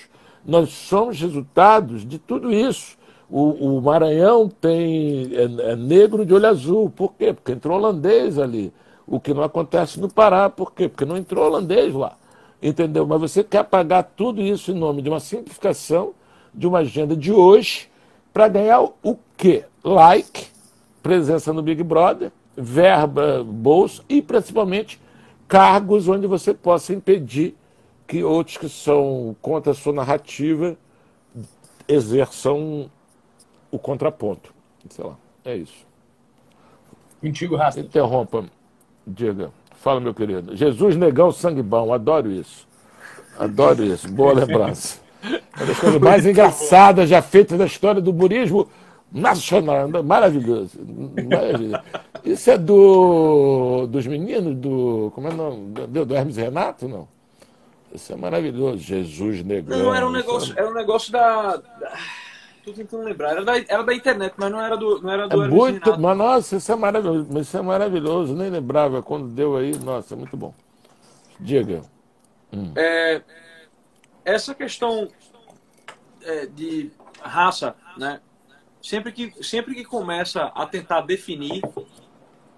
nós 0.45 0.70
somos 0.70 1.20
resultados 1.20 2.07
de 2.07 2.20
tudo 2.20 2.53
isso. 2.53 2.99
O, 3.28 3.78
o 3.78 3.82
Maranhão 3.82 4.47
tem 4.47 5.32
é, 5.34 5.72
é 5.72 5.76
negro 5.76 6.24
de 6.24 6.36
olho 6.36 6.45
azul. 6.45 6.88
Por 6.91 7.14
quê? 7.14 7.34
Porque 7.34 7.53
entrou 7.53 7.80
holandês 7.80 8.38
ali. 8.38 8.72
O 9.07 9.20
que 9.20 9.34
não 9.34 9.41
acontece 9.41 9.99
no 9.99 10.07
Pará. 10.07 10.51
Por 10.51 10.72
quê? 10.72 10.88
Porque 10.88 11.03
não 11.03 11.18
entrou 11.18 11.47
holandês 11.47 11.95
lá. 11.95 12.16
Entendeu? 12.62 13.07
Mas 13.07 13.20
você 13.20 13.43
quer 13.43 13.64
pagar 13.64 14.03
tudo 14.03 14.39
isso 14.39 14.70
em 14.70 14.76
nome 14.76 15.01
de 15.01 15.09
uma 15.09 15.20
simplificação 15.20 16.14
de 16.53 16.68
uma 16.68 16.80
agenda 16.80 17.16
de 17.16 17.32
hoje 17.32 17.89
para 18.32 18.47
ganhar 18.47 18.82
o 18.84 19.18
quê? 19.36 19.66
Like, 19.84 20.45
presença 21.01 21.51
no 21.51 21.64
Big 21.64 21.82
Brother, 21.82 22.32
verba, 22.55 23.43
bolso 23.43 24.05
e 24.07 24.22
principalmente 24.22 25.01
cargos 25.51 26.07
onde 26.07 26.27
você 26.27 26.53
possa 26.53 26.93
impedir 26.93 27.57
que 28.07 28.23
outros 28.23 28.55
que 28.55 28.69
são 28.69 29.35
contra 29.41 29.73
a 29.73 29.75
sua 29.75 29.91
narrativa 29.91 30.77
exerçam 31.85 32.89
o 33.69 33.77
contraponto. 33.77 34.53
Sei 34.89 35.03
lá, 35.03 35.17
é 35.43 35.57
isso. 35.57 35.85
Contigo, 37.19 37.57
Rasta. 37.57 37.81
Interrompa, 37.81 38.45
diga. 39.05 39.51
Fala, 39.75 39.99
meu 39.99 40.13
querido. 40.13 40.55
Jesus 40.55 40.95
Negão 40.95 41.33
Sangue 41.33 41.61
Bom, 41.61 41.93
adoro 41.93 42.31
isso. 42.31 42.65
Adoro 43.37 43.83
isso. 43.83 44.09
Boa 44.09 44.31
lembrança. 44.31 45.01
Uma 45.57 45.65
das 45.65 45.79
coisas 45.79 45.99
mais 45.99 46.23
engraçadas 46.25 47.09
já 47.09 47.21
feitas 47.21 47.57
da 47.57 47.65
história 47.65 47.99
do 47.99 48.13
burismo 48.13 48.69
nacional. 49.12 49.89
Maravilhoso. 50.03 50.80
Maravilhoso. 51.30 51.84
Isso 52.24 52.51
é 52.51 52.57
do 52.57 53.88
dos 53.88 54.07
meninos 54.07 54.55
do. 54.55 55.12
Como 55.14 55.28
é 55.28 55.32
o 55.32 55.36
nome? 55.36 55.72
Do, 55.88 56.05
do 56.05 56.16
Hermes 56.16 56.38
Renato, 56.38 56.88
não? 56.88 57.07
Isso 57.93 58.14
é 58.14 58.16
maravilhoso. 58.16 58.78
Jesus 58.78 59.43
negro. 59.43 59.78
Não, 59.78 59.93
era 59.93 60.07
um 60.07 60.12
negócio, 60.12 60.53
era 60.57 60.70
um 60.70 60.74
negócio 60.74 61.12
da. 61.12 61.57
da... 61.57 61.97
Tô 62.64 62.72
tentando 62.72 63.03
lembrar. 63.03 63.32
Era 63.32 63.43
da, 63.43 63.57
era 63.57 63.84
da 63.84 63.93
internet, 63.93 64.34
mas 64.38 64.51
não 64.51 64.62
era 64.62 64.78
do, 64.78 65.01
não 65.01 65.12
era 65.12 65.28
do 65.28 65.41
é 65.41 65.45
Hermes 65.45 65.59
muito, 65.59 65.84
Renato. 65.84 66.01
Mas 66.01 66.18
nossa, 66.18 66.55
isso 66.55 66.72
é 66.72 66.76
maravilhoso. 66.76 67.39
Isso 67.39 67.57
é 67.57 67.62
maravilhoso. 67.62 68.36
Nem 68.36 68.49
lembrava 68.49 69.01
quando 69.01 69.28
deu 69.28 69.57
aí. 69.57 69.76
Nossa, 69.78 70.14
é 70.14 70.18
muito 70.18 70.38
bom. 70.38 70.53
Diga. 71.39 71.82
Hum. 72.53 72.72
É, 72.76 73.22
essa 74.24 74.53
questão 74.53 75.07
é, 76.24 76.45
de 76.45 76.91
raça, 77.22 77.76
né? 77.97 78.22
Sempre 78.82 79.11
que, 79.11 79.43
sempre 79.43 79.75
que 79.75 79.86
começa 79.86 80.45
a 80.55 80.65
tentar 80.65 81.01
definir, 81.01 81.61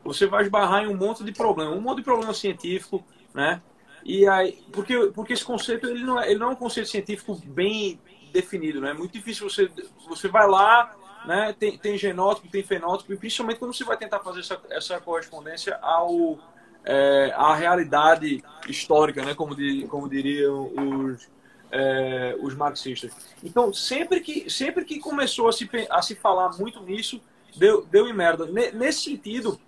você 0.03 0.25
vai 0.25 0.43
esbarrar 0.43 0.83
em 0.83 0.87
um 0.87 0.95
monte 0.95 1.23
de 1.23 1.31
problema, 1.31 1.71
um 1.71 1.81
monte 1.81 1.97
de 1.97 2.03
problema 2.03 2.33
científico, 2.33 3.03
né? 3.33 3.61
E 4.05 4.27
aí, 4.27 4.63
porque, 4.71 5.11
porque 5.13 5.33
esse 5.33 5.45
conceito 5.45 5.87
ele 5.87 6.03
não, 6.03 6.19
é, 6.19 6.29
ele 6.29 6.39
não 6.39 6.47
é 6.47 6.51
um 6.51 6.55
conceito 6.55 6.89
científico 6.89 7.35
bem 7.45 7.99
definido, 8.31 8.81
né? 8.81 8.91
É 8.91 8.93
muito 8.93 9.13
difícil 9.13 9.49
você 9.49 9.69
você 10.07 10.27
vai 10.27 10.47
lá, 10.47 10.93
né? 11.25 11.55
Tem, 11.57 11.77
tem 11.77 11.97
genótipo, 11.97 12.47
tem 12.49 12.63
fenótipo, 12.63 13.13
e 13.13 13.17
principalmente 13.17 13.59
quando 13.59 13.73
você 13.73 13.83
vai 13.83 13.97
tentar 13.97 14.19
fazer 14.19 14.41
essa, 14.41 14.61
essa 14.69 14.99
correspondência 14.99 15.77
ao 15.81 16.37
é, 16.85 17.31
à 17.35 17.55
realidade 17.55 18.43
histórica, 18.67 19.23
né? 19.23 19.33
Como, 19.33 19.55
de, 19.55 19.87
como 19.87 20.09
diriam 20.09 20.71
os 20.75 21.29
é, 21.73 22.35
os 22.39 22.53
marxistas. 22.53 23.11
Então, 23.43 23.73
sempre 23.73 24.19
que, 24.19 24.47
sempre 24.49 24.85
que 24.85 24.99
começou 24.99 25.47
a 25.47 25.51
se, 25.51 25.67
a 25.89 26.01
se 26.03 26.13
falar 26.13 26.55
muito 26.59 26.79
nisso, 26.83 27.19
deu, 27.55 27.83
deu 27.85 28.07
em 28.07 28.13
merda. 28.13 28.45
Nesse 28.45 29.01
sentido, 29.01 29.59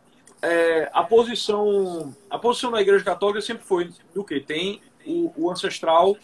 é, 0.41 0.87
a 0.93 1.03
posição 1.03 2.15
a 2.29 2.37
posição 2.37 2.69
da 2.69 2.79
Igreja 2.79 3.03
Católica 3.03 3.41
sempre 3.41 3.65
foi 3.65 3.91
do 4.13 4.23
que 4.23 4.39
tem 4.39 4.81
o, 5.03 5.33
o, 5.35 5.51
ancestral 5.51 6.15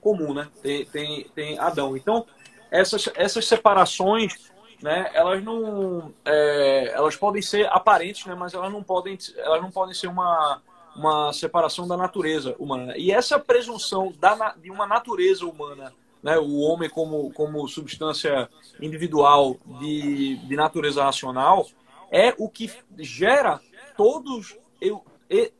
comum, 0.00 0.32
né? 0.32 0.48
Tem, 0.62 0.86
tem, 0.86 1.24
tem 1.34 1.58
Adão. 1.58 1.94
Então, 1.94 2.24
essas, 2.70 3.10
essas 3.14 3.46
separações, 3.46 4.50
né? 4.82 5.10
Elas 5.12 5.44
não, 5.44 6.14
é, 6.24 6.92
elas 6.94 7.14
podem 7.14 7.42
ser 7.42 7.68
aparentes, 7.68 8.24
né? 8.24 8.34
Mas 8.34 8.54
elas 8.54 8.72
não 8.72 8.82
podem, 8.82 9.18
elas 9.36 9.60
não 9.60 9.70
podem 9.70 9.94
ser 9.94 10.06
uma 10.06 10.62
uma 10.96 11.32
separação 11.32 11.86
da 11.86 11.96
natureza 11.96 12.56
humana. 12.58 12.96
E 12.96 13.10
essa 13.10 13.38
presunção 13.38 14.12
da, 14.18 14.54
de 14.56 14.70
uma 14.70 14.86
natureza 14.86 15.46
humana, 15.46 15.92
né, 16.22 16.38
o 16.38 16.58
homem 16.58 16.88
como, 16.88 17.32
como 17.32 17.68
substância 17.68 18.48
individual 18.80 19.56
de, 19.78 20.36
de 20.36 20.56
natureza 20.56 21.04
racional, 21.04 21.66
é 22.10 22.34
o 22.38 22.48
que 22.48 22.70
gera 22.98 23.60
todos 23.96 24.56
eu, 24.80 25.02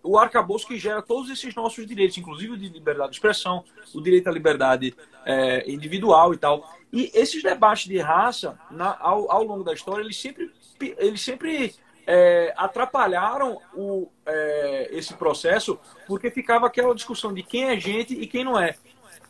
o 0.03 0.17
arcabouço 0.19 0.67
que 0.67 0.79
gera 0.79 1.03
todos 1.03 1.31
esses 1.31 1.55
nossos 1.55 1.87
direitos, 1.87 2.17
inclusive 2.17 2.53
o 2.53 2.57
de 2.57 2.69
liberdade 2.69 3.11
de 3.11 3.17
expressão, 3.17 3.65
o 3.93 4.01
direito 4.01 4.29
à 4.29 4.33
liberdade 4.33 4.95
é, 5.25 5.69
individual 5.71 6.33
e 6.33 6.37
tal. 6.37 6.71
E 6.93 7.11
esses 7.13 7.43
debates 7.43 7.89
de 7.89 7.99
raça, 7.99 8.59
na, 8.71 8.97
ao, 9.01 9.31
ao 9.31 9.43
longo 9.43 9.65
da 9.65 9.73
história, 9.73 10.03
eles 10.03 10.17
sempre, 10.21 10.53
eles 10.81 11.21
sempre 11.21 11.75
é, 12.07 12.55
atrapalharam 12.57 13.61
o, 13.75 14.09
é, 14.25 14.89
esse 14.93 15.15
processo 15.15 15.79
porque 16.07 16.31
ficava 16.31 16.67
aquela 16.67 16.95
discussão 16.95 17.35
de 17.35 17.43
quem 17.43 17.65
é 17.65 17.81
gente 17.81 18.15
e 18.15 18.27
quem 18.27 18.45
não 18.45 18.59
é. 18.59 18.77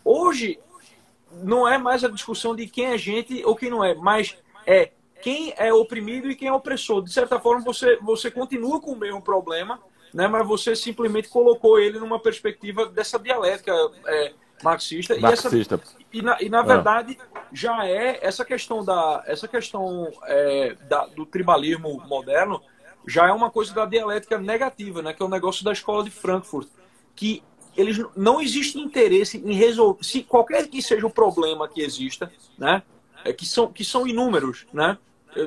Hoje 0.04 0.58
não 1.32 1.66
é 1.66 1.78
mais 1.78 2.04
a 2.04 2.08
discussão 2.08 2.54
de 2.54 2.66
quem 2.66 2.86
é 2.86 2.98
gente 2.98 3.42
ou 3.44 3.56
quem 3.56 3.70
não 3.70 3.82
é, 3.82 3.94
mas 3.94 4.36
é 4.66 4.90
quem 5.22 5.54
é 5.56 5.72
oprimido 5.72 6.30
e 6.30 6.36
quem 6.36 6.48
é 6.48 6.52
opressor. 6.52 7.02
De 7.02 7.12
certa 7.12 7.40
forma, 7.40 7.64
você, 7.64 7.96
você 7.96 8.30
continua 8.30 8.80
com 8.80 8.92
o 8.92 8.96
mesmo 8.96 9.20
problema, 9.22 9.80
né, 10.12 10.28
mas 10.28 10.46
você 10.46 10.76
simplesmente 10.76 11.28
colocou 11.28 11.78
ele 11.78 11.98
numa 11.98 12.20
perspectiva 12.20 12.86
dessa 12.86 13.18
dialética 13.18 13.72
é, 14.06 14.32
marxista. 14.62 15.18
marxista. 15.18 15.56
E, 15.56 15.60
essa, 15.60 15.80
e, 16.12 16.22
na, 16.22 16.42
e 16.42 16.48
na 16.48 16.62
verdade 16.62 17.18
já 17.52 17.86
é 17.86 18.18
essa 18.22 18.44
questão 18.44 18.84
da 18.84 19.22
essa 19.26 19.46
questão 19.46 20.10
é, 20.24 20.74
da, 20.88 21.06
do 21.06 21.26
tribalismo 21.26 22.02
moderno 22.06 22.62
já 23.06 23.28
é 23.28 23.32
uma 23.32 23.50
coisa 23.50 23.72
da 23.72 23.86
dialética 23.86 24.38
negativa, 24.38 25.00
né? 25.00 25.12
Que 25.12 25.22
é 25.22 25.26
o 25.26 25.28
negócio 25.28 25.64
da 25.64 25.72
escola 25.72 26.02
de 26.02 26.10
Frankfurt, 26.10 26.68
que 27.14 27.42
eles 27.76 27.98
não 28.16 28.40
existe 28.40 28.78
interesse 28.78 29.38
em 29.38 29.52
resolver 29.52 30.02
se 30.02 30.22
qualquer 30.22 30.66
que 30.66 30.82
seja 30.82 31.06
o 31.06 31.10
problema 31.10 31.68
que 31.68 31.82
exista, 31.82 32.30
né? 32.58 32.82
É, 33.24 33.32
que 33.32 33.46
são 33.46 33.72
que 33.72 33.84
são 33.84 34.06
inúmeros, 34.06 34.66
né? 34.72 34.98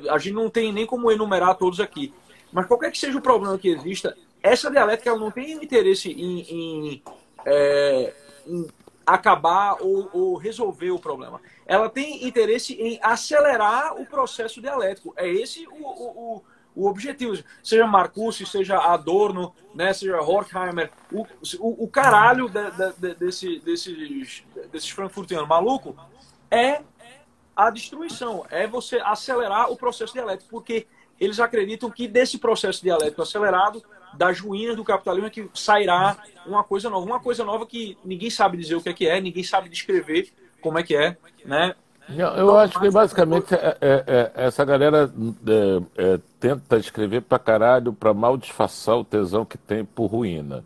A 0.10 0.18
gente 0.18 0.34
não 0.34 0.50
tem 0.50 0.72
nem 0.72 0.86
como 0.86 1.12
enumerar 1.12 1.58
todos 1.58 1.80
aqui, 1.80 2.14
mas 2.52 2.68
qualquer 2.68 2.92
que 2.92 3.00
seja 3.00 3.18
o 3.18 3.22
problema 3.22 3.58
que 3.58 3.70
exista, 3.70 4.16
essa 4.42 4.70
dialética 4.70 5.10
ela 5.10 5.20
não 5.20 5.32
tem 5.32 5.52
interesse 5.52 6.12
em, 6.12 6.42
em, 6.42 7.04
é, 7.46 8.14
em 8.48 8.68
acabar 9.14 9.78
ou, 9.82 10.10
ou, 10.14 10.38
resolver 10.38 10.92
o 10.92 11.00
problema. 11.00 11.42
Ela 11.66 11.90
tem 11.90 12.28
interesse 12.28 12.74
em 12.74 13.00
acelerar 13.02 14.00
o 14.00 14.06
processo 14.06 14.62
dialético. 14.62 15.14
É 15.18 15.28
esse 15.28 15.68
o, 15.68 15.74
o, 15.74 16.44
o 16.76 16.88
objetivo, 16.88 17.44
seja 17.64 17.88
Marcuse, 17.88 18.46
seja 18.46 18.78
Adorno, 18.78 19.54
né, 19.74 19.92
seja 19.94 20.22
Horkheimer, 20.22 20.92
o, 21.12 21.26
o, 21.60 21.84
o 21.84 21.88
caralho 21.88 22.48
de, 22.48 22.72
de, 22.72 22.94
de, 22.94 23.16
desse, 23.16 23.60
desses, 23.60 24.44
desses 24.72 24.90
frankfurtianos 24.90 25.48
maluco 25.48 25.96
é 26.50 26.82
a 27.56 27.70
destruição, 27.70 28.46
é 28.50 28.66
você 28.66 28.98
acelerar 29.04 29.70
o 29.72 29.76
processo 29.76 30.14
dialético, 30.14 30.50
porque 30.50 30.88
eles 31.20 31.40
acreditam 31.40 31.92
que 31.92 32.08
desse 32.08 32.38
processo 32.38 32.82
dialético 32.82 33.22
acelerado, 33.22 33.84
das 34.14 34.40
ruínas 34.40 34.76
do 34.76 34.84
capitalismo, 34.84 35.28
é 35.28 35.30
que 35.30 35.50
sairá 35.54 36.18
uma 36.46 36.64
coisa 36.64 36.90
nova. 36.90 37.06
Uma 37.06 37.20
coisa 37.20 37.44
nova 37.44 37.66
que 37.66 37.98
ninguém 38.04 38.30
sabe 38.30 38.58
dizer 38.58 38.76
o 38.76 38.82
que 38.82 38.90
é, 38.90 38.94
que 38.94 39.08
é 39.08 39.22
ninguém 39.22 39.44
sabe 39.44 39.70
descrever 39.70 40.32
como 40.62 40.78
é 40.78 40.84
que 40.84 40.96
é, 40.96 41.18
né? 41.46 41.74
Eu 42.18 42.58
acho 42.58 42.80
que 42.80 42.90
basicamente 42.90 43.54
é, 43.54 43.78
é, 43.80 44.04
é, 44.08 44.32
essa 44.46 44.66
galera 44.66 45.12
é, 45.48 46.04
é, 46.04 46.20
tenta 46.40 46.78
escrever 46.78 47.22
pra 47.22 47.38
caralho 47.38 47.94
pra 47.94 48.16
mal 48.16 48.36
disfarçar 48.36 48.98
o 48.98 49.04
tesão 49.04 49.46
que 49.46 49.58
tem 49.58 49.86
por 49.86 50.08
ruína. 50.08 50.64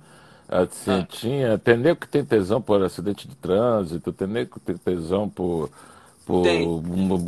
Assim, 0.47 1.05
tinha, 1.09 1.57
tem 1.57 1.77
nego 1.77 1.99
que 1.99 2.07
tem 2.07 2.23
tesão 2.23 2.61
por 2.61 2.81
acidente 2.81 3.27
de 3.27 3.35
trânsito, 3.35 4.13
tem 4.13 4.27
nego 4.27 4.53
que 4.53 4.59
tem 4.61 4.77
tesão 4.77 5.27
por, 5.27 5.69
por 6.25 6.43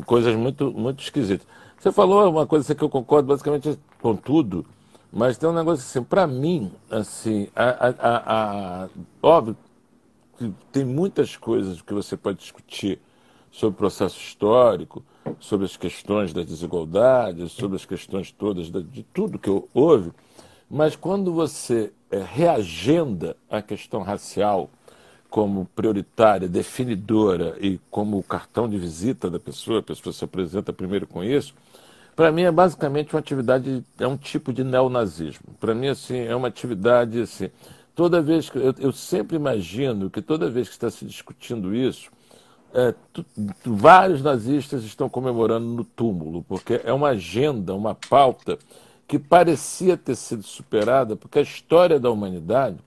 coisas 0.06 0.34
muito, 0.36 0.72
muito 0.72 1.04
esquisitas. 1.04 1.46
Você 1.78 1.92
falou 1.92 2.30
uma 2.30 2.48
coisa 2.48 2.74
que 2.74 2.84
eu 2.84 2.90
concordo 2.90 3.28
basicamente 3.28 3.78
com 4.02 4.16
tudo, 4.16 4.66
mas 5.16 5.38
tem 5.38 5.48
um 5.48 5.54
negócio 5.54 5.82
assim, 5.82 6.04
para 6.04 6.28
mim, 6.28 6.74
assim, 6.92 7.48
a, 7.56 7.88
a, 7.88 8.84
a, 8.84 8.90
óbvio 9.24 9.56
que 10.38 10.54
tem 10.74 10.84
muitas 10.84 11.38
coisas 11.38 11.82
que 11.82 11.94
você 11.94 12.18
pode 12.18 12.40
discutir 12.40 13.00
sobre 13.50 13.76
o 13.76 13.78
processo 13.78 14.20
histórico, 14.20 15.02
sobre 15.40 15.66
as 15.66 15.78
questões 15.78 16.34
das 16.34 16.46
desigualdades, 16.46 17.54
sobre 17.54 17.78
as 17.78 17.86
questões 17.86 18.30
todas 18.30 18.70
de 18.70 19.04
tudo 19.04 19.40
que 19.40 19.50
houve, 19.74 20.12
mas 20.70 20.98
quando 20.98 21.32
você 21.32 21.94
é, 22.12 22.22
reagenda 22.22 23.38
a 23.50 23.62
questão 23.62 24.02
racial 24.02 24.70
como 25.30 25.66
prioritária, 25.74 26.50
definidora 26.50 27.56
e 27.62 27.80
como 27.90 28.18
o 28.18 28.24
cartão 28.24 28.68
de 28.68 28.78
visita 28.78 29.30
da 29.30 29.40
pessoa, 29.40 29.80
a 29.80 29.84
pessoa 29.84 30.12
se 30.12 30.26
apresenta 30.26 30.74
primeiro 30.74 31.08
com 31.08 31.24
isso, 31.24 31.56
para 32.16 32.32
mim 32.32 32.44
é 32.44 32.52
basicamente 32.52 33.14
uma 33.14 33.20
atividade, 33.20 33.84
é 34.00 34.08
um 34.08 34.18
tipo 34.18 34.54
de 34.54 34.64
neonazismo. 34.64 35.54
Para 35.60 35.76
mim, 35.76 35.88
assim, 35.88 36.18
é 36.18 36.36
uma 36.36 36.48
atividade, 36.48 37.22
assim, 37.22 37.50
toda 37.94 38.22
vez 38.22 38.50
que, 38.50 38.58
eu, 38.58 38.74
eu 38.80 38.92
sempre 38.92 39.36
imagino 39.36 40.10
que 40.10 40.22
toda 40.22 40.50
vez 40.50 40.68
que 40.68 40.76
está 40.76 40.90
se 40.90 41.06
discutindo 41.06 41.76
isso, 41.76 42.10
é, 42.74 42.94
tu, 43.14 43.26
tu, 43.64 43.76
vários 43.76 44.22
nazistas 44.22 44.84
estão 44.84 45.10
comemorando 45.10 45.66
no 45.66 45.84
túmulo, 45.84 46.44
porque 46.44 46.82
é 46.84 46.94
uma 46.94 47.10
agenda, 47.10 47.74
uma 47.74 47.96
pauta 47.96 48.58
que 49.08 49.20
parecia 49.20 49.96
ter 49.98 50.16
sido 50.16 50.44
superada, 50.44 51.16
porque 51.16 51.40
a 51.40 51.42
história 51.42 52.00
da 52.00 52.10
humanidade 52.10 52.78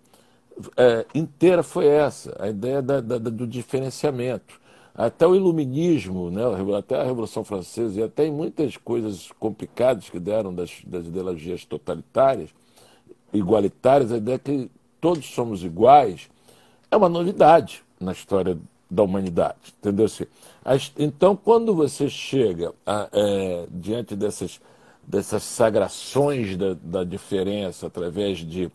é, 0.76 1.06
inteira 1.14 1.62
foi 1.62 1.86
essa, 1.86 2.34
a 2.38 2.48
ideia 2.48 2.82
da, 2.82 3.00
da, 3.00 3.18
do 3.18 3.46
diferenciamento 3.46 4.58
até 4.98 5.24
o 5.24 5.36
iluminismo, 5.36 6.28
né, 6.28 6.42
até 6.76 7.00
a 7.00 7.04
Revolução 7.04 7.44
Francesa 7.44 8.00
e 8.00 8.02
até 8.02 8.26
em 8.26 8.32
muitas 8.32 8.76
coisas 8.76 9.30
complicadas 9.38 10.10
que 10.10 10.18
deram 10.18 10.52
das, 10.52 10.82
das 10.84 11.06
ideologias 11.06 11.64
totalitárias, 11.64 12.50
igualitárias, 13.32 14.10
a 14.10 14.16
ideia 14.16 14.40
que 14.40 14.68
todos 15.00 15.24
somos 15.26 15.62
iguais 15.62 16.28
é 16.90 16.96
uma 16.96 17.08
novidade 17.08 17.84
na 18.00 18.10
história 18.10 18.58
da 18.90 19.04
humanidade, 19.04 19.72
entendeu? 19.78 20.06
Assim, 20.06 20.26
então, 20.98 21.36
quando 21.36 21.76
você 21.76 22.08
chega 22.08 22.72
a, 22.84 23.08
é, 23.12 23.66
diante 23.70 24.16
dessas, 24.16 24.60
dessas 25.06 25.44
sagrações 25.44 26.56
da, 26.56 26.74
da 26.74 27.04
diferença 27.04 27.86
através 27.86 28.38
de 28.38 28.68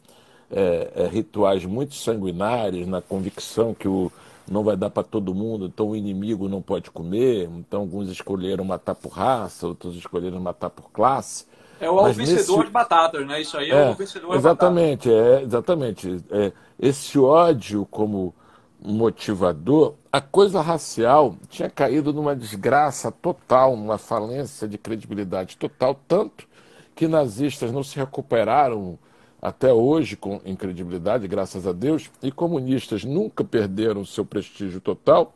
é, 0.50 0.92
é, 0.96 1.08
rituais 1.08 1.66
muito 1.66 1.96
sanguinários, 1.96 2.88
na 2.88 3.02
convicção 3.02 3.74
que 3.74 3.90
o 3.90 4.10
não 4.50 4.64
vai 4.64 4.76
dar 4.76 4.90
para 4.90 5.04
todo 5.04 5.34
mundo, 5.34 5.66
então 5.66 5.90
o 5.90 5.96
inimigo 5.96 6.50
não 6.50 6.62
pode 6.62 6.92
comer. 6.92 7.50
Então 7.58 7.82
alguns 7.82 8.10
escolheram 8.10 8.64
matar 8.64 8.96
por 8.96 9.12
raça, 9.12 9.68
outros 9.68 9.96
escolheram 9.96 10.40
matar 10.40 10.70
por 10.70 10.92
classe. 10.92 11.46
É 11.80 11.90
o 11.90 12.02
Mas 12.02 12.16
vencedor 12.16 12.58
nesse... 12.58 12.68
de 12.68 12.72
batatas, 12.72 13.28
né? 13.28 13.42
Isso 13.42 13.58
aí 13.58 13.72
é, 13.72 13.88
é 13.88 13.90
o 13.90 13.96
vencedor 13.96 14.36
exatamente, 14.36 15.10
de 15.10 15.16
batatas. 15.16 15.42
É, 15.42 15.44
exatamente. 15.44 16.26
É, 16.32 16.52
esse 16.80 17.20
ódio 17.20 17.86
como 17.90 18.34
motivador, 18.82 19.96
a 20.12 20.20
coisa 20.20 20.62
racial 20.62 21.36
tinha 21.50 21.70
caído 21.70 22.12
numa 22.12 22.36
desgraça 22.36 23.12
total, 23.12 23.78
numa 23.78 23.98
falência 23.98 24.68
de 24.68 24.78
credibilidade 24.78 25.58
total, 25.58 25.98
tanto 26.08 26.46
que 26.94 27.08
nazistas 27.08 27.72
não 27.72 27.84
se 27.84 27.96
recuperaram 27.96 29.00
até 29.44 29.74
hoje 29.74 30.16
com 30.16 30.40
incredibilidade, 30.46 31.28
graças 31.28 31.68
a 31.68 31.74
Deus, 31.74 32.10
e 32.24 32.32
comunistas 32.32 33.04
nunca 33.04 33.44
perderam 33.44 34.06
seu 34.06 34.24
prestígio 34.24 34.80
total, 34.80 35.36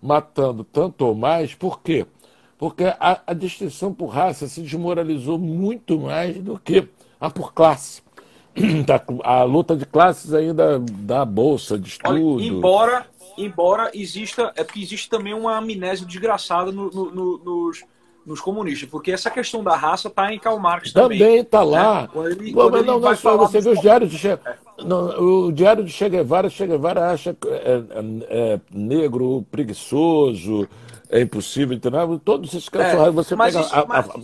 matando 0.00 0.62
tanto 0.62 1.04
ou 1.04 1.12
mais, 1.12 1.56
por 1.56 1.80
quê? 1.80 2.06
Porque 2.56 2.84
a, 2.84 3.20
a 3.26 3.34
distinção 3.34 3.92
por 3.92 4.06
raça 4.06 4.46
se 4.46 4.60
desmoralizou 4.60 5.40
muito 5.40 5.98
mais 5.98 6.36
do 6.36 6.56
que 6.56 6.88
a 7.20 7.28
por 7.28 7.52
classe. 7.52 8.00
A 9.24 9.42
luta 9.44 9.76
de 9.76 9.86
classes 9.86 10.32
ainda 10.34 10.80
dá 10.80 11.24
bolsa 11.24 11.78
de 11.78 11.88
estudo. 11.88 12.36
Olha, 12.36 12.44
embora, 12.44 13.06
embora 13.36 13.90
exista, 13.94 14.52
é 14.56 14.64
porque 14.64 14.80
existe 14.80 15.08
também 15.08 15.32
uma 15.32 15.56
amnésia 15.56 16.04
desgraçada 16.04 16.72
no, 16.72 16.90
no, 16.90 17.10
no, 17.12 17.38
nos 17.38 17.84
nos 18.28 18.40
comunistas, 18.40 18.88
porque 18.88 19.10
essa 19.10 19.30
questão 19.30 19.64
da 19.64 19.74
raça 19.74 20.08
está 20.08 20.32
em 20.32 20.38
Karl 20.38 20.58
Marx 20.58 20.92
também. 20.92 21.18
Também 21.18 21.38
está 21.38 21.62
lá. 21.62 22.02
Né? 22.02 22.08
Quando 22.12 22.30
ele, 22.30 22.52
quando 22.52 22.84
não, 22.84 23.00
não, 23.00 23.16
só, 23.16 23.36
você 23.38 23.60
vê 23.60 23.70
os 23.70 23.80
diários 23.80 24.10
de 24.10 24.18
che... 24.18 24.38
não, 24.84 25.46
o 25.46 25.52
diário 25.52 25.82
de 25.82 25.90
Che 25.90 26.08
Guevara, 26.10 26.50
Che 26.50 26.66
Guevara 26.66 27.10
acha 27.10 27.34
é, 27.46 27.48
é, 27.48 27.82
é 28.28 28.60
negro, 28.70 29.46
preguiçoso, 29.50 30.68
é 31.08 31.22
impossível, 31.22 31.74
entendeu? 31.74 32.20
Todos 32.22 32.52
esses 32.52 32.68
caras, 32.68 33.08
é, 33.08 33.10
você 33.10 33.34
pega 33.34 33.60
isso, 33.60 33.74
a, 33.74 33.86
mas... 33.86 34.08
a, 34.10 34.20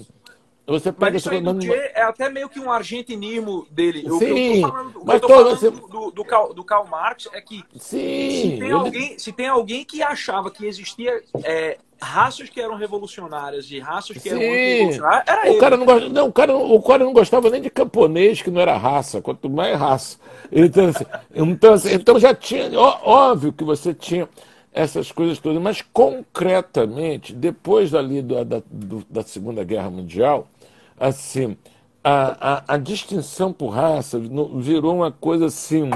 você 0.66 0.92
pega 0.92 1.12
mas 1.12 1.22
isso 1.22 1.30
aí 1.30 1.42
do 1.42 1.60
che 1.60 1.72
é 1.72 2.02
até 2.02 2.30
meio 2.30 2.48
que 2.48 2.58
um 2.58 2.70
argentinismo 2.70 3.66
dele. 3.70 4.02
Sim, 4.18 4.62
eu, 4.62 4.68
falando, 4.68 5.02
mas 5.04 5.20
você... 5.20 5.70
do, 5.70 6.10
do, 6.10 6.24
Karl, 6.24 6.54
do 6.54 6.64
Karl 6.64 6.86
Marx 6.86 7.28
é 7.32 7.40
que 7.40 7.62
Sim, 7.78 8.52
se, 8.52 8.56
tem 8.58 8.72
alguém, 8.72 9.18
se 9.18 9.32
tem 9.32 9.46
alguém 9.46 9.84
que 9.84 10.02
achava 10.02 10.50
que 10.50 10.66
existia 10.66 11.22
é, 11.42 11.78
raças 12.04 12.48
que 12.48 12.60
eram 12.60 12.76
revolucionárias 12.76 13.70
e 13.70 13.78
raças 13.78 14.16
que 14.16 14.28
Sim. 14.28 14.42
eram 14.42 15.22
era 15.26 15.42
o 15.42 15.46
ele. 15.46 15.58
Cara 15.58 15.76
não, 15.76 15.86
gost... 15.86 16.08
não, 16.08 16.28
o, 16.28 16.32
cara, 16.32 16.56
o 16.56 16.82
cara 16.82 17.04
não 17.04 17.12
gostava 17.12 17.50
nem 17.50 17.60
de 17.60 17.70
camponês, 17.70 18.42
que 18.42 18.50
não 18.50 18.60
era 18.60 18.76
raça, 18.76 19.20
quanto 19.20 19.48
mais 19.50 19.78
raça. 19.78 20.18
Então, 20.52 20.86
assim, 20.86 21.04
então, 21.34 21.72
assim, 21.74 21.94
então 21.94 22.18
já 22.18 22.34
tinha, 22.34 22.78
óbvio 22.78 23.52
que 23.52 23.64
você 23.64 23.92
tinha 23.92 24.28
essas 24.72 25.12
coisas 25.12 25.38
todas, 25.38 25.62
mas 25.62 25.82
concretamente, 25.92 27.32
depois 27.32 27.92
dali 27.92 28.20
da, 28.20 28.42
da, 28.42 28.62
da 29.08 29.22
Segunda 29.22 29.62
Guerra 29.62 29.88
Mundial, 29.88 30.48
assim, 30.98 31.56
a, 32.02 32.54
a, 32.54 32.74
a 32.74 32.76
distinção 32.76 33.52
por 33.52 33.68
raça 33.68 34.20
virou 34.56 34.96
uma 34.96 35.12
coisa 35.12 35.46
assim, 35.46 35.88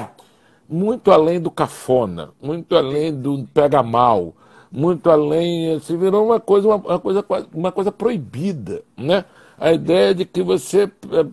muito 0.69 1.11
além 1.11 1.41
do 1.41 1.51
cafona, 1.51 2.31
muito 2.41 2.77
além 2.77 3.13
do 3.13 3.47
pega 3.53 3.83
mal, 3.83 4.35
muito 4.71 5.11
além, 5.11 5.73
assim, 5.73 5.97
virou 5.97 6.27
uma 6.27 6.41
coisa, 6.41 6.69
uma, 6.69 6.77
uma, 6.77 6.99
coisa, 6.99 7.25
uma 7.53 7.73
coisa 7.73 7.93
proibida, 7.93 8.83
né? 8.97 9.25
A 9.59 9.73
ideia 9.73 10.15
de 10.15 10.25
que 10.25 10.43
você 10.43 10.83
eh, 10.85 11.27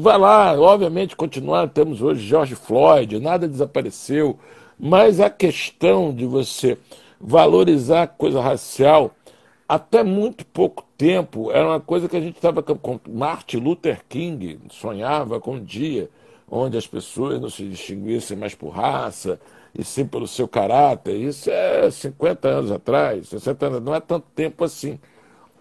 vai 0.00 0.16
lá, 0.18 0.58
obviamente, 0.58 1.16
continuar, 1.16 1.68
temos 1.68 2.00
hoje 2.00 2.24
George 2.24 2.54
Floyd, 2.54 3.18
nada 3.18 3.48
desapareceu, 3.48 4.38
mas 4.78 5.20
a 5.20 5.28
questão 5.28 6.14
de 6.14 6.26
você 6.26 6.78
valorizar 7.20 8.02
a 8.02 8.06
coisa 8.06 8.40
racial 8.40 9.12
até 9.68 10.04
muito 10.04 10.46
pouco 10.46 10.84
tempo 10.96 11.50
era 11.50 11.66
uma 11.66 11.80
coisa 11.80 12.08
que 12.08 12.16
a 12.16 12.20
gente 12.20 12.36
estava 12.36 12.62
com 12.62 13.00
Martin 13.08 13.56
Luther 13.56 14.00
King 14.08 14.60
sonhava 14.70 15.40
com 15.40 15.54
um 15.54 15.64
dia 15.64 16.08
onde 16.48 16.76
as 16.76 16.86
pessoas 16.86 17.40
não 17.40 17.50
se 17.50 17.64
distinguissem 17.64 18.36
mais 18.36 18.54
por 18.54 18.68
raça 18.68 19.40
e 19.78 19.84
sim 19.84 20.06
pelo 20.06 20.26
seu 20.26 20.48
caráter. 20.48 21.16
Isso 21.16 21.50
é 21.50 21.90
50 21.90 22.48
anos 22.48 22.70
atrás, 22.70 23.28
60 23.28 23.66
anos, 23.66 23.82
não 23.82 23.94
é 23.94 24.00
tanto 24.00 24.26
tempo 24.34 24.64
assim. 24.64 24.98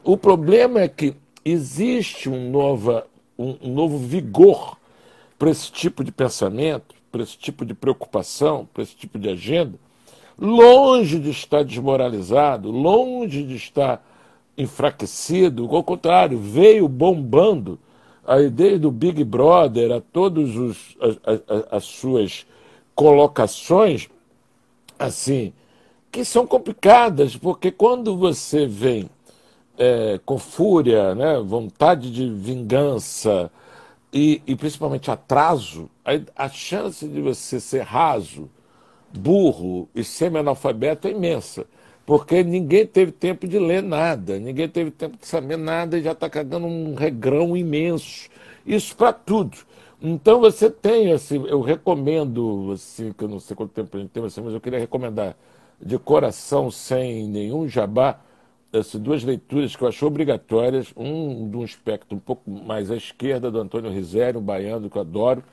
O 0.04 0.16
problema 0.16 0.82
é 0.82 0.88
que 0.88 1.16
existe 1.44 2.30
um, 2.30 2.50
nova, 2.50 3.08
um, 3.38 3.56
novo 3.74 3.98
vigor 3.98 4.78
para 5.38 5.50
esse 5.50 5.72
tipo 5.72 6.04
de 6.04 6.12
pensamento, 6.12 6.96
para 7.12 7.24
esse 7.24 7.38
tipo 7.38 7.66
de 7.66 7.74
preocupação, 7.74 8.68
para 8.74 8.84
esse 8.84 8.96
tipo 8.96 9.20
de 9.20 9.30
agenda, 9.30 9.78
longe 10.40 11.20
de 11.20 11.30
estar 11.30 11.64
desmoralizado, 11.64 12.72
longe 12.72 13.44
de 13.44 13.56
estar 13.56 14.06
enfraquecido, 14.58 15.68
ao 15.76 15.84
contrário, 15.84 16.38
veio 16.38 16.88
bombando 16.88 17.78
aí 18.26 18.50
desde 18.50 18.88
o 18.88 18.92
Big 18.92 19.24
Brother 19.24 19.92
a 19.92 20.02
todas 20.02 20.50
as, 21.02 21.42
as 21.72 21.84
suas 21.84 22.46
colocações 22.96 24.10
assim 24.98 25.54
que 26.12 26.24
são 26.24 26.48
complicadas, 26.48 27.36
porque 27.36 27.70
quando 27.70 28.16
você 28.16 28.66
vem 28.66 29.10
é, 29.78 30.18
com 30.26 30.38
fúria, 30.38 31.14
né, 31.14 31.40
vontade 31.42 32.10
de 32.10 32.30
vingança 32.30 33.52
e, 34.14 34.42
e 34.48 34.56
principalmente 34.56 35.12
atraso, 35.12 35.90
a, 36.06 36.46
a 36.46 36.50
chance 36.50 37.06
de 37.06 37.20
você 37.20 37.60
ser 37.60 37.82
raso, 37.82 38.50
burro 39.14 39.90
e 39.94 40.06
semi-analfabeto 40.06 41.08
é 41.08 41.12
imensa. 41.12 41.66
Porque 42.06 42.44
ninguém 42.44 42.86
teve 42.86 43.12
tempo 43.12 43.48
de 43.48 43.58
ler 43.58 43.82
nada, 43.82 44.40
ninguém 44.40 44.70
teve 44.70 44.92
tempo 44.92 45.18
de 45.18 45.28
saber 45.28 45.58
nada 45.58 45.98
e 45.98 46.04
já 46.04 46.12
está 46.12 46.30
cagando 46.30 46.68
um 46.68 46.94
regrão 46.94 47.58
imenso. 47.58 48.30
Isso 48.66 48.96
para 48.96 49.12
tudo. 49.12 49.58
Então 50.08 50.40
você 50.40 50.70
tem, 50.70 51.12
assim, 51.12 51.44
eu 51.48 51.62
recomendo, 51.62 52.72
assim, 52.74 53.12
que 53.12 53.24
eu 53.24 53.28
não 53.28 53.40
sei 53.40 53.56
quanto 53.56 53.72
tempo 53.72 53.98
a 53.98 54.00
gente 54.00 54.12
tem, 54.12 54.24
assim, 54.24 54.40
mas 54.40 54.54
eu 54.54 54.62
queria 54.62 54.78
recomendar 54.78 55.36
de 55.82 55.98
coração, 55.98 56.70
sem 56.70 57.28
nenhum 57.28 57.68
jabá, 57.68 58.20
essas 58.72 59.02
duas 59.02 59.24
leituras 59.24 59.76
que 59.76 59.82
eu 59.84 59.88
acho 59.88 60.06
obrigatórias, 60.06 60.94
um 60.96 61.50
de 61.50 61.58
um 61.58 61.66
espectro 61.66 62.16
um 62.16 62.20
pouco 62.20 62.52
mais 62.52 62.92
à 62.92 62.96
esquerda, 62.96 63.50
do 63.50 63.60
Antônio 63.60 63.90
Rizério, 63.90 64.40
um 64.40 64.44
baiano 64.44 64.92
que 64.92 64.96
eu 64.96 65.02
adoro, 65.02 65.44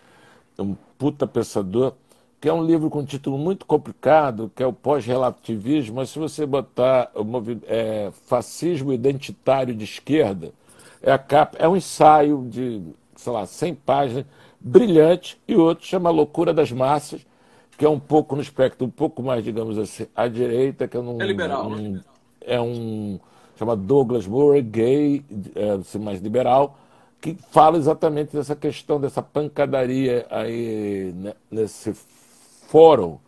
um 0.59 0.77
puta 0.99 1.27
pensador, 1.27 1.95
que 2.39 2.47
é 2.47 2.53
um 2.53 2.63
livro 2.63 2.91
com 2.91 2.99
um 2.99 3.05
título 3.07 3.39
muito 3.39 3.65
complicado, 3.65 4.53
que 4.55 4.63
é 4.63 4.67
o 4.67 4.73
pós-relativismo, 4.73 5.97
mas 5.97 6.11
se 6.11 6.19
você 6.19 6.45
botar 6.45 7.11
o 7.15 7.25
é, 7.67 8.11
fascismo 8.27 8.93
identitário 8.93 9.75
de 9.75 9.85
esquerda, 9.85 10.53
é, 11.01 11.11
a 11.11 11.19
capa, 11.19 11.57
é 11.59 11.67
um 11.67 11.75
ensaio 11.75 12.47
de, 12.51 12.83
sei 13.17 13.33
lá, 13.33 13.47
100 13.47 13.75
páginas, 13.77 14.27
brilhante, 14.65 15.41
e 15.47 15.57
outro 15.57 15.87
chama 15.87 16.11
Loucura 16.11 16.53
das 16.53 16.71
Massas, 16.71 17.27
que 17.77 17.85
é 17.85 17.89
um 17.89 17.99
pouco 17.99 18.37
no 18.37 18.43
espectro, 18.43 18.87
um 18.87 18.91
pouco 18.91 19.23
mais, 19.23 19.43
digamos 19.43 19.79
assim, 19.79 20.07
à 20.15 20.29
direita, 20.29 20.87
que 20.87 20.97
é 20.97 21.01
um... 21.01 21.21
É 21.21 21.27
liberal. 21.27 21.69
Um, 21.69 22.01
é 22.41 22.61
um 22.61 23.19
chama 23.59 23.77
Douglas 23.77 24.27
Murray, 24.27 24.63
gay, 24.63 25.25
é, 25.55 25.71
assim, 25.73 25.99
mais 25.99 26.21
liberal, 26.21 26.77
que 27.21 27.37
fala 27.51 27.77
exatamente 27.79 28.37
dessa 28.37 28.57
questão, 28.57 29.01
dessa 29.01 29.23
pancadaria 29.23 30.27
aí 30.29 31.13
né, 31.15 31.35
nesse 31.51 31.95
fórum, 32.69 33.19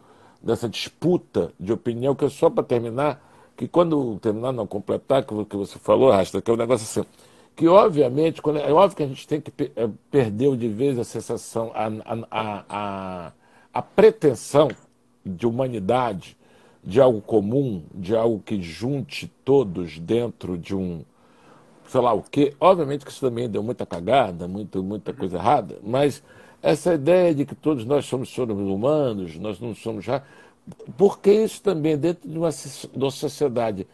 dessa 0.43 0.68
disputa 0.68 1.53
de 1.59 1.72
opinião, 1.72 2.14
que 2.14 2.24
é 2.24 2.28
só 2.28 2.51
para 2.51 2.64
terminar, 2.64 3.22
que 3.57 3.68
quando 3.68 4.18
terminar, 4.18 4.53
não 4.53 4.66
completar, 4.66 5.24
que 5.24 5.32
o 5.32 5.45
que 5.45 5.57
você 5.57 5.78
falou, 5.78 6.11
Rasta, 6.11 6.43
que 6.43 6.51
é 6.51 6.55
um 6.55 6.57
negócio 6.57 6.85
assim, 6.85 7.09
que 7.57 7.68
obviamente, 7.68 8.42
quando, 8.42 8.59
é 8.59 8.72
óbvio 8.72 8.96
que 8.96 9.02
a 9.02 9.07
gente 9.07 9.26
tem 9.28 9.40
que 9.40 9.52
é, 9.76 9.88
perder 10.11 10.57
de 10.57 10.68
vez 10.68 10.98
a 10.98 11.05
sensação, 11.05 11.70
a, 11.74 11.86
a, 12.30 12.64
a, 12.68 13.32
a 13.72 13.82
pretensão 13.82 14.68
de 15.24 15.46
humanidade, 15.46 16.36
de 16.82 17.00
algo 17.00 17.20
comum, 17.20 17.82
de 17.94 18.14
algo 18.14 18.42
que 18.44 18.61
junte 18.61 19.32
todos 19.44 19.98
dentro 19.98 20.59
de 20.59 20.74
um, 20.74 21.02
sei 21.88 22.00
lá 22.00 22.12
o 22.12 22.22
quê. 22.22 22.55
Obviamente 22.61 23.05
que 23.05 23.11
isso 23.11 23.20
também 23.20 23.48
deu 23.48 23.62
muita 23.62 23.86
cagada, 23.86 24.46
muita, 24.46 24.82
muita 24.82 25.12
coisa 25.12 25.38
errada, 25.38 25.78
mas 25.82 26.22
essa 26.62 26.94
ideia 26.94 27.34
de 27.34 27.44
que 27.46 27.55
todos 27.55 27.84
nós 27.84 28.05
somos 28.07 28.32
seres 28.32 28.57
humanos, 28.57 29.36
nós 29.38 29.61
não 29.61 29.74
somos 29.74 30.05
já. 30.05 30.22
Porque 30.96 31.30
isso 31.30 31.62
também, 31.62 31.96
dentro 31.96 32.28
de 32.28 32.38
uma, 32.38 32.50
de 32.50 32.98
uma 32.98 33.11
sociedade 33.11 33.86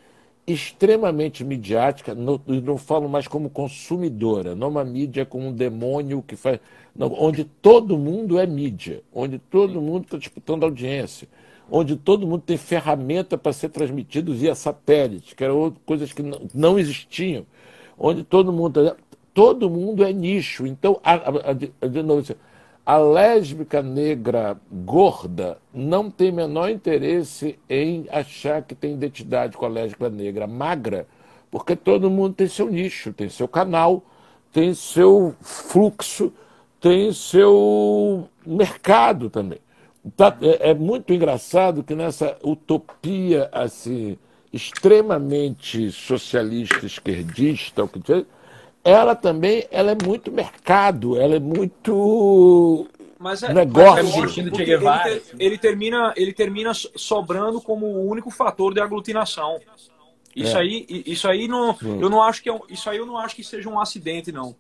extremamente 0.47 1.45
midiática, 1.45 2.14
não, 2.14 2.41
não 2.47 2.76
falo 2.76 3.09
mais 3.09 3.28
como 3.28 3.51
consumidora, 3.51 4.55
não 4.55 4.68
uma 4.68 4.84
mídia 4.84 5.24
como 5.24 5.49
um 5.49 5.53
demônio 5.53 6.22
que 6.26 6.36
faz. 6.36 6.59
Não, 6.95 7.12
onde 7.18 7.45
todo 7.45 7.97
mundo 7.97 8.38
é 8.38 8.47
mídia, 8.47 9.03
onde 9.14 9.38
todo 9.38 9.80
mundo 9.80 10.05
está 10.05 10.18
disputando 10.18 10.64
audiência, 10.64 11.28
onde 11.70 11.97
todo 11.97 12.26
mundo 12.26 12.43
tem 12.45 12.57
ferramenta 12.57 13.38
para 13.38 13.53
ser 13.53 13.68
transmitido 13.68 14.34
via 14.34 14.55
satélite, 14.55 15.36
que 15.36 15.45
eram 15.45 15.72
coisas 15.86 16.12
que 16.12 16.22
não, 16.22 16.41
não 16.53 16.78
existiam, 16.78 17.47
onde 17.99 18.24
todo 18.24 18.53
mundo. 18.53 18.97
Todo 19.32 19.70
mundo 19.70 20.05
é 20.05 20.12
nicho. 20.12 20.66
Então, 20.66 21.01
a, 21.05 21.14
a, 21.14 21.51
a, 21.51 21.86
de 21.86 22.03
novo, 22.03 22.20
assim, 22.20 22.34
a 22.84 22.96
lésbica 22.96 23.82
negra 23.82 24.58
gorda 24.70 25.58
não 25.72 26.10
tem 26.10 26.32
menor 26.32 26.70
interesse 26.70 27.58
em 27.68 28.06
achar 28.10 28.62
que 28.62 28.74
tem 28.74 28.94
identidade 28.94 29.56
com 29.56 29.66
a 29.66 29.68
lésbica 29.68 30.08
negra 30.08 30.46
magra, 30.46 31.06
porque 31.50 31.76
todo 31.76 32.10
mundo 32.10 32.34
tem 32.34 32.48
seu 32.48 32.70
nicho, 32.70 33.12
tem 33.12 33.28
seu 33.28 33.46
canal, 33.46 34.02
tem 34.52 34.74
seu 34.74 35.34
fluxo, 35.40 36.32
tem 36.80 37.12
seu 37.12 38.28
mercado 38.44 39.28
também. 39.28 39.58
Tá, 40.16 40.36
é, 40.40 40.70
é, 40.70 40.74
muito 40.74 41.12
engraçado 41.12 41.82
que 41.84 41.94
nessa 41.94 42.36
utopia 42.42 43.50
assim 43.52 44.16
extremamente 44.52 45.92
socialista, 45.92 46.86
esquerdista, 46.86 47.84
o 47.84 47.88
que 47.88 48.00
ela 48.84 49.14
também 49.14 49.66
ela 49.70 49.92
é 49.92 49.96
muito 50.06 50.32
mercado, 50.32 51.20
ela 51.20 51.36
é 51.36 51.40
muito 51.40 52.88
mas 53.18 53.42
é, 53.42 53.52
negócio. 53.52 54.02
Mas 54.02 54.14
é 54.14 54.40
ele, 54.40 54.62
ele, 54.62 55.22
ele, 55.38 55.58
termina, 55.58 56.14
ele 56.16 56.32
termina 56.32 56.72
sobrando 56.72 57.60
como 57.60 57.86
o 57.86 58.08
único 58.08 58.30
fator 58.30 58.72
de 58.72 58.80
aglutinação. 58.80 59.60
Isso 60.34 60.56
é. 60.56 60.60
aí, 60.60 60.86
isso 60.88 61.28
aí 61.28 61.46
não, 61.46 61.76
eu 61.82 62.08
não 62.08 62.22
acho 62.22 62.42
que 62.42 62.48
é 62.48 62.52
um, 62.52 62.60
isso 62.68 62.88
aí 62.88 62.96
eu 62.96 63.04
não 63.04 63.18
acho 63.18 63.36
que 63.36 63.44
seja 63.44 63.68
um 63.68 63.78
acidente 63.78 64.32
não. 64.32 64.56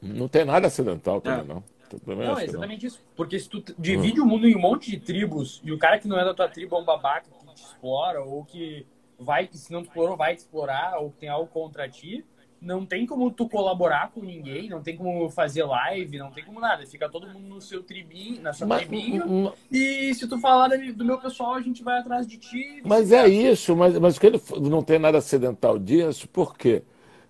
Não 0.00 0.26
tem 0.26 0.44
nada 0.44 0.68
acidental 0.68 1.20
também 1.20 1.40
é. 1.40 1.44
não. 1.44 1.62
Não, 2.06 2.38
é 2.38 2.44
exatamente 2.44 2.82
não. 2.82 2.88
isso. 2.88 3.00
Porque 3.14 3.38
se 3.38 3.48
tu 3.48 3.62
divide 3.78 4.20
hum. 4.20 4.24
o 4.24 4.26
mundo 4.26 4.48
em 4.48 4.56
um 4.56 4.60
monte 4.60 4.90
de 4.90 4.98
tribos 4.98 5.60
e 5.62 5.70
o 5.70 5.78
cara 5.78 5.98
que 5.98 6.08
não 6.08 6.18
é 6.18 6.24
da 6.24 6.32
tua 6.32 6.48
tribo 6.48 6.76
é 6.76 6.78
um 6.78 6.84
babaca 6.84 7.26
que 7.30 7.54
te 7.54 7.62
explora 7.62 8.22
ou 8.22 8.42
que 8.44 8.86
vai, 9.18 9.48
se 9.52 9.70
não 9.70 9.82
te 9.82 9.88
explorou, 9.88 10.16
vai 10.16 10.34
te 10.34 10.38
explorar 10.38 10.98
ou 10.98 11.12
tem 11.20 11.28
algo 11.28 11.46
contra 11.48 11.86
ti, 11.88 12.24
não 12.62 12.86
tem 12.86 13.04
como 13.04 13.28
tu 13.30 13.48
colaborar 13.48 14.12
com 14.12 14.20
ninguém, 14.20 14.68
não 14.68 14.80
tem 14.80 14.96
como 14.96 15.28
fazer 15.28 15.64
live, 15.64 16.16
não 16.18 16.30
tem 16.30 16.44
como 16.44 16.60
nada. 16.60 16.86
Fica 16.86 17.08
todo 17.08 17.26
mundo 17.26 17.48
no 17.48 17.60
seu 17.60 17.82
tribinho, 17.82 18.40
na 18.40 18.52
sua 18.52 18.66
mas, 18.68 18.86
tribinho. 18.86 19.26
Mas, 19.44 19.54
e 19.70 20.14
se 20.14 20.28
tu 20.28 20.38
falar 20.38 20.68
do 20.68 21.04
meu 21.04 21.18
pessoal, 21.18 21.54
a 21.54 21.60
gente 21.60 21.82
vai 21.82 21.98
atrás 21.98 22.26
de 22.26 22.36
ti. 22.38 22.80
Mas 22.84 23.10
é 23.10 23.26
isso, 23.28 23.74
mas, 23.74 23.98
mas 23.98 24.16
que 24.16 24.26
ele 24.26 24.40
não 24.60 24.82
tem 24.82 24.98
nada 24.98 25.18
acidental 25.18 25.76
disso, 25.76 26.28
por 26.28 26.56
quê? 26.56 26.82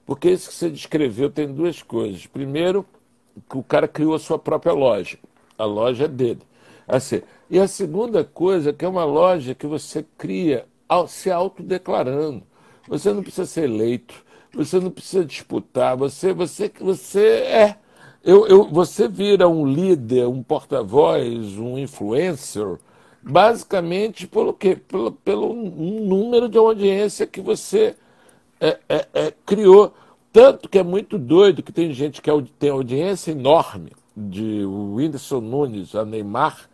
Porque 0.04 0.30
isso 0.30 0.50
que 0.50 0.54
você 0.54 0.68
descreveu 0.68 1.30
tem 1.30 1.50
duas 1.50 1.82
coisas. 1.82 2.26
Primeiro, 2.26 2.84
que 3.48 3.56
o 3.56 3.62
cara 3.62 3.88
criou 3.88 4.14
a 4.14 4.18
sua 4.18 4.38
própria 4.38 4.74
loja. 4.74 5.18
A 5.56 5.64
loja 5.64 6.04
é 6.04 6.08
dele. 6.08 6.42
Assim, 6.86 7.22
e 7.48 7.58
a 7.58 7.66
segunda 7.66 8.22
coisa, 8.22 8.72
que 8.72 8.84
é 8.84 8.88
uma 8.88 9.04
loja 9.04 9.54
que 9.54 9.66
você 9.66 10.04
cria 10.18 10.66
se 11.08 11.30
autodeclarando. 11.30 12.42
Você 12.86 13.12
não 13.14 13.22
precisa 13.22 13.46
ser 13.46 13.64
eleito 13.64 14.22
você 14.54 14.78
não 14.78 14.90
precisa 14.90 15.24
disputar, 15.24 15.96
você, 15.96 16.32
você, 16.32 16.70
você 16.80 17.20
é. 17.20 17.76
Eu, 18.24 18.46
eu, 18.46 18.68
você 18.68 19.08
vira 19.08 19.48
um 19.48 19.66
líder, 19.66 20.28
um 20.28 20.42
porta-voz, 20.42 21.58
um 21.58 21.76
influencer, 21.76 22.78
basicamente 23.20 24.26
pelo 24.26 24.52
quê? 24.52 24.76
Pelo, 24.76 25.10
pelo 25.12 25.52
número 25.54 26.48
de 26.48 26.56
audiência 26.56 27.26
que 27.26 27.40
você 27.40 27.96
é, 28.60 28.78
é, 28.88 29.08
é, 29.12 29.34
criou. 29.44 29.92
Tanto 30.32 30.68
que 30.68 30.78
é 30.78 30.82
muito 30.82 31.18
doido 31.18 31.62
que 31.62 31.72
tem 31.72 31.92
gente 31.92 32.22
que 32.22 32.30
tem 32.58 32.70
audiência 32.70 33.32
enorme, 33.32 33.90
de 34.16 34.64
Whindersson 34.64 35.40
Nunes 35.40 35.94
a 35.94 36.04
Neymar, 36.04 36.68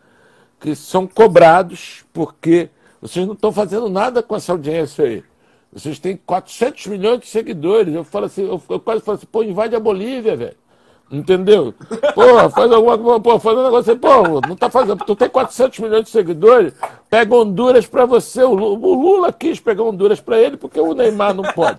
que 0.61 0.75
são 0.75 1.07
cobrados 1.07 2.05
porque 2.13 2.69
vocês 3.01 3.27
não 3.27 3.35
estão 3.35 3.53
fazendo 3.53 3.89
nada 3.89 4.23
com 4.23 4.37
essa 4.37 4.53
audiência 4.53 5.05
aí. 5.05 5.25
Vocês 5.73 5.99
têm 5.99 6.17
400 6.17 6.87
milhões 6.87 7.21
de 7.21 7.27
seguidores. 7.27 7.95
Eu 7.95 8.05
falo 8.05 8.27
assim, 8.27 8.43
eu, 8.43 8.61
eu 8.69 8.81
quase 8.81 9.03
falo 9.03 9.17
assim, 9.17 9.27
pô, 9.31 9.43
invade 9.43 9.77
a 9.77 9.81
Bolívia, 9.81 10.37
velho. 10.37 10.57
Entendeu? 11.11 11.73
Pô, 12.15 12.51
faz 12.51 12.71
alguma 12.71 12.99
coisa, 12.99 13.21
pô, 13.21 13.39
faz 13.39 13.57
um 13.57 13.65
negócio 13.65 13.93
assim, 13.93 14.01
pô, 14.01 14.47
não 14.47 14.55
tá 14.55 14.69
fazendo. 14.69 15.03
Tu 15.05 15.17
tem 15.17 15.29
400 15.29 15.79
milhões 15.79 16.05
de 16.05 16.11
seguidores, 16.11 16.75
pega 17.09 17.35
Honduras 17.35 17.87
pra 17.87 18.05
você. 18.05 18.43
O 18.43 18.55
Lula 18.55 19.33
quis 19.33 19.59
pegar 19.59 19.85
Honduras 19.85 20.21
pra 20.21 20.39
ele 20.39 20.59
porque 20.59 20.79
o 20.79 20.93
Neymar 20.95 21.33
não 21.33 21.45
pode. 21.45 21.79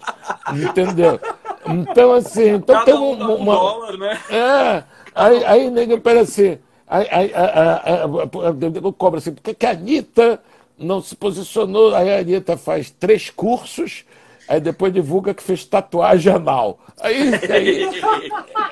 Entendeu? 0.51 1.19
Então, 1.67 2.13
assim, 2.13 2.49
então 2.55 2.75
Cada 2.75 2.85
tem 2.85 2.95
um, 2.95 3.35
uma. 3.35 3.53
Um 3.53 3.59
dólar, 3.59 3.97
né? 3.97 4.19
É, 4.31 4.83
aí, 5.13 5.45
aí 5.45 5.69
nego, 5.69 5.99
pera 6.01 6.21
assim. 6.21 6.57
Aí, 6.87 7.07
aí, 7.11 7.31
aí, 7.35 7.49
aí, 7.83 8.81
aí, 8.83 8.91
cobra 8.97 9.19
assim, 9.19 9.31
porque 9.31 9.53
que 9.53 9.65
a 9.65 9.71
Anitta 9.71 10.41
não 10.79 11.01
se 11.01 11.15
posicionou. 11.15 11.93
Aí 11.95 12.11
a 12.11 12.19
Anitta 12.19 12.57
faz 12.57 12.89
três 12.89 13.29
cursos, 13.29 14.05
aí 14.47 14.59
depois 14.59 14.93
divulga 14.93 15.33
que 15.33 15.43
fez 15.43 15.65
tatuagem 15.65 16.33
anal. 16.33 16.79
Aí, 16.99 17.31
aí 17.51 18.01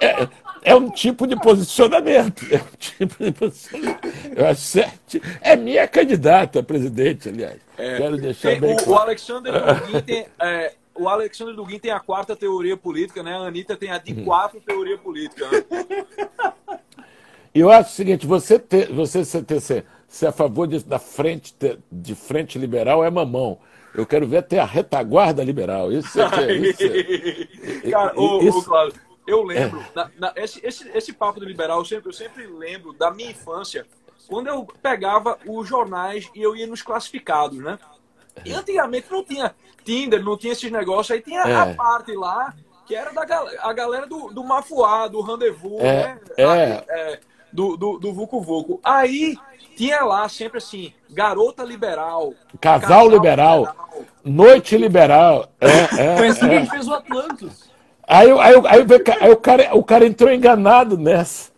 é, 0.01 0.27
é, 0.63 0.75
um 0.75 0.89
tipo 0.89 1.27
de 1.27 1.35
posicionamento. 1.35 2.45
É 2.51 2.57
um 2.57 2.77
tipo 2.77 3.23
de 3.23 3.31
posicionamento. 3.31 4.07
Eu 4.35 4.47
acho 4.47 4.61
certo. 4.61 5.21
É 5.41 5.55
minha 5.55 5.87
candidata 5.87 6.59
a 6.59 6.63
presidente, 6.63 7.29
aliás. 7.29 7.59
É, 7.77 7.97
Quero 7.97 8.17
deixar 8.17 8.49
tem, 8.51 8.59
bem 8.59 8.73
o, 8.73 8.77
claro. 8.77 8.91
o 8.91 8.95
Alexander 8.95 9.53
Dugin 9.53 10.01
tem. 10.01 10.25
É, 10.39 10.73
o 10.95 11.07
Alexandre 11.07 11.55
Dugin 11.55 11.79
tem 11.79 11.91
a 11.91 11.99
quarta 11.99 12.35
teoria 12.35 12.75
política, 12.75 13.21
né? 13.21 13.33
A 13.33 13.41
Anitta 13.41 13.75
tem 13.75 13.91
a 13.91 13.97
de 13.97 14.15
quatro 14.23 14.59
teoria 14.59 14.97
política. 14.97 15.47
Né? 15.49 15.63
Eu 17.53 17.71
acho 17.71 17.91
o 17.91 17.93
seguinte, 17.93 18.27
você 18.27 18.59
ter, 18.59 18.91
você 18.91 19.23
ter, 19.41 19.83
ser, 20.07 20.15
ser 20.15 20.27
a 20.27 20.31
favor 20.31 20.67
de, 20.67 20.83
da 20.83 20.99
frente, 20.99 21.55
de 21.91 22.15
frente 22.15 22.57
liberal 22.57 23.03
é 23.03 23.09
mamão. 23.09 23.59
Eu 23.93 24.05
quero 24.05 24.27
ver 24.27 24.37
até 24.37 24.59
a 24.59 24.65
retaguarda 24.65 25.43
liberal. 25.43 25.91
Isso 25.91 26.19
é. 26.21 26.53
Isso 26.53 26.83
é 26.83 27.89
Cara, 27.89 28.19
ô, 28.19 28.41
isso... 28.41 28.59
Ô, 28.59 28.63
Cláudio, 28.63 29.01
eu 29.25 29.43
lembro, 29.43 29.81
é. 29.81 29.85
na, 29.93 30.11
na, 30.17 30.33
esse, 30.35 30.65
esse, 30.65 30.89
esse 30.89 31.11
papo 31.11 31.39
do 31.39 31.45
liberal, 31.45 31.79
eu 31.79 31.85
sempre, 31.85 32.09
eu 32.09 32.13
sempre 32.13 32.47
lembro 32.47 32.93
da 32.93 33.11
minha 33.11 33.31
infância, 33.31 33.85
quando 34.27 34.47
eu 34.47 34.65
pegava 34.81 35.37
os 35.45 35.67
jornais 35.67 36.29
e 36.33 36.41
eu 36.41 36.55
ia 36.55 36.67
nos 36.67 36.81
classificados, 36.81 37.57
né? 37.57 37.77
E 38.45 38.53
antigamente 38.53 39.11
não 39.11 39.23
tinha 39.23 39.53
Tinder, 39.83 40.23
não 40.23 40.37
tinha 40.37 40.53
esses 40.53 40.71
negócios, 40.71 41.11
aí 41.11 41.21
tinha 41.21 41.41
é. 41.41 41.55
a 41.55 41.73
parte 41.75 42.13
lá 42.13 42.53
que 42.85 42.95
era 42.95 43.11
da 43.11 43.23
a 43.61 43.73
galera 43.73 44.07
do, 44.07 44.29
do 44.29 44.43
Mafuá, 44.43 45.07
do 45.09 45.21
Rendezvous, 45.21 45.81
é. 45.81 45.83
né? 45.83 46.19
É. 46.37 46.43
é 46.43 47.19
do, 47.51 47.77
do, 47.77 47.97
do 47.97 48.13
Vucu 48.13 48.41
Vucu. 48.41 48.79
Aí 48.83 49.35
tinha 49.75 50.03
lá 50.03 50.27
sempre 50.27 50.57
assim, 50.57 50.93
garota 51.09 51.63
liberal. 51.63 52.33
Casal, 52.59 52.79
casal 52.81 53.09
liberal, 53.09 53.59
liberal, 53.59 54.05
Noite 54.23 54.77
liberal. 54.77 55.49
É, 55.61 55.67
é, 56.03 56.17
Foi 56.17 56.27
assim 56.27 56.45
é. 56.45 56.49
que 56.49 56.55
a 56.55 56.59
gente 56.59 56.69
fez 56.69 56.87
o 56.87 56.93
Atlantis. 56.93 57.67
Aí, 58.07 58.31
aí, 58.31 58.55
aí, 58.65 58.85
aí, 59.21 59.31
o, 59.31 59.37
cara, 59.37 59.75
o 59.75 59.83
cara 59.83 60.05
entrou 60.05 60.31
enganado 60.31 60.97
nessa. 60.97 61.51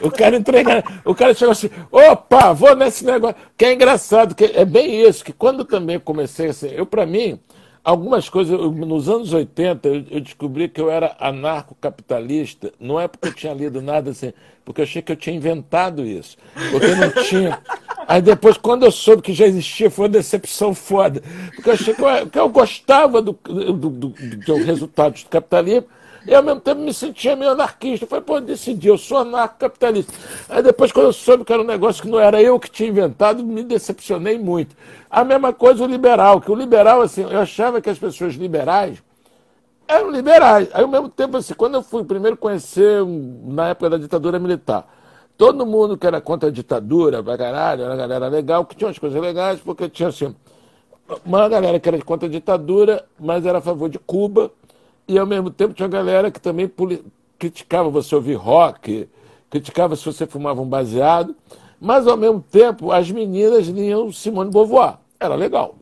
O 0.00 0.10
cara 0.10 0.36
entrou 0.36 0.58
enganado. 0.58 0.88
O 1.04 1.14
cara 1.14 1.34
chegou 1.34 1.52
assim, 1.52 1.70
opa, 1.90 2.52
vou 2.52 2.74
nesse 2.74 3.04
negócio. 3.04 3.36
Que 3.56 3.66
é 3.66 3.72
engraçado, 3.74 4.34
que 4.34 4.44
é 4.44 4.64
bem 4.64 5.02
isso, 5.02 5.24
que 5.24 5.32
quando 5.32 5.64
também 5.64 5.98
comecei 5.98 6.48
assim, 6.48 6.68
eu 6.68 6.86
para 6.86 7.04
mim, 7.04 7.38
algumas 7.84 8.28
coisas, 8.28 8.58
nos 8.58 9.08
anos 9.08 9.32
80, 9.32 9.88
eu, 9.88 10.04
eu, 10.10 10.20
descobri 10.20 10.68
que 10.68 10.80
eu 10.80 10.90
era 10.90 11.16
anarcocapitalista, 11.18 12.72
não 12.78 13.00
é 13.00 13.08
porque 13.08 13.28
eu 13.28 13.34
tinha 13.34 13.54
lido 13.54 13.80
nada 13.80 14.10
assim, 14.10 14.32
porque 14.64 14.80
eu 14.80 14.84
achei 14.84 15.02
que 15.02 15.12
eu 15.12 15.16
tinha 15.16 15.34
inventado 15.34 16.04
isso. 16.04 16.36
Porque 16.70 16.94
não 16.94 17.10
tinha. 17.24 17.58
Aí 18.06 18.20
depois, 18.20 18.56
quando 18.56 18.84
eu 18.84 18.92
soube 18.92 19.22
que 19.22 19.32
já 19.32 19.46
existia, 19.46 19.90
foi 19.90 20.04
uma 20.04 20.10
decepção 20.10 20.74
foda. 20.74 21.22
Porque 21.54 21.70
eu 21.70 21.74
achei 21.74 21.94
que 21.94 22.02
eu, 22.02 22.26
que 22.28 22.38
eu 22.38 22.48
gostava 22.48 23.22
do, 23.22 23.38
do, 23.42 23.72
do, 23.72 23.90
do, 23.90 24.08
do 24.08 24.54
resultado 24.56 25.14
do 25.14 25.28
capitalismo 25.28 25.86
e 26.30 26.34
ao 26.34 26.44
mesmo 26.44 26.60
tempo 26.60 26.80
me 26.80 26.94
sentia 26.94 27.34
meio 27.34 27.50
anarquista. 27.50 28.04
Eu 28.04 28.08
falei, 28.08 28.24
pô, 28.24 28.36
eu 28.36 28.40
decidi, 28.40 28.86
eu 28.86 28.96
sou 28.96 29.18
anarcocapitalista. 29.18 30.12
Aí 30.48 30.62
depois, 30.62 30.92
quando 30.92 31.06
eu 31.06 31.12
soube 31.12 31.44
que 31.44 31.52
era 31.52 31.60
um 31.60 31.66
negócio 31.66 32.00
que 32.04 32.08
não 32.08 32.20
era 32.20 32.40
eu 32.40 32.56
que 32.60 32.70
tinha 32.70 32.88
inventado, 32.88 33.42
me 33.42 33.64
decepcionei 33.64 34.38
muito. 34.38 34.76
A 35.10 35.24
mesma 35.24 35.52
coisa 35.52 35.82
o 35.82 35.88
liberal, 35.88 36.40
que 36.40 36.48
o 36.48 36.54
liberal, 36.54 37.00
assim, 37.00 37.22
eu 37.22 37.40
achava 37.40 37.80
que 37.80 37.90
as 37.90 37.98
pessoas 37.98 38.34
liberais 38.34 39.02
eram 39.88 40.08
liberais. 40.08 40.68
Aí, 40.72 40.84
ao 40.84 40.88
mesmo 40.88 41.08
tempo, 41.08 41.36
assim, 41.36 41.52
quando 41.52 41.74
eu 41.74 41.82
fui 41.82 42.04
primeiro 42.04 42.36
conhecer, 42.36 43.04
na 43.04 43.70
época 43.70 43.90
da 43.90 43.96
ditadura 43.96 44.38
militar, 44.38 44.86
todo 45.36 45.66
mundo 45.66 45.98
que 45.98 46.06
era 46.06 46.20
contra 46.20 46.48
a 46.48 46.52
ditadura, 46.52 47.24
pra 47.24 47.36
caralho, 47.36 47.82
era 47.82 47.90
uma 47.90 47.96
galera 47.96 48.28
legal, 48.28 48.64
que 48.64 48.76
tinha 48.76 48.86
umas 48.86 49.00
coisas 49.00 49.20
legais, 49.20 49.58
porque 49.58 49.88
tinha, 49.88 50.10
assim, 50.10 50.32
uma 51.26 51.48
galera 51.48 51.80
que 51.80 51.88
era 51.88 52.00
contra 52.02 52.28
a 52.28 52.30
ditadura, 52.30 53.04
mas 53.18 53.44
era 53.44 53.58
a 53.58 53.60
favor 53.60 53.88
de 53.88 53.98
Cuba, 53.98 54.52
e 55.10 55.18
ao 55.18 55.26
mesmo 55.26 55.50
tempo 55.50 55.74
tinha 55.74 55.86
uma 55.86 55.92
galera 55.92 56.30
que 56.30 56.40
também 56.40 56.70
criticava 57.36 57.90
você 57.90 58.14
ouvir 58.14 58.34
rock, 58.34 59.08
criticava 59.50 59.96
se 59.96 60.04
você 60.04 60.24
fumava 60.24 60.62
um 60.62 60.68
baseado, 60.68 61.34
mas 61.80 62.06
ao 62.06 62.16
mesmo 62.16 62.40
tempo 62.40 62.92
as 62.92 63.10
meninas 63.10 63.66
liam 63.66 64.12
Simone 64.12 64.52
Beauvoir. 64.52 64.98
Era 65.18 65.34
legal. 65.34 65.74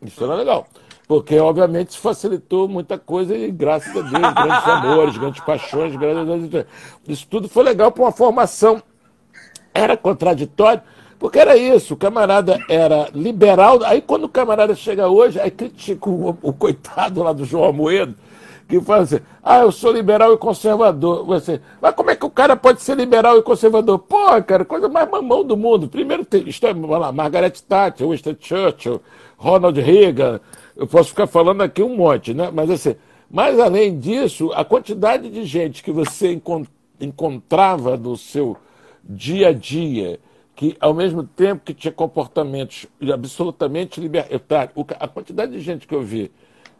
Isso 0.00 0.24
era 0.24 0.34
legal. 0.34 0.66
Porque, 1.06 1.38
obviamente, 1.38 1.98
facilitou 1.98 2.68
muita 2.68 2.96
coisa 2.98 3.36
e, 3.36 3.50
graças 3.50 3.90
a 3.90 4.00
Deus, 4.00 4.10
grandes 4.10 4.66
amores, 4.66 5.18
grandes 5.18 5.44
paixões, 5.44 5.94
grandes... 5.94 6.64
Isso 7.06 7.26
tudo 7.28 7.46
foi 7.46 7.64
legal 7.64 7.92
para 7.92 8.04
uma 8.04 8.12
formação. 8.12 8.82
Era 9.74 9.94
contraditório, 9.94 10.80
porque 11.18 11.38
era 11.38 11.54
isso, 11.54 11.92
o 11.92 11.96
camarada 11.98 12.58
era 12.66 13.10
liberal. 13.12 13.80
Aí, 13.84 14.00
quando 14.00 14.24
o 14.24 14.28
camarada 14.28 14.74
chega 14.74 15.06
hoje, 15.08 15.38
aí 15.38 15.50
critica 15.50 16.08
o, 16.08 16.38
o 16.40 16.52
coitado 16.52 17.22
lá 17.22 17.34
do 17.34 17.44
João 17.44 17.68
Amoedo, 17.68 18.14
que 18.70 18.80
fala 18.80 19.02
assim, 19.02 19.18
ah, 19.42 19.58
eu 19.58 19.72
sou 19.72 19.92
liberal 19.92 20.32
e 20.32 20.38
conservador. 20.38 21.24
Você, 21.26 21.60
mas 21.82 21.92
como 21.94 22.10
é 22.10 22.16
que 22.16 22.24
o 22.24 22.30
cara 22.30 22.56
pode 22.56 22.80
ser 22.80 22.96
liberal 22.96 23.36
e 23.36 23.42
conservador? 23.42 23.98
Pô, 23.98 24.40
cara, 24.42 24.64
coisa 24.64 24.88
mais 24.88 25.10
mamão 25.10 25.44
do 25.44 25.56
mundo. 25.56 25.88
Primeiro 25.88 26.24
tem, 26.24 26.44
é, 26.48 26.96
lá, 26.96 27.10
Margaret 27.10 27.50
Thatcher, 27.50 28.08
Winston 28.08 28.36
Churchill, 28.38 29.02
Ronald 29.36 29.80
Reagan, 29.80 30.40
eu 30.76 30.86
posso 30.86 31.10
ficar 31.10 31.26
falando 31.26 31.62
aqui 31.62 31.82
um 31.82 31.96
monte, 31.96 32.32
né? 32.32 32.50
Mas 32.52 32.70
assim, 32.70 32.94
mas 33.28 33.58
além 33.58 33.98
disso, 33.98 34.52
a 34.54 34.64
quantidade 34.64 35.28
de 35.28 35.44
gente 35.44 35.82
que 35.82 35.90
você 35.90 36.40
encontrava 37.00 37.96
no 37.96 38.16
seu 38.16 38.56
dia 39.04 39.48
a 39.48 39.52
dia, 39.52 40.20
que 40.54 40.76
ao 40.78 40.94
mesmo 40.94 41.24
tempo 41.24 41.62
que 41.64 41.74
tinha 41.74 41.92
comportamentos 41.92 42.86
absolutamente 43.12 44.00
libertários, 44.00 44.74
a 44.98 45.08
quantidade 45.08 45.52
de 45.52 45.60
gente 45.60 45.86
que 45.86 45.94
eu 45.94 46.02
vi 46.02 46.30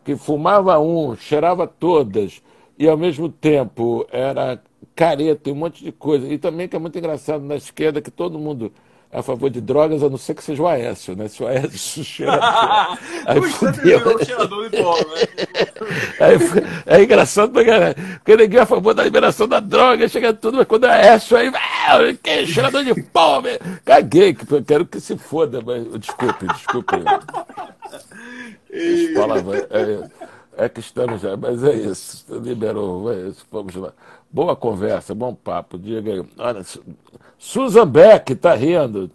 que 0.04 0.16
fumava 0.16 0.78
um, 0.78 1.16
cheirava 1.16 1.66
todas, 1.66 2.42
e 2.78 2.88
ao 2.88 2.96
mesmo 2.96 3.28
tempo 3.28 4.06
era 4.10 4.62
careta 4.94 5.48
e 5.50 5.52
um 5.52 5.56
monte 5.56 5.84
de 5.84 5.92
coisa. 5.92 6.26
E 6.26 6.38
também 6.38 6.68
que 6.68 6.76
é 6.76 6.78
muito 6.78 6.98
engraçado 6.98 7.44
na 7.44 7.56
esquerda 7.56 8.00
que 8.00 8.10
todo 8.10 8.38
mundo 8.38 8.72
a 9.12 9.22
favor 9.22 9.50
de 9.50 9.60
drogas, 9.60 10.04
a 10.04 10.08
não 10.08 10.16
ser 10.16 10.34
que 10.34 10.44
seja 10.44 10.62
o 10.62 10.68
Aécio, 10.68 11.16
né? 11.16 11.26
Se 11.26 11.42
o 11.42 11.46
Aécio 11.46 12.04
cheira. 12.04 12.38
aí 13.26 13.42
fudeu. 13.42 13.98
Né? 13.98 14.14
aí, 16.20 16.38
é 16.86 17.02
engraçado 17.02 17.50
pra 17.50 17.64
caralho. 17.64 17.94
Porque 17.94 18.36
ninguém 18.36 18.60
é 18.60 18.62
a 18.62 18.66
favor 18.66 18.94
da 18.94 19.02
liberação 19.02 19.48
da 19.48 19.58
droga, 19.58 20.08
chega 20.08 20.32
tudo, 20.32 20.58
mas 20.58 20.66
quando 20.66 20.86
é 20.86 21.10
Aécio 21.10 21.36
aí, 21.36 21.48
ah, 21.48 21.98
que 22.22 22.46
cheirador 22.46 22.84
de 22.84 23.02
pó, 23.02 23.42
caguei, 23.84 24.36
quero 24.66 24.86
que 24.86 25.00
se 25.00 25.16
foda, 25.16 25.60
mas 25.60 25.84
desculpe, 25.98 26.46
desculpe. 26.46 26.96
É, 29.70 30.64
é, 30.64 30.68
que 30.68 30.80
estamos 30.80 31.20
já, 31.20 31.36
mas 31.36 31.64
é 31.64 31.74
isso. 31.74 32.24
Liberou, 32.28 33.12
é 33.12 33.28
isso, 33.28 33.44
vamos 33.50 33.74
lá. 33.74 33.92
Boa 34.32 34.54
conversa, 34.54 35.14
bom 35.14 35.34
papo. 35.34 35.78
Diga 35.78 36.12
aí. 36.12 36.24
Olha, 36.38 36.64
Susan 37.38 37.86
Beck 37.86 38.32
está 38.32 38.54
rindo. 38.54 39.10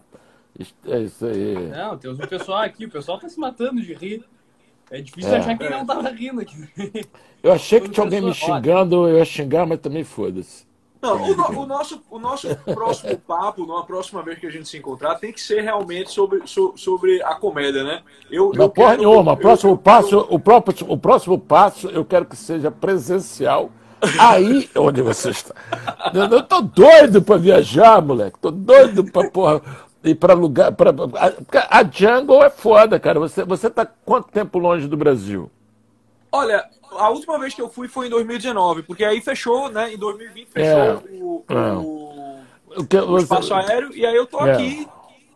É 0.87 0.99
isso 0.99 1.25
aí. 1.25 1.69
Não, 1.69 1.97
temos 1.97 2.19
um 2.19 2.27
pessoal 2.27 2.59
aqui, 2.59 2.85
o 2.85 2.89
pessoal 2.89 3.17
está 3.17 3.29
se 3.29 3.39
matando 3.39 3.81
de 3.81 3.93
rir. 3.93 4.23
É 4.91 5.01
difícil 5.01 5.33
é. 5.33 5.37
achar 5.37 5.57
quem 5.57 5.69
não 5.69 5.81
estava 5.81 6.09
rindo 6.09 6.41
aqui. 6.41 6.69
Eu 7.41 7.53
achei 7.53 7.79
que 7.79 7.89
tinha 7.89 8.03
alguém 8.03 8.21
me 8.21 8.33
xingando, 8.33 9.07
eu 9.07 9.17
ia 9.17 9.25
xingar, 9.25 9.65
mas 9.65 9.79
também 9.79 10.03
foda-se. 10.03 10.65
Não, 11.01 11.21
o, 11.21 11.61
o, 11.61 11.65
nosso, 11.67 12.01
o 12.09 12.17
nosso 12.17 12.55
próximo 12.65 13.17
papo, 13.27 13.65
numa 13.65 13.85
próxima 13.85 14.23
vez 14.23 14.39
que 14.39 14.47
a 14.47 14.49
gente 14.49 14.67
se 14.67 14.77
encontrar, 14.77 15.15
tem 15.15 15.31
que 15.31 15.39
ser 15.39 15.61
realmente 15.61 16.11
sobre, 16.11 16.41
sobre 16.47 17.21
a 17.21 17.35
comédia, 17.35 17.83
né? 17.83 18.01
Eu, 18.31 18.51
não, 18.53 18.63
eu 18.63 18.69
porra 18.69 18.91
quero, 18.91 19.01
nenhuma. 19.03 19.33
Eu, 19.33 19.37
próximo 19.37 19.73
eu, 19.73 19.77
passo, 19.77 20.27
O, 20.29 20.39
próprio, 20.39 20.75
o 20.89 20.97
próximo 20.97 21.39
passo 21.39 21.87
eu 21.89 22.03
quero 22.03 22.25
que 22.25 22.35
seja 22.35 22.71
presencial. 22.71 23.69
Aí 24.19 24.69
onde 24.75 25.01
você 25.01 25.29
está. 25.29 25.55
Eu, 26.13 26.23
eu 26.25 26.43
tô 26.43 26.61
doido 26.61 27.21
para 27.21 27.37
viajar, 27.37 28.01
moleque. 28.01 28.39
Tô 28.39 28.51
doido 28.51 29.03
para 29.03 29.29
porra. 29.29 29.61
Ir 30.03 30.15
para 30.15 30.33
lugar. 30.33 30.71
Pra, 30.71 30.91
a, 30.91 31.79
a 31.79 31.83
Jungle 31.83 32.43
é 32.43 32.49
foda, 32.49 32.99
cara. 32.99 33.19
Você, 33.19 33.43
você 33.43 33.69
tá 33.69 33.85
quanto 33.85 34.31
tempo 34.31 34.59
longe 34.59 34.87
do 34.87 34.95
Brasil? 34.95 35.49
Olha, 36.31 36.63
a 36.91 37.09
última 37.09 37.39
vez 37.39 37.53
que 37.53 37.61
eu 37.61 37.69
fui 37.69 37.87
foi 37.87 38.07
em 38.07 38.09
2019, 38.09 38.83
porque 38.83 39.03
aí 39.03 39.21
fechou, 39.21 39.69
né? 39.69 39.93
Em 39.93 39.97
2020 39.97 40.47
fechou 40.49 40.79
é, 40.79 40.93
o, 41.11 41.43
é. 41.49 41.71
o, 41.73 43.11
o, 43.11 43.17
espaço 43.17 43.53
aéreo, 43.53 43.95
e 43.95 44.05
aí 44.05 44.15
eu 44.15 44.25
tô 44.25 44.45
é. 44.45 44.51
aqui 44.51 44.87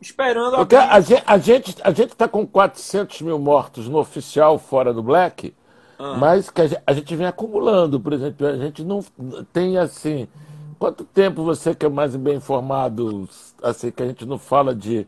esperando 0.02 0.56
porque 0.56 0.76
a, 0.76 0.94
a, 0.94 1.00
gente, 1.02 1.24
a 1.26 1.38
gente 1.38 1.76
a 1.84 1.92
gente 1.92 2.12
está 2.12 2.28
com 2.28 2.46
400 2.46 3.22
mil 3.22 3.38
mortos 3.38 3.88
no 3.88 3.98
oficial 3.98 4.58
fora 4.58 4.94
do 4.94 5.04
Black, 5.04 5.54
ah. 6.00 6.16
mas 6.18 6.50
que 6.50 6.62
a 6.62 6.68
gente, 6.68 6.82
a 6.88 6.94
gente 6.94 7.16
vem 7.16 7.28
acumulando, 7.28 8.00
por 8.00 8.14
exemplo, 8.14 8.48
a 8.48 8.56
gente 8.58 8.84
não 8.84 9.04
tem 9.52 9.78
assim. 9.78 10.28
Quanto 10.80 11.04
tempo 11.04 11.44
você 11.44 11.76
que 11.76 11.86
é 11.86 11.90
mais 11.90 12.16
bem 12.16 12.38
informado, 12.38 13.28
assim, 13.62 13.92
que 13.92 14.02
a 14.02 14.08
gente 14.08 14.26
não 14.26 14.40
fala 14.40 14.74
de 14.74 15.06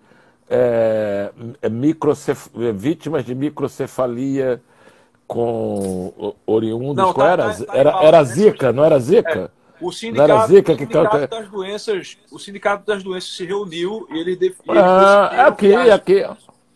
é, 0.49 1.31
é 1.61 1.69
microcef... 1.69 2.49
vítimas 2.73 3.23
de 3.23 3.33
microcefalia 3.33 4.61
com 5.25 6.35
oriundos. 6.45 6.97
Não, 6.97 7.13
tá, 7.13 7.25
era? 7.25 7.53
Tá, 7.53 7.65
tá 7.65 7.77
era, 7.77 8.03
era 8.03 8.23
Zika, 8.25 8.73
não 8.73 8.83
era 8.83 8.99
Zika? 8.99 9.49
É. 9.57 9.61
O 9.79 9.91
sindicato, 9.91 10.31
era 10.31 10.47
Zika, 10.47 10.73
o 10.73 10.77
sindicato 10.77 11.27
das 11.27 11.49
doenças, 11.49 12.17
o 12.31 12.37
sindicato 12.37 12.85
das 12.85 13.01
doenças 13.01 13.33
se 13.33 13.45
reuniu 13.45 14.05
e 14.11 14.19
ele 14.19 14.35
definiu. 14.35 14.79
Ah, 14.79 15.47
aqui, 15.47 15.73
aqui. 15.73 16.25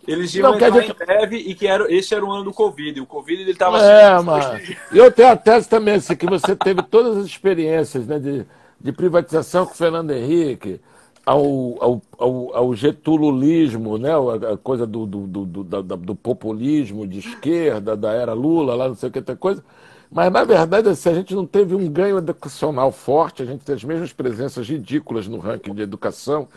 Eles 0.08 0.34
iam 0.36 0.50
não, 0.50 0.56
entrar 0.56 0.72
gente... 0.72 0.92
em 0.92 1.06
breve 1.06 1.38
e 1.38 1.56
que 1.56 1.68
era, 1.68 1.92
esse 1.94 2.14
era 2.14 2.24
o 2.24 2.32
ano 2.32 2.44
do 2.44 2.54
Covid. 2.54 3.02
O 3.02 3.06
Covid 3.06 3.42
ele 3.42 3.52
estava 3.52 3.82
é, 3.82 4.22
mas... 4.22 4.76
Eu 4.92 5.12
tenho 5.12 5.30
a 5.30 5.36
tese 5.36 5.68
também, 5.68 5.96
assim, 5.96 6.16
que 6.16 6.26
você 6.26 6.56
teve 6.56 6.82
todas 6.84 7.18
as 7.18 7.26
experiências 7.26 8.06
né, 8.06 8.20
de, 8.20 8.46
de 8.80 8.92
privatização 8.92 9.66
com 9.66 9.74
o 9.74 9.76
Fernando 9.76 10.12
Henrique, 10.12 10.80
ao, 11.26 11.44
ao, 11.82 12.02
ao, 12.20 12.56
ao 12.56 12.76
getulismo, 12.76 13.98
né? 13.98 14.12
a 14.52 14.58
coisa 14.58 14.86
do, 14.86 15.06
do, 15.08 15.26
do, 15.26 15.46
do, 15.46 15.84
do 15.98 16.16
populismo 16.16 17.08
de 17.08 17.20
esquerda, 17.20 17.98
da 17.98 18.12
era 18.12 18.34
Lula, 18.34 18.76
lá 18.76 18.88
não 18.88 18.96
sei 18.96 19.10
o 19.10 19.12
que, 19.12 19.20
outra 19.20 19.36
coisa. 19.36 19.64
Mas, 20.12 20.32
na 20.32 20.44
verdade, 20.44 20.88
assim, 20.88 21.10
a 21.10 21.14
gente 21.16 21.34
não 21.34 21.46
teve 21.46 21.74
um 21.74 21.90
ganho 21.90 22.20
educacional 22.20 22.92
forte, 22.92 23.42
a 23.42 23.46
gente 23.46 23.66
tem 23.66 23.76
as 23.76 23.84
mesmas 23.84 24.14
presenças 24.14 24.68
ridículas 24.68 25.28
no 25.28 25.40
ranking 25.40 25.74
de 25.74 25.82
educação, 25.82 26.48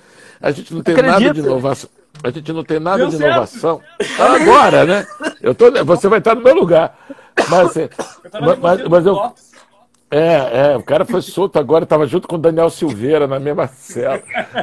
a 0.41 0.51
gente 0.51 0.73
não 0.75 0.83
tem 0.83 0.95
Acredito. 0.95 1.21
nada 1.21 1.35
de 1.35 1.41
inovação. 1.41 1.91
A 2.23 2.31
gente 2.31 2.53
não 2.53 2.64
tem 2.64 2.81
nada 2.81 2.99
Deu 2.99 3.09
de 3.09 3.16
certo. 3.16 3.31
inovação. 3.31 3.81
Agora, 4.19 4.85
né? 4.85 5.07
Eu 5.41 5.55
tô, 5.55 5.71
você 5.85 6.09
vai 6.09 6.19
estar 6.19 6.35
no 6.35 6.43
meu 6.43 6.55
lugar. 6.55 6.97
Mas, 7.49 7.69
assim, 7.69 7.89
mas, 8.41 8.59
mas, 8.59 8.89
mas 8.89 9.07
eu. 9.07 9.33
É, 10.11 10.71
é, 10.73 10.77
o 10.77 10.83
cara 10.83 11.05
foi 11.05 11.21
solto 11.21 11.59
agora, 11.59 11.85
estava 11.85 12.07
junto 12.07 12.27
com 12.27 12.37
o 12.37 12.39
Daniel 12.39 12.71
Silveira 12.71 13.27
na 13.27 13.39
mesma 13.39 13.66
cela. 13.66 14.23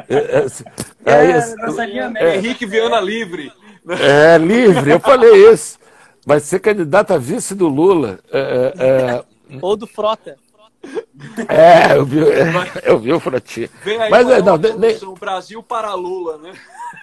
É, 0.10 0.16
é, 0.16 0.38
assim, 0.40 0.64
é, 1.06 1.14
é, 1.14 2.30
é, 2.30 2.38
Henrique 2.38 2.66
Viana 2.66 3.00
livre. 3.00 3.54
É, 3.88 4.38
livre, 4.40 4.92
eu 4.92 5.00
falei 5.00 5.52
isso. 5.52 5.78
Vai 6.26 6.40
ser 6.40 6.60
candidato 6.60 7.12
a 7.14 7.18
vice 7.20 7.54
do 7.54 7.68
Lula. 7.68 8.20
É, 8.32 8.74
é, 8.78 9.24
Ou 9.62 9.78
do 9.78 9.86
Frota. 9.86 10.36
É, 11.48 11.96
eu 11.96 12.06
vi, 12.06 12.20
eu 12.84 13.00
vi 13.00 13.14
o 13.14 13.20
Frotinho. 13.20 13.70
Vem 13.84 14.00
aí 14.00 14.10
Mas, 14.10 14.44
não, 14.44 14.58
nem... 14.58 14.96
o 15.04 15.14
Brasil 15.14 15.62
para 15.64 15.94
Lula, 15.94 16.38
né? 16.38 16.54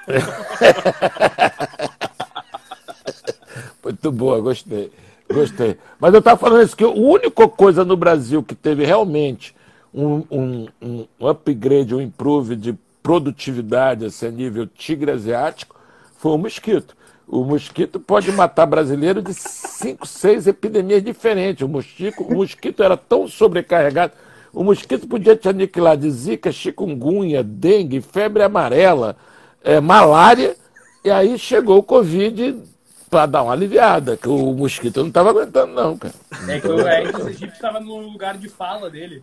Muito 3.83 4.12
boa, 4.12 4.41
gostei. 4.41 4.93
Gostei. 5.33 5.78
Mas 5.99 6.12
eu 6.12 6.18
estava 6.18 6.39
falando 6.39 6.62
isso, 6.62 6.76
que 6.76 6.85
a 6.85 6.89
única 6.89 7.49
coisa 7.49 7.85
no 7.85 7.97
Brasil 7.97 8.43
que 8.43 8.55
teve 8.55 8.85
realmente 8.85 9.55
um, 9.93 10.24
um, 10.30 10.68
um 10.80 11.28
upgrade, 11.28 11.95
um 11.95 12.01
improve 12.01 12.57
de 12.57 12.74
produtividade 13.03 14.05
assim, 14.05 14.26
a 14.26 14.30
nível 14.30 14.66
tigre 14.66 15.11
asiático 15.11 15.74
foi 16.18 16.33
o 16.33 16.39
mosquito. 16.39 16.97
O 17.26 17.45
mosquito 17.45 17.99
pode 17.99 18.30
matar 18.30 18.66
brasileiro 18.66 19.22
de 19.22 19.33
cinco, 19.33 20.07
seis 20.07 20.47
epidemias 20.47 21.03
diferentes. 21.03 21.62
O 21.62 21.68
mosquito, 21.68 22.22
o 22.22 22.35
mosquito 22.35 22.83
era 22.83 22.97
tão 22.97 23.26
sobrecarregado. 23.26 24.12
O 24.53 24.62
mosquito 24.62 25.09
podia 25.09 25.35
te 25.35 25.49
aniquilar 25.49 25.97
de 25.97 26.11
zika, 26.11 26.53
chikungunya, 26.53 27.43
dengue, 27.43 28.03
febre 28.03 28.43
amarela, 28.43 29.16
é, 29.64 29.80
malária. 29.80 30.56
E 31.04 31.10
aí 31.10 31.38
chegou 31.38 31.78
o 31.78 31.82
Covid 31.82 32.62
para 33.10 33.26
dar 33.26 33.42
uma 33.42 33.52
aliviada, 33.52 34.16
que 34.16 34.28
o 34.28 34.54
mosquito 34.54 35.00
não 35.00 35.08
estava 35.08 35.30
aguentando, 35.30 35.74
não, 35.74 35.98
cara. 35.98 36.14
É 36.48 36.60
que 36.60 36.68
o, 36.68 36.88
é 36.88 37.12
que 37.12 37.20
o 37.20 37.28
Egito 37.28 37.52
estava 37.52 37.78
no 37.78 37.98
lugar 37.98 38.38
de 38.38 38.48
fala 38.48 38.88
dele. 38.88 39.22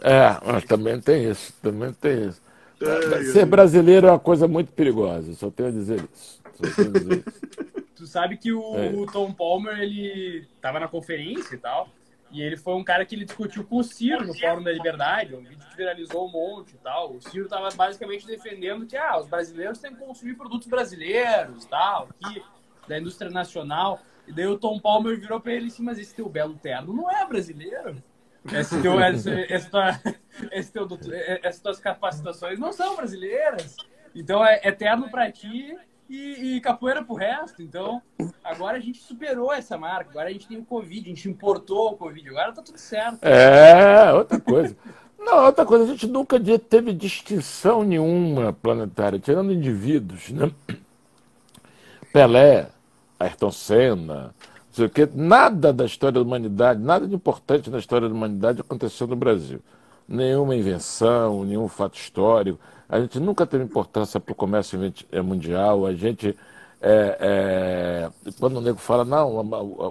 É, 0.00 0.36
mas 0.44 0.64
também 0.64 1.00
tem 1.00 1.28
isso, 1.28 1.52
também 1.62 1.92
tem 1.92 2.28
isso. 2.28 2.40
É, 2.80 3.24
Ser 3.32 3.46
brasileiro 3.46 4.06
é 4.06 4.10
uma 4.10 4.18
coisa 4.18 4.46
muito 4.46 4.72
perigosa, 4.72 5.32
só 5.34 5.50
tenho 5.50 5.68
a 5.68 5.72
dizer 5.72 6.04
isso. 6.12 6.40
tu 7.96 8.06
sabe 8.06 8.36
que 8.36 8.52
o, 8.52 8.76
é. 8.76 8.90
o, 8.90 9.06
Tom 9.06 9.32
Palmer, 9.32 9.80
ele 9.80 10.46
tava 10.60 10.80
na 10.80 10.88
conferência 10.88 11.54
e 11.54 11.58
tal, 11.58 11.88
e 12.32 12.40
ele 12.40 12.56
foi 12.56 12.74
um 12.74 12.82
cara 12.82 13.04
que 13.04 13.14
ele 13.14 13.26
discutiu 13.26 13.62
com 13.62 13.76
o 13.76 13.84
Ciro 13.84 14.26
no 14.26 14.34
Fórum 14.34 14.62
da 14.62 14.72
Liberdade, 14.72 15.34
um 15.34 15.42
vídeo 15.42 15.66
que 15.68 15.76
viralizou 15.76 16.26
um 16.26 16.30
monte 16.30 16.72
e 16.72 16.78
tal. 16.78 17.12
O 17.12 17.20
Ciro 17.20 17.46
tava 17.46 17.68
basicamente 17.76 18.26
defendendo 18.26 18.86
que, 18.86 18.96
ah, 18.96 19.18
os 19.18 19.28
brasileiros 19.28 19.78
têm 19.78 19.94
que 19.94 20.00
consumir 20.00 20.34
produtos 20.34 20.66
brasileiros 20.66 21.66
tal, 21.66 22.08
que, 22.18 22.42
da 22.88 22.98
indústria 22.98 23.30
nacional. 23.30 24.00
E 24.26 24.32
daí 24.32 24.46
o 24.46 24.58
Tom 24.58 24.80
Palmer 24.80 25.20
virou 25.20 25.40
pra 25.40 25.52
ele 25.52 25.66
assim, 25.66 25.82
mas 25.82 25.98
esse 25.98 26.14
teu 26.14 26.26
belo 26.26 26.54
terno 26.54 26.94
não 26.94 27.10
é 27.10 27.26
brasileiro? 27.26 28.02
Esse 28.50 28.80
teu, 28.80 28.98
esse, 29.00 29.30
esse 29.30 29.70
tua, 29.70 30.00
esse 30.50 30.72
teu, 30.72 30.88
essas 31.42 31.60
tuas 31.60 31.78
capacitações 31.78 32.58
não 32.58 32.72
são 32.72 32.96
brasileiras. 32.96 33.76
Então 34.14 34.44
é 34.44 34.60
eterno 34.66 35.10
para 35.10 35.30
ti 35.30 35.76
e, 36.12 36.56
e 36.56 36.60
capoeira 36.60 37.02
pro 37.02 37.14
resto. 37.14 37.62
Então, 37.62 38.02
agora 38.44 38.76
a 38.76 38.80
gente 38.80 38.98
superou 39.00 39.50
essa 39.50 39.78
marca. 39.78 40.10
Agora 40.10 40.28
a 40.28 40.32
gente 40.32 40.46
tem 40.46 40.58
o 40.58 40.64
Covid, 40.64 41.00
a 41.00 41.14
gente 41.14 41.28
importou 41.28 41.92
o 41.92 41.96
Covid. 41.96 42.28
Agora 42.28 42.52
tá 42.52 42.62
tudo 42.62 42.78
certo. 42.78 43.24
É, 43.24 44.12
outra 44.12 44.38
coisa. 44.38 44.76
Não, 45.18 45.46
outra 45.46 45.64
coisa, 45.64 45.84
a 45.84 45.86
gente 45.86 46.06
nunca 46.06 46.38
teve 46.58 46.92
distinção 46.92 47.82
nenhuma 47.82 48.52
planetária, 48.52 49.18
tirando 49.18 49.52
indivíduos, 49.52 50.30
né? 50.30 50.50
Pelé, 52.12 52.68
Ayrton 53.18 53.52
Senna, 53.52 54.22
não 54.24 54.32
sei 54.72 54.86
o 54.86 54.90
quê, 54.90 55.08
nada 55.14 55.72
da 55.72 55.84
história 55.84 56.14
da 56.14 56.22
humanidade, 56.22 56.82
nada 56.82 57.06
de 57.06 57.14
importante 57.14 57.70
na 57.70 57.78
história 57.78 58.08
da 58.08 58.14
humanidade 58.14 58.60
aconteceu 58.60 59.06
no 59.06 59.16
Brasil. 59.16 59.60
Nenhuma 60.08 60.56
invenção, 60.56 61.44
nenhum 61.44 61.68
fato 61.68 61.96
histórico. 61.96 62.58
A 62.92 63.00
gente 63.00 63.18
nunca 63.18 63.46
teve 63.46 63.64
importância 63.64 64.20
para 64.20 64.32
o 64.32 64.34
comércio 64.34 64.78
eh, 65.10 65.22
mundial. 65.22 65.86
A 65.86 65.94
gente, 65.94 66.36
é, 66.78 67.16
é, 67.20 68.32
quando 68.38 68.58
o 68.58 68.60
nego 68.60 68.76
fala, 68.76 69.02
não, 69.02 69.38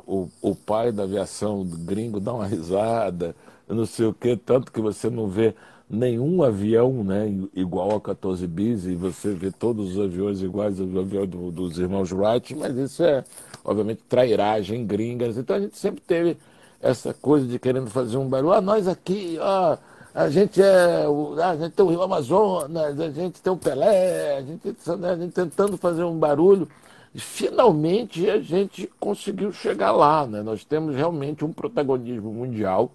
o, 0.06 0.30
o, 0.39 0.56
pai 0.56 0.91
da 0.91 1.02
aviação 1.02 1.66
gringo 1.66 2.20
dá 2.20 2.32
uma 2.32 2.45
risada, 2.45 3.36
não 3.68 3.88
sei 3.88 4.06
o 4.06 4.14
quê, 4.14 4.38
tanto 4.38 4.72
que 4.72 4.80
você 4.80 5.10
não 5.10 5.28
vê 5.28 5.56
nenhum 5.89 6.43
avião 6.43 7.04
né, 7.04 7.28
igual 7.56 7.95
a 7.95 7.99
14 7.99 8.45
bis 8.45 8.86
e 8.86 8.93
você 8.93 9.34
vê 9.34 9.49
todos 9.49 9.97
os 9.97 9.99
aviões 9.99 10.43
iguais 10.43 10.80
ao 10.80 10.86
avião 10.99 11.26
do, 11.26 11.52
dos 11.52 11.80
irmãos 11.80 12.12
Wright, 12.12 12.54
mas 12.54 12.78
isso 12.78 13.04
é, 13.04 13.24
obviamente, 13.66 14.04
trairagem 14.08 14.86
gringas. 14.86 15.39
Então 15.39 15.56
a 15.56 15.60
gente 15.60 15.76
sempre 15.76 16.02
teve 16.02 16.38
essa 16.80 17.16
coisa 17.16 17.47
de 17.47 17.58
querendo 17.58 17.89
fazer 17.89 18.18
um 18.18 18.30
barulho. 18.30 18.54
Ah, 18.54 18.62
nós 18.62 18.88
aqui, 18.88 19.39
ah, 19.41 19.80
a 20.14 20.30
gente 20.30 20.62
é. 20.62 21.05
A 21.43 21.55
gente 21.55 21.72
tem 21.72 21.86
o 21.86 21.89
Rio 21.89 22.01
Amazonas, 22.01 22.99
a 22.99 23.09
gente 23.09 23.41
tem 23.41 23.51
o 23.51 23.57
Pelé, 23.57 24.38
a 24.38 24.41
gente, 24.41 24.76
né, 24.97 25.09
a 25.12 25.16
gente 25.16 25.34
tentando 25.34 25.78
fazer 25.78 26.03
um 26.03 26.18
barulho. 26.18 26.68
E 27.14 27.20
finalmente 27.20 28.30
a 28.30 28.39
gente 28.39 28.89
conseguiu 28.99 29.51
chegar 29.51 29.91
lá. 29.91 30.26
Né? 30.26 30.41
Nós 30.41 30.64
temos 30.64 30.95
realmente 30.95 31.43
um 31.43 31.51
protagonismo 31.51 32.32
mundial, 32.32 32.91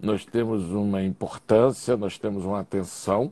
nós 0.00 0.24
temos 0.24 0.70
uma 0.70 1.02
importância, 1.02 1.96
nós 1.96 2.18
temos 2.18 2.44
uma 2.44 2.60
atenção. 2.60 3.30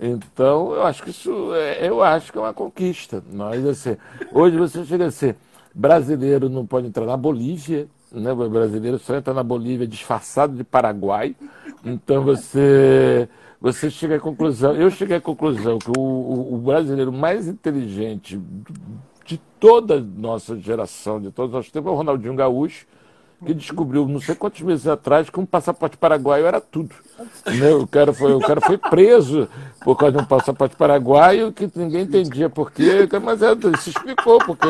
Então, 0.00 0.72
eu 0.72 0.86
acho 0.86 1.02
que 1.02 1.10
isso 1.10 1.54
é, 1.54 1.88
eu 1.88 2.02
acho 2.02 2.32
que 2.32 2.38
é 2.38 2.40
uma 2.40 2.54
conquista. 2.54 3.22
Nós, 3.32 3.64
assim, 3.66 3.96
hoje 4.32 4.56
você 4.56 4.84
chega 4.84 5.06
a 5.06 5.10
ser 5.10 5.36
brasileiro 5.74 6.48
não 6.48 6.66
pode 6.66 6.88
entrar 6.88 7.06
na 7.06 7.16
Bolívia, 7.16 7.86
né? 8.10 8.32
O 8.32 8.50
brasileiro 8.50 8.98
só 8.98 9.14
entra 9.14 9.32
na 9.32 9.42
Bolívia 9.42 9.86
disfarçado 9.86 10.56
de 10.56 10.64
Paraguai. 10.64 11.36
Então 11.84 12.22
você, 12.22 13.28
você 13.60 13.90
chega 13.90 14.16
à 14.16 14.20
conclusão, 14.20 14.74
eu 14.74 14.90
cheguei 14.90 15.16
à 15.16 15.20
conclusão 15.20 15.78
que 15.78 15.90
o, 15.90 16.00
o, 16.00 16.54
o 16.54 16.58
brasileiro 16.58 17.12
mais 17.12 17.46
inteligente 17.46 18.40
de 19.24 19.38
toda 19.60 19.96
a 19.96 20.00
nossa 20.00 20.58
geração, 20.58 21.20
de 21.20 21.30
todos 21.30 21.52
nós 21.52 21.70
tempos, 21.70 21.90
é 21.90 21.92
o 21.92 21.96
Ronaldinho 21.96 22.34
Gaúcho, 22.34 22.86
que 23.44 23.54
descobriu, 23.54 24.06
não 24.08 24.20
sei 24.20 24.34
quantos 24.34 24.60
meses 24.62 24.86
atrás, 24.86 25.30
que 25.30 25.38
um 25.38 25.46
passaporte 25.46 25.96
paraguaio 25.96 26.44
era 26.44 26.60
tudo. 26.60 26.94
Né? 27.46 27.72
O, 27.72 27.86
cara 27.86 28.12
foi, 28.12 28.32
o 28.32 28.40
cara 28.40 28.60
foi 28.60 28.76
preso 28.76 29.48
por 29.80 29.96
causa 29.96 30.16
de 30.16 30.22
um 30.22 30.26
passaporte 30.26 30.74
paraguaio 30.74 31.52
que 31.52 31.70
ninguém 31.76 32.02
entendia 32.02 32.50
por 32.50 32.72
quê, 32.72 33.08
mas 33.22 33.40
é, 33.40 33.54
se 33.78 33.90
explicou, 33.90 34.38
porque 34.38 34.66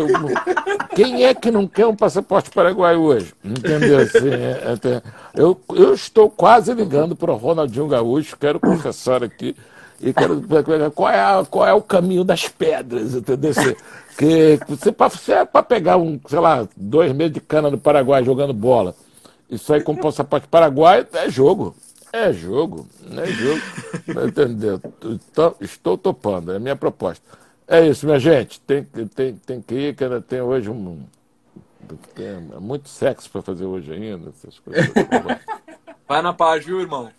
quem 0.95 1.25
é 1.25 1.35
que 1.35 1.51
não 1.51 1.67
quer 1.67 1.87
um 1.87 1.97
passaporte 1.97 2.51
paraguaio 2.51 3.01
hoje? 3.01 3.33
Entendeu? 3.43 4.01
Assim, 4.01 4.29
é, 4.29 4.79
é, 4.85 5.03
eu, 5.35 5.59
eu 5.75 5.95
estou 5.95 6.29
quase 6.29 6.73
ligando 6.75 7.17
para 7.17 7.33
o 7.33 7.37
Ronaldinho 7.37 7.89
Gaúcho, 7.89 8.37
quero 8.37 8.61
confessar 8.61 9.25
aqui, 9.25 9.57
e 10.01 10.13
quero 10.13 10.43
qual 10.93 11.11
é, 11.11 11.45
qual 11.51 11.67
é 11.67 11.73
o 11.73 11.83
caminho 11.83 12.25
das 12.25 12.49
pedras, 12.49 13.15
entendeu? 13.15 13.53
Que 14.17 14.59
você, 14.69 14.91
você 14.93 15.33
é 15.33 15.45
para 15.45 15.63
pegar 15.63 15.97
um, 15.97 16.21
sei 16.29 16.39
lá, 16.39 16.69
dois 16.77 17.13
meses 17.13 17.35
de 17.35 17.41
cana 17.41 17.71
no 17.71 17.79
Paraguai 17.79 18.25
jogando 18.25 18.53
bola. 18.53 18.95
Isso 19.51 19.73
aí 19.73 19.83
com 19.83 19.97
passaporte 19.97 20.47
paraguaio 20.47 21.07
é 21.13 21.31
jogo. 21.31 21.75
É 22.13 22.33
jogo, 22.33 22.87
é 23.17 23.27
jogo. 23.27 23.61
Entendeu? 24.27 24.81
Então, 25.05 25.55
estou 25.61 25.97
topando, 25.97 26.53
é 26.53 26.57
a 26.57 26.61
minha 26.61 26.77
proposta. 26.77 27.25
É 27.67 27.87
isso, 27.87 28.07
minha 28.07 28.19
gente. 28.19 28.61
Tem, 28.61 28.83
tem, 28.85 29.35
tem 29.35 29.61
que 29.61 29.75
ir, 29.75 29.95
que 29.95 30.05
ainda 30.05 30.21
tem 30.21 30.41
hoje 30.41 30.71
um. 30.71 31.01
Tem 32.15 32.41
muito 32.61 32.89
sexo 32.89 33.31
para 33.31 33.43
fazer 33.43 33.67
hoje 33.67 33.93
ainda. 33.93 34.31
Essas 34.31 34.59
coisas. 34.59 34.91
Vai 36.07 36.23
na 36.23 36.33
paz, 36.33 36.65
viu, 36.65 36.81
irmão? 36.81 37.11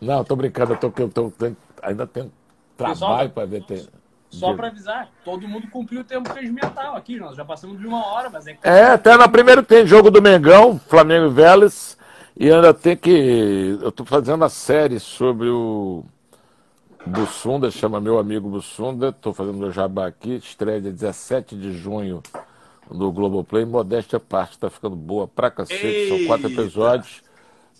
Não, 0.00 0.24
tô 0.24 0.36
brincando, 0.36 0.74
eu 0.74 0.76
tô, 0.76 0.92
eu 0.96 1.08
tô, 1.08 1.32
ainda 1.82 2.06
tem 2.06 2.30
trabalho 2.76 3.30
para 3.30 3.46
ver. 3.46 3.64
Tem... 3.64 3.86
Só 4.30 4.54
para 4.54 4.68
avisar, 4.68 5.08
todo 5.24 5.48
mundo 5.48 5.68
cumpriu 5.68 6.00
o 6.00 6.04
tempo 6.04 6.30
regimental 6.32 6.96
aqui, 6.96 7.18
nós 7.18 7.36
já 7.36 7.44
passamos 7.44 7.78
de 7.78 7.86
uma 7.86 8.04
hora, 8.04 8.28
mas 8.28 8.46
é 8.46 8.58
É, 8.62 8.82
até 8.84 9.16
no 9.16 9.28
primeiro 9.30 9.62
tem 9.62 9.86
jogo 9.86 10.10
do 10.10 10.20
Mengão, 10.20 10.78
Flamengo 10.78 11.26
e 11.26 11.30
Vélez, 11.30 11.96
e 12.36 12.50
ainda 12.50 12.74
tem 12.74 12.96
que. 12.96 13.78
Eu 13.80 13.88
estou 13.88 14.04
fazendo 14.04 14.44
a 14.44 14.48
série 14.48 15.00
sobre 15.00 15.48
o 15.48 16.04
Bussunda, 17.06 17.70
chama 17.70 18.00
meu 18.00 18.18
amigo 18.18 18.50
Bussunda, 18.50 19.08
estou 19.08 19.32
fazendo 19.32 19.58
meu 19.58 19.70
jabá 19.70 20.06
aqui, 20.06 20.34
estreia 20.34 20.80
dia 20.80 20.92
17 20.92 21.56
de 21.56 21.72
junho 21.72 22.22
no 22.90 23.10
Globoplay, 23.10 23.64
modéstia 23.64 24.20
parte, 24.20 24.52
está 24.52 24.68
ficando 24.68 24.96
boa 24.96 25.26
pra 25.26 25.50
cacete, 25.50 25.84
Eita. 25.84 26.16
são 26.16 26.26
quatro 26.26 26.48
episódios. 26.48 27.22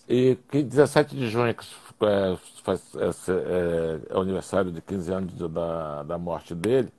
E 0.09 0.37
que 0.49 0.63
17 0.63 1.15
de 1.15 1.29
junho, 1.29 1.53
que 1.53 1.65
é, 2.01 2.37
faz, 2.63 2.81
é, 2.95 4.11
é, 4.11 4.17
o 4.17 4.21
aniversário 4.21 4.71
de 4.71 4.81
15 4.81 5.13
anos 5.13 5.35
de, 5.35 5.47
da, 5.47 6.03
da 6.03 6.17
morte 6.17 6.53
dele. 6.53 6.89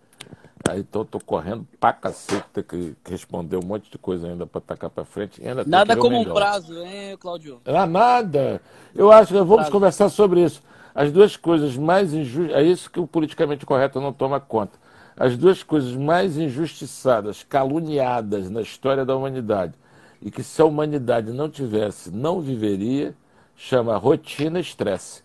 Aí 0.68 0.82
tô, 0.82 1.04
tô 1.04 1.18
correndo 1.20 1.66
pra 1.78 1.92
cacete, 1.92 2.44
ter 2.52 2.62
que, 2.62 2.96
que 3.02 3.10
responder 3.10 3.56
um 3.56 3.62
monte 3.62 3.90
de 3.90 3.96
coisa 3.96 4.26
ainda 4.26 4.46
pra 4.46 4.60
tacar 4.60 4.90
pra 4.90 5.04
frente. 5.04 5.40
nada 5.66 5.96
como 5.96 6.18
um 6.18 6.24
prazo, 6.24 6.74
hein, 6.82 7.16
Claudio? 7.18 7.60
Ah, 7.64 7.86
nada. 7.86 8.60
Eu 8.94 9.10
acho 9.10 9.28
que 9.28 9.38
vamos 9.38 9.56
prazo. 9.56 9.70
conversar 9.70 10.08
sobre 10.08 10.42
isso. 10.42 10.62
As 10.94 11.12
duas 11.12 11.36
coisas 11.36 11.76
mais 11.76 12.12
injustas, 12.12 12.56
é 12.56 12.62
isso 12.62 12.90
que 12.90 12.98
o 12.98 13.06
politicamente 13.06 13.64
correto 13.64 14.00
não 14.00 14.12
toma 14.12 14.40
conta. 14.40 14.78
as 15.16 15.36
duas 15.36 15.62
coisas 15.62 15.94
mais 15.94 16.36
injustiçadas, 16.36 17.44
caluniadas 17.44 18.50
na 18.50 18.60
história 18.60 19.04
da 19.04 19.16
humanidade, 19.16 19.74
e 20.20 20.30
que 20.30 20.42
se 20.42 20.60
a 20.60 20.64
humanidade 20.64 21.32
não 21.32 21.48
tivesse, 21.48 22.10
não 22.10 22.40
viveria, 22.40 23.14
chama 23.58 23.96
rotina 23.96 24.60
estresse. 24.60 25.22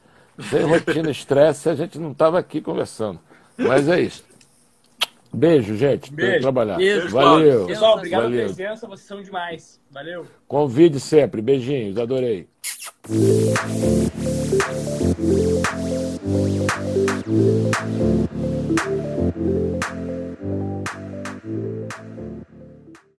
Sem 0.49 0.63
rotina 0.63 1.11
estresse, 1.11 1.69
a 1.69 1.75
gente 1.75 1.99
não 1.99 2.11
estava 2.11 2.39
aqui 2.39 2.59
conversando. 2.59 3.19
Mas 3.55 3.87
é 3.87 4.01
isso. 4.01 4.25
Beijo, 5.31 5.75
gente. 5.75 6.11
Beijo. 6.11 6.41
trabalhar. 6.41 6.77
Beijo, 6.77 7.09
Valeu. 7.09 7.65
Pessoal, 7.67 7.97
obrigado 7.97 8.23
Valeu. 8.23 8.39
pela 8.39 8.55
presença. 8.55 8.87
Vocês 8.87 9.07
são 9.07 9.21
demais. 9.21 9.79
Valeu. 9.89 10.25
Convide 10.47 10.99
sempre. 10.99 11.41
Beijinhos. 11.41 11.97
Adorei. 11.97 12.47